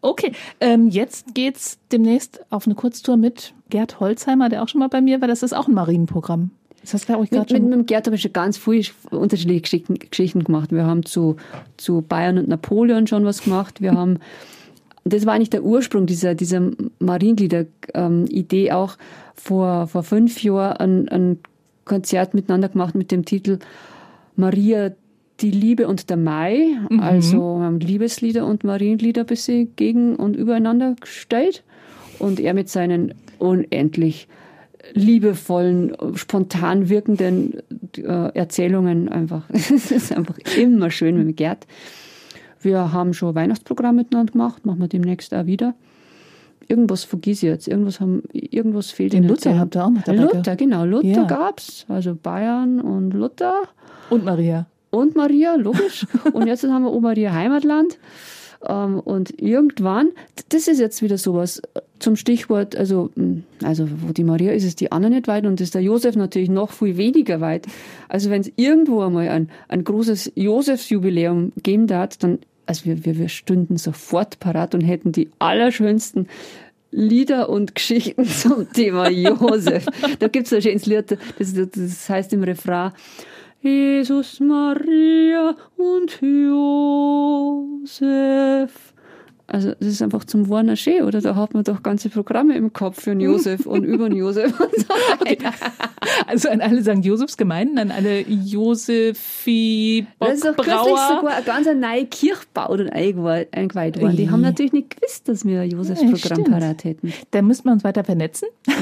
Okay, 0.00 0.32
ähm, 0.60 0.88
jetzt 0.88 1.34
geht's 1.34 1.78
demnächst 1.90 2.40
auf 2.50 2.66
eine 2.66 2.74
Kurztour 2.74 3.16
mit 3.16 3.54
Gerd 3.70 4.00
Holzheimer, 4.00 4.48
der 4.48 4.62
auch 4.62 4.68
schon 4.68 4.80
mal 4.80 4.88
bei 4.88 5.00
mir 5.00 5.20
war. 5.20 5.28
Das 5.28 5.42
ist 5.42 5.52
auch 5.52 5.68
ein 5.68 5.74
Marienprogramm. 5.74 6.50
Das 6.82 6.94
hast 6.94 7.08
du, 7.08 7.18
Mit, 7.18 7.30
gerade 7.30 7.52
mit, 7.52 7.62
schon. 7.62 7.70
mit 7.70 7.78
dem 7.78 7.86
Gerd 7.86 8.06
habe 8.06 8.16
ich 8.16 8.22
schon 8.22 8.32
ganz 8.32 8.56
viele 8.56 8.84
unterschiedliche 9.10 9.62
Geschichten, 9.62 9.94
Geschichten 9.98 10.44
gemacht. 10.44 10.70
Wir 10.72 10.86
haben 10.86 11.04
zu, 11.04 11.36
zu 11.76 12.02
Bayern 12.02 12.38
und 12.38 12.48
Napoleon 12.48 13.06
schon 13.06 13.24
was 13.24 13.42
gemacht. 13.42 13.80
Wir 13.80 13.92
haben, 13.92 14.20
das 15.04 15.26
war 15.26 15.34
eigentlich 15.34 15.50
der 15.50 15.64
Ursprung 15.64 16.06
dieser, 16.06 16.34
dieser 16.34 16.70
Marienlieder-Idee 16.98 18.72
auch 18.72 18.96
vor, 19.34 19.86
vor 19.88 20.02
fünf 20.02 20.42
Jahren 20.42 20.76
ein, 20.78 21.08
ein 21.08 21.38
Konzert 21.84 22.34
miteinander 22.34 22.68
gemacht 22.68 22.94
mit 22.94 23.10
dem 23.10 23.24
Titel 23.24 23.58
Maria, 24.36 24.92
die 25.40 25.50
Liebe 25.50 25.86
und 25.88 26.10
der 26.10 26.16
Mai. 26.16 26.66
Also 26.98 27.58
wir 27.58 27.64
haben 27.64 27.80
Liebeslieder 27.80 28.44
und 28.46 28.64
Marienlieder 28.64 29.22
ein 29.22 29.26
bisschen 29.26 29.74
gegen 29.76 30.16
und 30.16 30.36
übereinander 30.36 30.94
gestellt. 31.00 31.62
Und 32.18 32.40
er 32.40 32.54
mit 32.54 32.68
seinen 32.68 33.14
unendlich 33.38 34.26
liebevollen, 34.94 35.92
spontan 36.14 36.88
wirkenden 36.88 37.58
äh, 37.96 38.02
Erzählungen 38.34 39.08
einfach. 39.08 39.44
Es 39.52 39.70
ist 39.90 40.12
einfach 40.12 40.38
immer 40.56 40.90
schön 40.90 41.16
mit 41.16 41.26
dem 41.26 41.36
Gerd. 41.36 41.66
Wir 42.60 42.92
haben 42.92 43.14
schon 43.14 43.34
Weihnachtsprogramm 43.34 43.96
miteinander 43.96 44.32
gemacht, 44.32 44.66
machen 44.66 44.80
wir 44.80 44.88
demnächst 44.88 45.32
auch 45.34 45.46
wieder. 45.46 45.74
irgendwas 46.66 47.04
vergiss 47.04 47.42
ich 47.42 47.48
jetzt. 47.48 47.68
Irgendwas, 47.68 48.00
haben, 48.00 48.22
irgendwas 48.32 48.90
fehlt 48.90 49.12
Den 49.12 49.22
in 49.22 49.28
Luther 49.28 49.50
Erzählung. 49.50 49.60
habt 49.60 49.76
ihr 49.76 49.84
auch 49.84 49.90
noch 49.90 50.02
dabei. 50.02 50.18
Luther, 50.38 50.56
genau. 50.56 50.84
Luther 50.84 51.06
Ja. 51.08 51.22
gab's. 51.24 51.86
Also 51.88 52.16
Bayern 52.20 52.80
und 52.80 53.12
Luther. 53.12 53.54
Und 54.10 54.24
Maria. 54.24 54.66
Und 54.90 55.16
Maria, 55.16 55.54
logisch. 55.56 56.06
und 56.32 56.46
jetzt 56.46 56.64
haben 56.64 56.84
wir 56.84 56.92
O 56.92 57.00
Maria 57.00 57.32
Heimatland. 57.32 57.98
Ähm, 58.66 58.98
und 59.00 59.40
irgendwann, 59.40 60.10
das 60.48 60.66
ist 60.66 60.80
jetzt 60.80 61.00
wieder 61.02 61.16
sowas 61.16 61.60
äh, 61.74 61.80
zum 62.00 62.16
Stichwort, 62.16 62.74
also, 62.76 63.10
mh, 63.14 63.42
also 63.62 63.88
wo 64.04 64.12
die 64.12 64.24
Maria 64.24 64.52
ist, 64.52 64.64
ist 64.64 64.80
die 64.80 64.90
Anna 64.90 65.08
nicht 65.08 65.28
weit 65.28 65.46
und 65.46 65.60
ist 65.60 65.74
der 65.74 65.82
Josef 65.82 66.16
natürlich 66.16 66.48
noch 66.48 66.72
viel 66.72 66.96
weniger 66.96 67.40
weit. 67.40 67.66
Also 68.08 68.30
wenn 68.30 68.40
es 68.40 68.50
irgendwo 68.56 69.02
einmal 69.02 69.28
ein, 69.28 69.50
ein 69.68 69.84
großes 69.84 70.32
Josefsjubiläum 70.34 71.52
geben 71.62 71.86
darf, 71.86 72.16
dann, 72.16 72.40
also 72.66 72.86
wir, 72.86 73.04
wir, 73.04 73.16
wir 73.16 73.28
stünden 73.28 73.76
sofort 73.76 74.40
parat 74.40 74.74
und 74.74 74.80
hätten 74.80 75.12
die 75.12 75.30
allerschönsten 75.38 76.26
Lieder 76.90 77.50
und 77.50 77.74
Geschichten 77.74 78.24
zum 78.24 78.72
Thema 78.72 79.08
Josef. 79.10 79.86
da 80.18 80.26
gibt's 80.26 80.52
ein 80.52 80.62
schönes 80.62 80.86
Lied, 80.86 81.16
das, 81.38 81.54
das 81.54 82.08
heißt 82.08 82.32
im 82.32 82.42
Refrain, 82.42 82.92
Jesus, 83.60 84.40
Maria 84.40 85.54
und 85.76 86.20
Josef. 87.88 88.94
Also 89.50 89.72
das 89.78 89.88
ist 89.88 90.02
einfach 90.02 90.24
zum 90.24 90.50
Warner 90.50 90.76
schön, 90.76 91.04
oder? 91.04 91.22
Da 91.22 91.34
hat 91.34 91.54
man 91.54 91.64
doch 91.64 91.82
ganze 91.82 92.10
Programme 92.10 92.54
im 92.54 92.74
Kopf 92.74 93.00
für 93.02 93.10
den 93.10 93.20
Josef 93.20 93.64
und 93.64 93.84
über 93.84 94.10
den 94.10 94.18
Josef 94.18 94.58
und 94.60 94.70
so. 94.80 94.84
Also 96.26 96.48
an 96.50 96.60
alle 96.60 96.82
St. 96.82 97.04
Josefs 97.04 97.36
Gemeinden, 97.36 97.78
an 97.78 97.90
alle 97.90 98.20
Josefi 98.22 100.06
Da 100.18 100.26
ist 100.28 100.44
doch 100.44 100.54
kürzlich 100.56 100.74
sogar 100.76 101.36
eine 101.36 101.44
ganz 101.44 101.66
neue 101.66 102.06
Kirche 102.06 102.40
gebaut 102.42 102.80
und 102.80 102.90
eingeweiht 102.90 104.00
worden. 104.00 104.16
Die 104.16 104.30
haben 104.30 104.40
natürlich 104.42 104.72
nicht 104.72 104.96
gewusst, 104.96 105.28
dass 105.28 105.44
wir 105.46 105.60
ein 105.62 105.70
Ja, 105.70 105.76
Josefsprogramm 105.76 106.18
stimmt. 106.18 106.50
parat 106.50 106.84
hätten. 106.84 107.12
Da 107.30 107.40
müssten 107.42 107.68
wir 107.68 107.72
uns 107.72 107.84
weiter 107.84 108.04
vernetzen. 108.04 108.48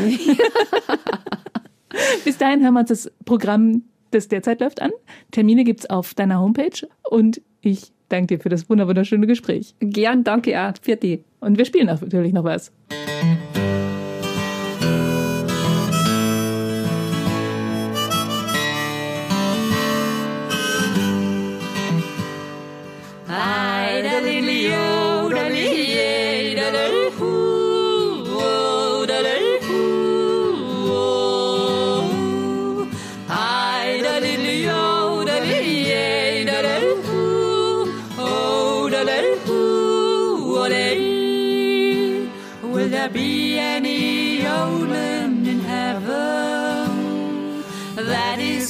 Bis 2.24 2.38
dahin 2.38 2.62
hören 2.62 2.74
wir 2.74 2.80
uns 2.80 2.88
das 2.88 3.10
Programm, 3.24 3.82
das 4.10 4.28
derzeit 4.28 4.60
läuft, 4.60 4.80
an. 4.82 4.90
Termine 5.30 5.64
gibt's 5.64 5.88
auf 5.88 6.14
deiner 6.14 6.40
Homepage 6.40 6.86
und 7.08 7.40
ich 7.60 7.92
danke 8.08 8.36
dir 8.36 8.40
für 8.42 8.48
das 8.48 8.68
wunder- 8.70 8.86
wunderschöne 8.86 9.26
Gespräch. 9.26 9.74
Gern, 9.80 10.24
danke 10.24 10.58
auch. 10.60 10.72
Für 10.80 10.96
die. 10.96 11.24
Und 11.40 11.58
wir 11.58 11.64
spielen 11.64 11.88
auch 11.90 12.00
natürlich 12.00 12.32
noch 12.32 12.44
was. 12.44 12.72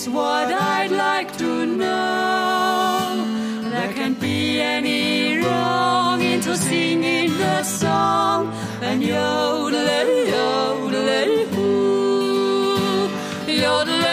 What 0.09 0.53
I'd 0.53 0.91
like 0.91 1.37
to 1.39 1.67
know. 1.67 3.25
There 3.71 3.93
can't 3.93 4.21
be 4.21 4.61
any 4.61 5.39
wrong 5.39 6.21
into 6.23 6.57
singing 6.57 7.37
the 7.37 7.63
song 7.63 8.53
and 8.83 9.03
yodeling, 9.03 10.29
yodeling, 10.29 11.55
ooh, 11.59 13.09
yodeling. 13.47 14.07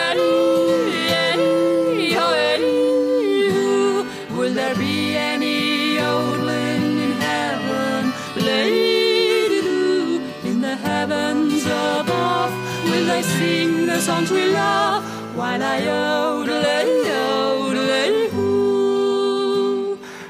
Will 4.37 4.53
there 4.53 4.75
be 4.75 5.15
any 5.15 5.95
yodeling 5.95 6.97
in 7.05 7.11
heaven? 7.21 8.13
Lady-doo, 8.35 10.21
in 10.43 10.61
the 10.61 10.75
heavens 10.75 11.65
above, 11.65 12.53
will 12.85 13.05
they 13.05 13.21
sing 13.21 13.85
the 13.85 14.01
songs 14.01 14.31
we 14.31 14.45
love 14.51 15.12
I 15.45 15.77
yodel, 15.83 16.63
yodel. 17.09 18.13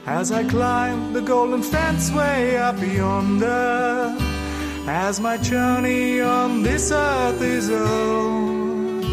As 0.05 0.31
I 0.31 0.43
climb 0.43 1.13
the 1.13 1.21
golden 1.21 1.61
fence 1.61 2.11
way 2.11 2.57
up 2.57 2.79
yonder, 2.81 4.15
as 4.87 5.19
my 5.19 5.37
journey 5.37 6.19
on 6.19 6.63
this 6.63 6.91
earth 6.91 7.41
is 7.41 7.69
over, 7.69 9.05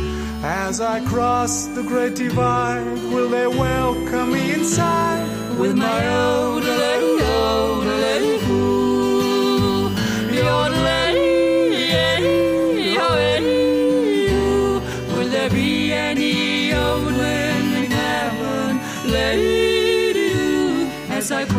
as 0.43 0.81
I 0.81 1.05
cross 1.05 1.67
the 1.67 1.83
great 1.83 2.15
divide, 2.17 2.99
will 3.13 3.29
they 3.29 3.47
welcome 3.47 4.33
me 4.33 4.53
inside 4.55 5.59
with 5.59 5.77
my 5.77 6.03
yodel, 6.05 6.90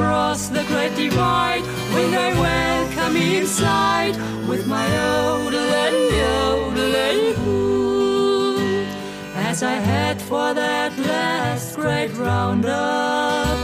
As 0.02 0.08
I 0.08 0.14
cross 0.14 0.48
the 0.48 0.64
great 0.64 0.96
divide, 0.96 1.62
will 1.94 2.10
they 2.10 2.34
welcome 2.34 3.14
me 3.14 3.38
inside 3.38 4.16
with 4.48 4.66
my 4.66 4.86
yodel, 4.88 5.94
yodel, 6.20 7.48
ooh, 7.48 8.86
as 9.36 9.62
I 9.62 9.74
head 9.74 10.20
for 10.20 10.56
that 10.56 10.98
last 10.98 11.76
great 11.76 12.12
roundup 12.18 13.58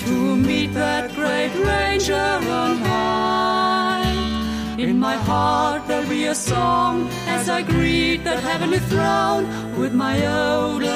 to 0.00 0.36
meet 0.36 0.74
that 0.74 1.14
great 1.14 1.54
ranger 1.64 2.28
on 2.60 2.78
high. 2.78 4.76
In 4.78 4.98
my 4.98 5.14
heart 5.14 5.86
there'll 5.86 6.08
be 6.08 6.26
a 6.26 6.34
song 6.34 7.08
as 7.26 7.48
I 7.48 7.62
greet 7.62 8.24
that 8.24 8.42
heavenly 8.42 8.80
throne 8.80 9.44
with 9.76 9.92
my 9.94 10.16
yodel, 10.18 10.88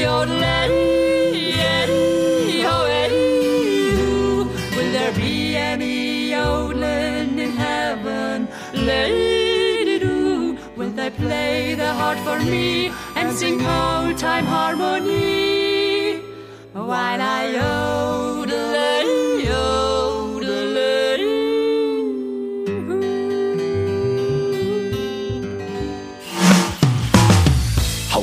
yodel, 0.00 0.70
ooh, 0.70 1.34
yodel, 1.60 2.48
yodel, 2.64 3.12
ooh. 3.12 4.44
Will 4.76 4.90
there 4.96 5.12
be 5.12 5.56
any 5.56 6.30
yodeling 6.30 7.38
in 7.38 7.52
heaven? 7.52 8.48
Lady-doo, 8.72 10.56
will 10.76 10.90
they 10.90 11.10
play 11.10 11.74
the 11.74 11.92
heart 11.92 12.18
for 12.20 12.38
me 12.40 12.92
and 13.16 13.32
sing 13.32 13.60
old 13.60 14.16
time 14.18 14.46
harmony 14.46 16.20
while 16.72 17.20
I 17.20 17.42
yodel, 17.58 18.39